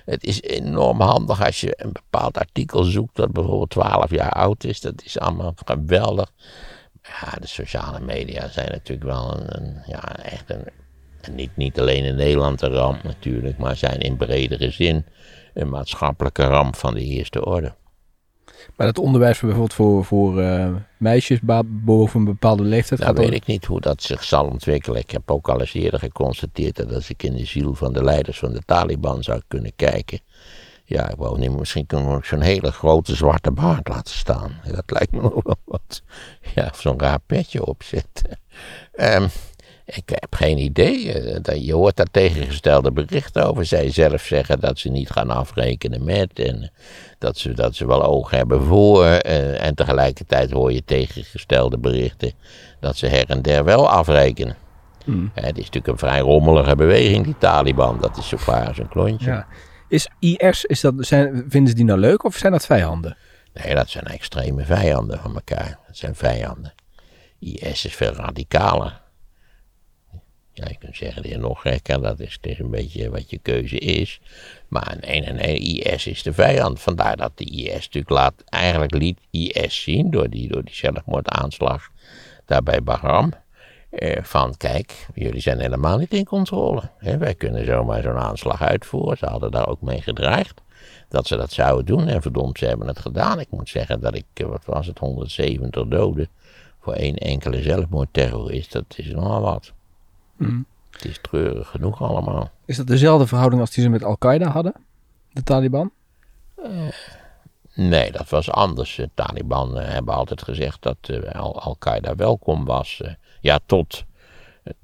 het 0.07 0.25
is 0.25 0.43
enorm 0.43 1.01
handig 1.01 1.45
als 1.45 1.61
je 1.61 1.73
een 1.77 1.93
bepaald 1.93 2.39
artikel 2.39 2.83
zoekt 2.83 3.17
dat 3.17 3.33
bijvoorbeeld 3.33 3.71
12 3.71 4.11
jaar 4.11 4.31
oud 4.33 4.65
is. 4.65 4.81
Dat 4.81 5.03
is 5.05 5.19
allemaal 5.19 5.55
geweldig. 5.65 6.33
Ja, 7.03 7.39
de 7.41 7.47
sociale 7.47 8.01
media 8.01 8.49
zijn 8.49 8.69
natuurlijk 8.71 9.07
wel 9.07 9.37
een, 9.39 9.57
een- 9.57 9.83
ja, 9.87 10.17
echt 10.25 10.51
een, 10.51 10.65
en 11.21 11.35
niet, 11.35 11.57
niet 11.57 11.81
alleen 11.81 12.05
in 12.05 12.15
Nederland 12.17 12.63
een 12.63 12.73
ramp 12.73 13.03
natuurlijk, 13.03 13.59
maar 13.59 13.77
zijn 13.77 13.99
in 14.01 14.17
bredere 14.17 14.71
zin 14.71 15.07
een 15.55 15.69
maatschappelijke 15.69 16.45
ramp 16.45 16.77
van 16.77 16.95
de 16.95 17.01
eerste 17.05 17.45
orde. 17.45 17.75
Maar 18.77 18.87
het 18.87 18.99
onderwijs 18.99 19.39
voor 19.39 19.49
bijvoorbeeld 19.49 19.79
voor, 19.79 20.05
voor 20.05 20.41
eh, 20.41 20.69
meisjes 20.97 21.39
boven 21.65 22.19
een 22.19 22.25
bepaalde 22.25 22.63
leeftijd 22.63 23.01
Nou 23.01 23.15
gaat 23.15 23.25
weet 23.25 23.35
ik 23.35 23.47
niet 23.47 23.65
hoe 23.65 23.81
dat 23.81 24.03
zich 24.03 24.25
zal 24.25 24.47
ontwikkelen. 24.47 25.01
Ik 25.01 25.11
heb 25.11 25.31
ook 25.31 25.49
al 25.49 25.61
eens 25.61 25.75
eerder 25.75 26.01
geconstateerd 26.01 26.77
dat 26.77 26.95
als 26.95 27.11
ik 27.11 27.23
in 27.23 27.37
de 27.37 27.47
ziel 27.47 27.75
van 27.75 27.93
de 27.93 28.05
leiders 28.05 28.39
van 28.39 28.53
de 28.53 28.63
Taliban 28.67 29.23
zou 29.23 29.41
kunnen 29.49 29.73
kijken. 29.77 30.21
Ja, 30.85 31.09
ik 31.09 31.17
wou 31.17 31.39
niet, 31.39 31.59
misschien 31.59 31.87
kunnen 31.87 32.09
we 32.09 32.15
ook 32.15 32.25
zo'n 32.25 32.41
hele 32.41 32.73
grote 32.73 33.15
zwarte 33.15 33.51
baard 33.51 33.89
laten 33.89 34.15
staan. 34.15 34.61
Dat 34.73 34.91
lijkt 34.91 35.13
me 35.13 35.21
wel 35.21 35.57
wat. 35.65 36.03
Ja, 36.55 36.69
of 36.73 36.81
zo'n 36.81 37.01
raar 37.01 37.21
petje 37.27 37.67
opzetten. 37.67 38.39
Ehm, 38.93 39.29
ik 39.87 40.03
heb 40.07 40.35
geen 40.35 40.59
idee. 40.59 41.13
Eh, 41.13 41.65
Je 41.67 41.75
hoort 41.75 41.97
daar 41.97 42.11
tegengestelde 42.11 42.93
berichten 42.93 43.47
over. 43.47 43.65
Zij 43.65 43.91
zelf 43.91 44.23
zeggen 44.23 44.61
dat 44.61 44.79
ze 44.79 44.89
niet 44.89 45.11
gaan 45.11 45.31
afrekenen 45.31 46.05
met. 46.05 46.39
En 46.39 46.71
dat 47.19 47.39
ze, 47.39 47.53
dat 47.53 47.75
ze 47.75 47.87
wel 47.87 48.03
oog 48.05 48.31
hebben 48.31 48.63
voor. 48.63 49.05
eh, 49.05 49.65
en 49.65 49.75
tegelijkertijd 49.75 50.51
hoor 50.51 50.73
je 50.73 50.85
tegengestelde 50.85 51.79
berichten 51.79 52.33
dat 52.81 52.97
ze 52.97 53.07
her 53.07 53.25
en 53.31 53.43
der 53.43 53.65
wel 53.65 53.89
afrekenen. 53.91 54.57
Hè, 55.35 55.43
het 55.47 55.59
is 55.59 55.65
natuurlijk 55.65 55.87
een 55.87 55.99
vrij 56.09 56.21
rommelige 56.21 56.75
beweging, 56.77 57.25
die 57.25 57.39
Taliban. 57.39 57.99
Dat 58.01 58.17
is 58.17 58.29
zo 58.29 58.37
klaar 58.45 58.67
als 58.69 58.79
een 58.79 58.89
klontje. 58.89 59.27
Ja. 59.31 59.47
Is 59.89 60.09
IS, 60.19 60.65
is 60.65 60.81
dat, 60.81 60.95
zijn, 60.99 61.45
vinden 61.49 61.69
ze 61.71 61.75
die 61.77 61.85
nou 61.85 61.99
leuk 62.01 62.25
of 62.25 62.37
zijn 62.37 62.53
dat 62.53 62.67
vijanden? 62.67 63.17
Nee, 63.55 63.75
dat 63.75 63.89
zijn 63.91 64.05
extreme 64.05 64.65
vijanden 64.65 65.19
van 65.19 65.35
elkaar. 65.35 65.79
Dat 65.87 65.97
zijn 65.97 66.15
vijanden. 66.15 66.75
IS 67.39 67.85
is 67.85 67.95
veel 67.95 68.13
radicaler. 68.13 69.01
Ja, 70.57 70.65
je 70.69 70.79
kunt 70.79 70.97
zeggen, 70.97 71.23
die 71.23 71.39
nog 71.39 71.61
gekker. 71.61 72.03
Dat 72.03 72.21
is, 72.21 72.39
het 72.41 72.59
een 72.59 72.71
beetje 72.71 73.11
wat 73.11 73.31
je 73.31 73.39
keuze 73.39 73.79
is. 73.79 74.21
Maar 74.69 74.97
nee, 75.01 75.21
nee, 75.21 75.33
nee, 75.33 75.59
IS 75.59 76.07
is 76.07 76.23
de 76.23 76.33
vijand. 76.33 76.81
Vandaar 76.81 77.17
dat 77.17 77.33
de 77.35 77.45
IS 77.45 77.73
natuurlijk 77.73 78.11
laat, 78.11 78.35
eigenlijk 78.45 78.95
liet 78.95 79.19
IS 79.31 79.83
zien 79.83 80.11
door 80.11 80.29
die, 80.29 80.49
door 80.49 80.65
die 80.65 80.75
zelfmoordaanslag 80.75 81.89
daar 82.45 82.63
bij 82.63 82.83
Bahram. 82.83 83.33
Eh, 83.91 84.23
van 84.23 84.57
kijk, 84.57 85.07
jullie 85.15 85.41
zijn 85.41 85.61
helemaal 85.61 85.99
niet 85.99 86.13
in 86.13 86.25
controle. 86.25 86.83
Hè? 86.99 87.19
Wij 87.19 87.35
kunnen 87.35 87.65
zomaar 87.65 88.03
zo'n 88.03 88.19
aanslag 88.19 88.63
uitvoeren. 88.63 89.17
Ze 89.17 89.27
hadden 89.27 89.51
daar 89.51 89.69
ook 89.69 89.81
mee 89.81 90.03
gedreigd 90.03 90.61
dat 91.09 91.27
ze 91.27 91.37
dat 91.37 91.53
zouden 91.53 91.87
doen. 91.87 92.09
En 92.09 92.23
verdomd, 92.23 92.59
ze 92.59 92.67
hebben 92.67 92.87
het 92.87 92.99
gedaan. 92.99 93.41
Ik 93.41 93.51
moet 93.51 93.69
zeggen 93.69 94.01
dat 94.01 94.15
ik, 94.15 94.27
eh, 94.35 94.47
wat 94.47 94.65
was 94.65 94.87
het, 94.87 94.99
170 94.99 95.87
doden 95.87 96.29
voor 96.81 96.93
één 96.93 97.17
enkele 97.17 97.63
zelfmoordterrorist. 97.63 98.73
Dat 98.73 98.85
is 98.97 99.07
nogal 99.07 99.41
wat. 99.41 99.75
Het 100.91 101.05
is 101.05 101.19
treurig 101.23 101.69
genoeg 101.69 102.03
allemaal. 102.03 102.51
Is 102.65 102.77
dat 102.77 102.87
dezelfde 102.87 103.27
verhouding 103.27 103.61
als 103.61 103.71
die 103.71 103.85
ze 103.85 103.91
met 103.91 104.05
Al-Qaeda 104.05 104.49
hadden? 104.51 104.75
De 105.33 105.43
Taliban? 105.43 105.91
Nee, 107.75 108.13
dat 108.13 108.29
was 108.29 108.51
anders. 108.51 108.95
De 108.97 109.11
Taliban 109.15 109.79
eh, 109.79 109.89
hebben 109.89 110.15
altijd 110.15 110.43
gezegd 110.43 110.83
dat 110.83 110.97
eh, 111.01 111.41
Al- 111.41 111.61
Al-Qaeda 111.61 112.15
welkom 112.15 112.65
was. 112.65 113.03
ja, 113.41 113.59
tot, 113.67 114.05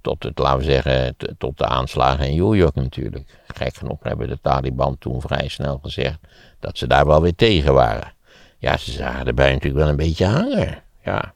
tot 0.00 0.22
het, 0.22 0.38
laten 0.38 0.58
we 0.58 0.64
zeggen, 0.64 1.16
tot 1.38 1.58
de 1.58 1.66
aanslagen 1.66 2.28
in 2.28 2.36
New 2.36 2.54
York 2.54 2.74
natuurlijk. 2.74 3.38
Gek 3.46 3.76
genoeg 3.76 3.98
hebben 4.02 4.28
de 4.28 4.38
Taliban 4.42 4.98
toen 4.98 5.20
vrij 5.20 5.48
snel 5.48 5.78
gezegd 5.82 6.18
dat 6.60 6.78
ze 6.78 6.86
daar 6.86 7.06
wel 7.06 7.22
weer 7.22 7.34
tegen 7.34 7.74
waren. 7.74 8.12
Ja, 8.58 8.76
ze 8.76 8.90
zagen 8.90 9.26
erbij 9.26 9.52
natuurlijk 9.52 9.82
wel 9.82 9.88
een 9.88 9.96
beetje 9.96 10.26
hangen. 10.26 10.82
Ja. 11.04 11.34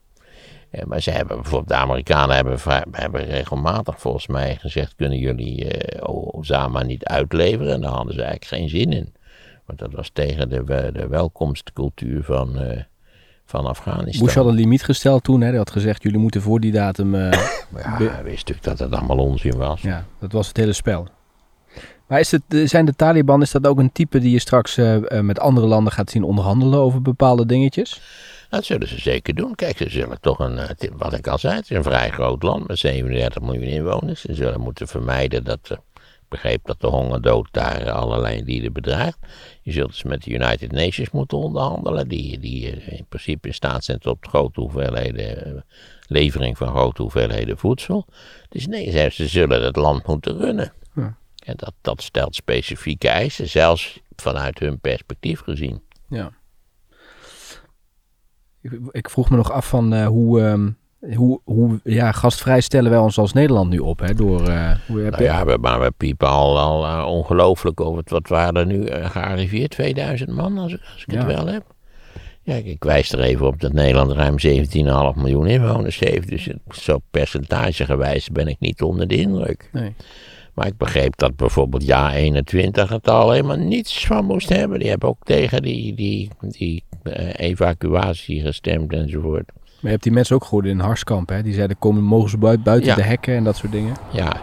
Eh, 0.70 0.84
Maar 0.84 1.00
ze 1.00 1.10
hebben 1.10 1.36
bijvoorbeeld, 1.36 1.68
de 1.68 1.74
Amerikanen 1.74 2.36
hebben, 2.36 2.58
hebben 2.90 3.24
regelmatig 3.24 4.00
volgens 4.00 4.26
mij 4.26 4.56
gezegd: 4.56 4.94
kunnen 4.94 5.18
jullie 5.18 5.68
eh, 5.70 6.08
Osama 6.08 6.82
niet 6.82 7.04
uitleveren? 7.04 7.72
En 7.72 7.80
daar 7.80 7.90
hadden 7.92 8.14
ze 8.14 8.22
eigenlijk 8.22 8.50
geen 8.62 8.68
zin 8.68 8.92
in. 8.92 9.14
Want 9.66 9.78
dat 9.78 9.92
was 9.92 10.10
tegen 10.12 10.48
de, 10.48 10.64
we- 10.64 10.90
de 10.92 11.08
welkomstcultuur 11.08 12.22
van, 12.24 12.58
eh, 12.58 12.80
van 13.44 13.66
Afghanistan. 13.66 14.26
Bush 14.26 14.34
had 14.34 14.46
een 14.46 14.54
limiet 14.54 14.82
gesteld 14.84 15.24
toen. 15.24 15.40
Hè? 15.40 15.48
Hij 15.48 15.56
had 15.56 15.70
gezegd, 15.70 16.02
jullie 16.02 16.18
moeten 16.18 16.42
voor 16.42 16.60
die 16.60 16.72
datum... 16.72 17.14
ja, 17.16 17.30
hij 17.72 18.22
wist 18.22 18.48
natuurlijk 18.48 18.62
dat 18.62 18.78
het 18.78 18.92
allemaal 18.92 19.18
onzin 19.18 19.56
was. 19.56 19.80
ja, 19.82 20.04
dat 20.20 20.32
was 20.32 20.48
het 20.48 20.56
hele 20.56 20.72
spel. 20.72 21.06
Maar 22.06 22.20
is 22.20 22.30
het, 22.30 22.42
zijn 22.64 22.84
de 22.84 22.94
Taliban, 22.94 23.42
is 23.42 23.50
dat 23.50 23.66
ook 23.66 23.78
een 23.78 23.92
type 23.92 24.18
die 24.18 24.30
je 24.30 24.38
straks 24.38 24.76
met 25.20 25.38
andere 25.40 25.66
landen 25.66 25.92
gaat 25.92 26.10
zien 26.10 26.22
onderhandelen 26.22 26.78
over 26.78 27.02
bepaalde 27.02 27.46
dingetjes? 27.46 28.00
Dat 28.56 28.64
zullen 28.64 28.88
ze 28.88 29.00
zeker 29.00 29.34
doen. 29.34 29.54
Kijk, 29.54 29.76
ze 29.76 29.90
zullen 29.90 30.20
toch 30.20 30.38
een, 30.38 30.58
eh, 30.58 30.90
wat 30.92 31.12
ik 31.12 31.26
al 31.26 31.38
zei, 31.38 31.54
het 31.54 31.70
is 31.70 31.76
een 31.76 31.82
vrij 31.82 32.10
groot 32.10 32.42
land 32.42 32.68
met 32.68 32.78
37 32.78 33.42
miljoen 33.42 33.62
inwoners. 33.62 34.20
Ze 34.20 34.34
zullen 34.34 34.60
moeten 34.60 34.88
vermijden 34.88 35.44
dat, 35.44 35.58
eh, 35.62 35.76
ik 35.94 36.28
begreep 36.28 36.60
dat 36.64 36.80
de 36.80 36.86
hongerdood 36.86 37.48
daar 37.50 37.90
allerlei 37.90 38.44
lieden 38.44 38.72
bedreigt. 38.72 39.18
Je 39.62 39.72
zult 39.72 39.88
dus 39.88 40.02
met 40.02 40.22
de 40.22 40.30
United 40.30 40.72
Nations 40.72 41.10
moeten 41.10 41.38
onderhandelen, 41.38 42.08
die, 42.08 42.38
die 42.38 42.70
eh, 42.70 42.98
in 42.98 43.06
principe 43.08 43.48
in 43.48 43.54
staat 43.54 43.84
zijn 43.84 43.98
tot 43.98 44.16
grote 44.20 44.60
hoeveelheden, 44.60 45.64
levering 46.06 46.56
van 46.56 46.68
grote 46.68 47.02
hoeveelheden 47.02 47.58
voedsel. 47.58 48.06
Dus 48.48 48.66
nee, 48.66 48.90
ze, 48.90 49.08
ze 49.12 49.26
zullen 49.28 49.64
het 49.64 49.76
land 49.76 50.06
moeten 50.06 50.38
runnen. 50.38 50.72
Ja. 50.94 51.16
En 51.44 51.54
dat, 51.56 51.72
dat 51.80 52.02
stelt 52.02 52.34
specifieke 52.34 53.08
eisen, 53.08 53.48
zelfs 53.48 54.00
vanuit 54.16 54.58
hun 54.58 54.80
perspectief 54.80 55.40
gezien. 55.40 55.82
Ja. 56.08 56.32
Ik, 58.72 58.80
ik 58.90 59.10
vroeg 59.10 59.30
me 59.30 59.36
nog 59.36 59.52
af 59.52 59.68
van 59.68 59.92
eh, 59.94 60.06
hoe, 60.06 60.40
ehm, 60.42 60.70
hoe, 61.16 61.40
hoe 61.44 61.80
ja, 61.84 62.12
gastvrij 62.12 62.60
stellen 62.60 62.90
wij 62.90 63.00
ons 63.00 63.18
als 63.18 63.32
Nederland 63.32 63.70
nu 63.70 63.78
op? 63.78 63.98
Hè? 64.00 64.14
Door, 64.14 64.48
eh, 64.48 64.70
hoe 64.86 65.00
heb 65.00 65.10
Nou 65.10 65.22
je- 65.22 65.28
ja, 65.28 65.44
we, 65.44 65.56
maar 65.60 65.80
we 65.80 65.92
piepen 65.96 66.28
al, 66.28 66.58
al 66.58 66.86
eh, 66.86 67.06
ongelooflijk 67.08 67.80
over 67.80 67.98
het, 67.98 68.10
wat 68.10 68.28
waren 68.28 68.54
er 68.54 68.66
nu 68.66 68.86
gearriveerd? 68.90 69.70
2000 69.70 70.30
man, 70.30 70.58
als 70.58 70.72
ik, 70.72 70.80
als 70.92 71.04
ik 71.06 71.12
Ja. 71.12 71.26
het 71.26 71.34
wel 71.36 71.46
heb. 71.46 71.62
Ja, 72.42 72.54
ik, 72.54 72.64
ik 72.66 72.84
wijs 72.84 73.12
er 73.12 73.20
even 73.20 73.46
op 73.46 73.60
dat 73.60 73.72
Nederland 73.72 74.12
ruim 74.12 74.38
17,5 74.38 75.16
miljoen 75.22 75.46
inwoners 75.46 75.98
heeft. 75.98 76.28
Dus 76.28 76.48
zo 76.68 76.98
percentagegewijs 77.10 78.28
ben 78.30 78.48
ik 78.48 78.56
niet 78.58 78.82
onder 78.82 79.08
de 79.08 79.16
indruk. 79.16 79.68
Nee. 79.72 79.94
Maar 80.56 80.66
ik 80.66 80.76
begreep 80.76 81.16
dat 81.16 81.36
bijvoorbeeld 81.36 81.86
ja 81.86 82.12
21 82.14 82.88
het 82.88 83.08
al 83.08 83.30
helemaal 83.30 83.56
niets 83.56 84.06
van 84.06 84.24
moest 84.24 84.48
hebben. 84.48 84.78
Die 84.78 84.88
hebben 84.88 85.08
ook 85.08 85.24
tegen 85.24 85.62
die, 85.62 85.94
die, 85.94 86.30
die 86.40 86.84
eh, 87.02 87.48
evacuatie 87.48 88.40
gestemd 88.40 88.92
enzovoort. 88.92 89.50
Maar 89.54 89.80
je 89.80 89.88
hebt 89.88 90.02
die 90.02 90.12
mensen 90.12 90.34
ook 90.36 90.44
gehoord 90.44 90.66
in 90.66 90.78
Harskamp. 90.78 91.28
Hè? 91.28 91.42
Die 91.42 91.54
zeiden, 91.54 91.78
komen, 91.78 92.02
mogen 92.02 92.30
ze 92.30 92.38
buiten, 92.38 92.84
Ja. 92.84 92.94
de 92.94 93.02
hekken 93.02 93.34
en 93.34 93.44
dat 93.44 93.56
soort 93.56 93.72
dingen. 93.72 93.94
Ja. 94.12 94.36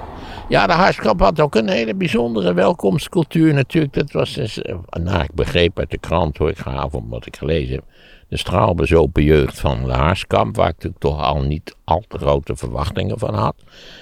ja, 0.49 0.68
de 0.68 0.74
Harskamp 0.74 1.20
had 1.20 1.39
ook 1.39 1.55
een 1.55 1.70
hele 1.70 1.95
bijzondere 1.95 2.53
welkomstcultuur 2.53 3.53
natuurlijk. 3.53 3.93
Dat 3.93 4.11
was 4.11 4.34
dus, 4.34 4.61
eh, 4.61 4.76
nou 4.89 5.24
ik 5.24 5.34
begreep 5.34 5.80
uit 5.80 5.91
de 5.91 5.97
krant 5.97 6.38
hoor, 6.38 6.49
ik 6.49 6.57
ga 6.57 6.88
om 6.91 7.09
wat 7.09 7.26
ik 7.26 7.38
gelezen 7.38 7.76
heb. 7.76 7.84
De 8.34 8.40
straalbezopen 8.40 9.24
jeugd 9.24 9.60
van 9.60 9.84
de 9.84 9.92
Harskamp, 9.92 10.56
waar 10.56 10.68
ik 10.68 10.74
natuurlijk 10.74 11.02
toch 11.02 11.22
al 11.22 11.42
niet 11.42 11.76
al 11.84 12.04
te 12.08 12.18
grote 12.18 12.56
verwachtingen 12.56 13.20
van 13.20 13.34
had. 13.34 13.56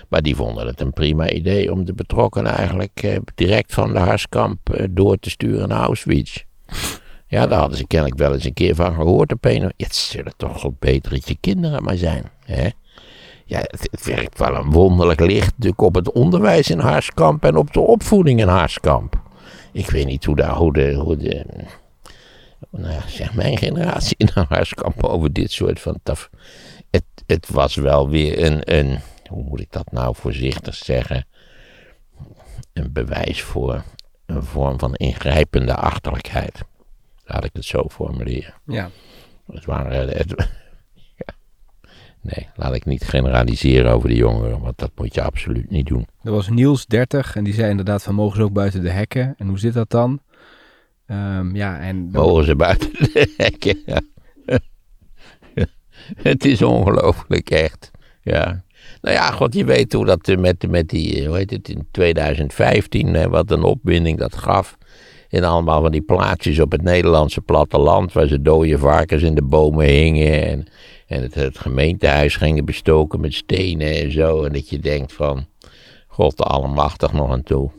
Maar 0.10 0.22
die 0.22 0.36
vonden 0.36 0.68
het 0.68 0.82
een 0.82 0.94
prima 0.94 1.30
idee 1.30 1.72
om 1.72 1.86
de 1.86 1.94
betrokkenen 1.94 2.52
eigenlijk 2.52 3.04
eh, 3.04 3.18
direct 3.36 3.74
van 3.74 3.94
de 3.94 4.00
Harskamp 4.00 4.70
eh, 4.70 4.86
door 4.90 5.20
te 5.20 5.30
sturen 5.30 5.68
naar 5.68 5.84
Auschwitz. 5.84 6.44
Ja, 7.28 7.48
daar 7.48 7.60
hadden 7.60 7.78
ze 7.78 7.88
kennelijk 7.88 8.20
wel 8.20 8.34
eens 8.34 8.46
een 8.46 8.54
keer 8.54 8.76
van 8.76 8.94
gehoord 8.94 9.34
op 9.34 9.46
een. 9.46 9.74
Het 9.78 9.96
zullen 9.96 10.34
toch 10.38 10.62
dat 10.82 11.28
je 11.28 11.38
kinderen 11.40 11.84
maar 11.84 11.98
zijn. 11.98 12.24
Hè? 12.46 12.70
Ja, 13.46 13.60
het, 13.60 13.88
het 13.92 14.06
werkt 14.06 14.40
wel 14.40 14.56
een 14.56 14.72
wonderlijk 14.72 15.20
licht 15.20 15.54
op 15.76 15.96
het 15.96 16.12
onderwijs 16.12 16.70
in 16.70 16.80
Harskamp 16.80 17.46
en 17.46 17.56
op 17.56 17.74
de 17.74 17.80
opvoeding 17.80 18.40
in 18.40 18.48
Harskamp. 18.48 19.22
Ik 19.72 19.90
weet 19.90 20.06
niet 20.06 20.26
hoe, 20.26 20.36
daar, 20.36 20.56
hoe 20.56 20.74
de, 20.74 20.94
hoe 20.94 21.18
de 21.18 21.46
nou 22.70 22.94
ja, 22.94 23.08
zeg 23.08 23.34
mijn 23.34 23.58
generatie 23.58 24.16
in 24.18 24.30
Harskamp 24.48 25.04
over 25.04 25.34
dit 25.34 25.52
soort 25.52 25.80
van 25.80 26.00
taf. 26.04 26.30
Het, 26.90 27.04
het 27.26 27.50
was 27.50 27.76
wel 27.76 28.10
weer 28.10 28.44
een, 28.46 28.74
een, 28.78 29.00
hoe 29.30 29.44
moet 29.44 29.60
ik 29.60 29.72
dat 29.72 29.92
nou 29.92 30.16
voorzichtig 30.16 30.76
zeggen, 30.76 31.26
een 32.74 32.92
bewijs 32.92 33.42
voor 33.42 33.84
een 34.26 34.44
vorm 34.44 34.80
van 34.80 34.96
ingrijpende 34.96 35.76
achterlijkheid. 35.76 36.64
Laat 37.26 37.44
ik 37.44 37.50
het 37.54 37.66
zo 37.66 37.90
formuleren. 37.90 38.54
Ja. 38.66 38.90
Het 39.52 39.66
waren, 39.66 40.10
het, 40.10 40.34
ja. 41.26 41.34
Nee, 42.22 42.48
laat 42.56 42.74
ik 42.74 42.86
niet 42.86 43.04
generaliseren 43.04 43.92
over 43.92 44.10
de 44.10 44.16
jongeren, 44.16 44.60
want 44.60 44.78
dat 44.78 44.92
moet 44.96 45.14
je 45.14 45.22
absoluut 45.22 45.70
niet 45.70 45.88
doen. 45.88 46.08
Er 46.24 46.32
was 46.32 46.50
Niels, 46.50 46.86
30, 46.86 47.36
en 47.36 47.44
die 47.44 47.54
zei 47.54 47.70
inderdaad 47.70 48.04
van 48.04 48.16
mogen 48.16 48.38
ze 48.38 48.44
ook 48.44 48.54
buiten 48.54 48.82
de 48.82 48.90
hekken. 48.90 49.34
En 49.38 49.48
hoe 49.48 49.60
zit 49.60 49.74
dat 49.74 49.90
dan? 49.90 50.22
Ehm, 51.12 51.56
ja, 51.56 51.80
en 51.80 52.10
Mogen 52.12 52.46
ze 52.46 52.56
buiten 52.56 52.90
de 53.14 53.34
hekken? 53.38 53.78
Het 56.24 56.46
is 56.46 56.62
ongelooflijk, 56.62 57.50
echt. 57.50 57.92
Ja. 58.22 58.64
Nou 59.02 59.16
ja, 59.16 59.32
god, 59.32 59.54
je 59.54 59.66
weet 59.66 59.94
hoe 59.94 60.06
dat 60.06 60.28
eh, 60.28 60.38
met, 60.38 60.70
met 60.70 60.90
die, 60.90 61.22
eh, 61.22 61.28
hoe 61.28 61.38
heet 61.38 61.50
het, 61.50 61.70
in 61.70 61.88
2015, 61.92 63.14
hè, 63.14 63.30
wat 63.30 63.52
een 63.52 63.64
opwinding 63.64 64.18
dat 64.18 64.36
gaf. 64.36 64.78
In 65.30 65.44
allemaal 65.44 65.82
van 65.82 65.92
die 65.92 66.02
plaatsjes 66.02 66.60
op 66.60 66.72
het 66.72 66.82
Nederlandse 66.82 67.42
platteland, 67.42 68.14
waar 68.14 68.28
ze 68.28 68.42
dode 68.42 68.78
varkens 68.78 69.22
in 69.22 69.36
de 69.36 69.44
bomen 69.44 69.86
hingen. 69.86 70.48
En, 70.48 70.68
en 71.08 71.22
het, 71.22 71.34
het 71.34 71.58
gemeentehuis 71.58 72.36
gingen 72.36 72.66
bestoken 72.66 73.20
met 73.20 73.34
stenen 73.34 74.02
en 74.02 74.12
zo. 74.12 74.44
En 74.44 74.54
dat 74.54 74.70
je 74.70 74.80
denkt 74.80 75.14
van, 75.14 75.46
god 76.08 76.38
de 76.38 76.44
allemachtig 76.44 77.14
nog 77.14 77.32
aan 77.32 77.44
toe. 77.44 77.72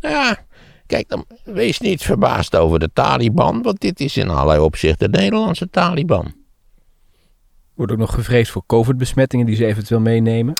Nou 0.00 0.14
ja, 0.14 0.46
kijk, 0.88 1.08
dan 1.08 1.24
wees 1.44 1.78
niet 1.78 2.02
verbaasd 2.02 2.56
over 2.56 2.78
de 2.78 2.90
Taliban, 2.92 3.62
want 3.62 3.80
dit 3.80 4.00
is 4.00 4.16
in 4.16 4.28
allerlei 4.28 4.60
opzichten 4.60 5.12
de 5.12 5.18
Nederlandse 5.18 5.70
Taliban. 5.70 6.32
wordt 7.74 7.92
ook 7.92 7.98
nog 7.98 8.14
gevreesd 8.14 8.50
voor 8.50 8.62
COVID-besmettingen 8.66 9.46
die 9.46 9.56
ze 9.56 9.66
eventueel 9.66 10.00
meenemen. 10.00 10.54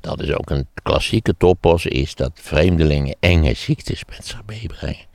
Dat 0.00 0.20
is 0.20 0.32
ook 0.32 0.50
een 0.50 0.66
klassieke 0.82 1.34
topos, 1.36 1.86
is 1.86 2.14
dat 2.14 2.30
vreemdelingen 2.34 3.16
enge 3.20 3.54
ziektes 3.54 4.04
met 4.08 4.26
zich 4.26 4.42
meebrengen. 4.46 5.06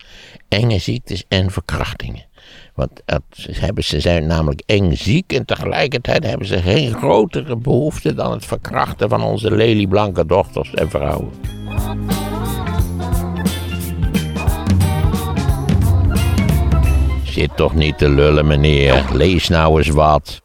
Enge 0.47 0.79
ziektes 0.79 1.23
en 1.27 1.51
verkrachtingen. 1.51 2.25
Want 2.73 3.01
hebben, 3.51 3.83
ze 3.83 3.99
zijn 3.99 4.27
namelijk 4.27 4.61
eng 4.65 4.93
ziek 4.93 5.33
en 5.33 5.45
tegelijkertijd 5.45 6.23
hebben 6.23 6.47
ze 6.47 6.61
geen 6.61 6.93
grotere 6.93 7.55
behoefte 7.55 8.13
dan 8.13 8.31
het 8.31 8.45
verkrachten 8.45 9.09
van 9.09 9.23
onze 9.23 9.55
lelieblanke 9.55 10.25
dochters 10.25 10.73
en 10.73 10.89
vrouwen. 10.89 11.31
Zit 17.31 17.55
toch 17.55 17.75
niet 17.75 17.97
te 17.97 18.09
lullen, 18.09 18.47
meneer. 18.47 19.05
Lees 19.13 19.47
nou 19.47 19.77
eens 19.77 19.89
wat. 19.89 20.41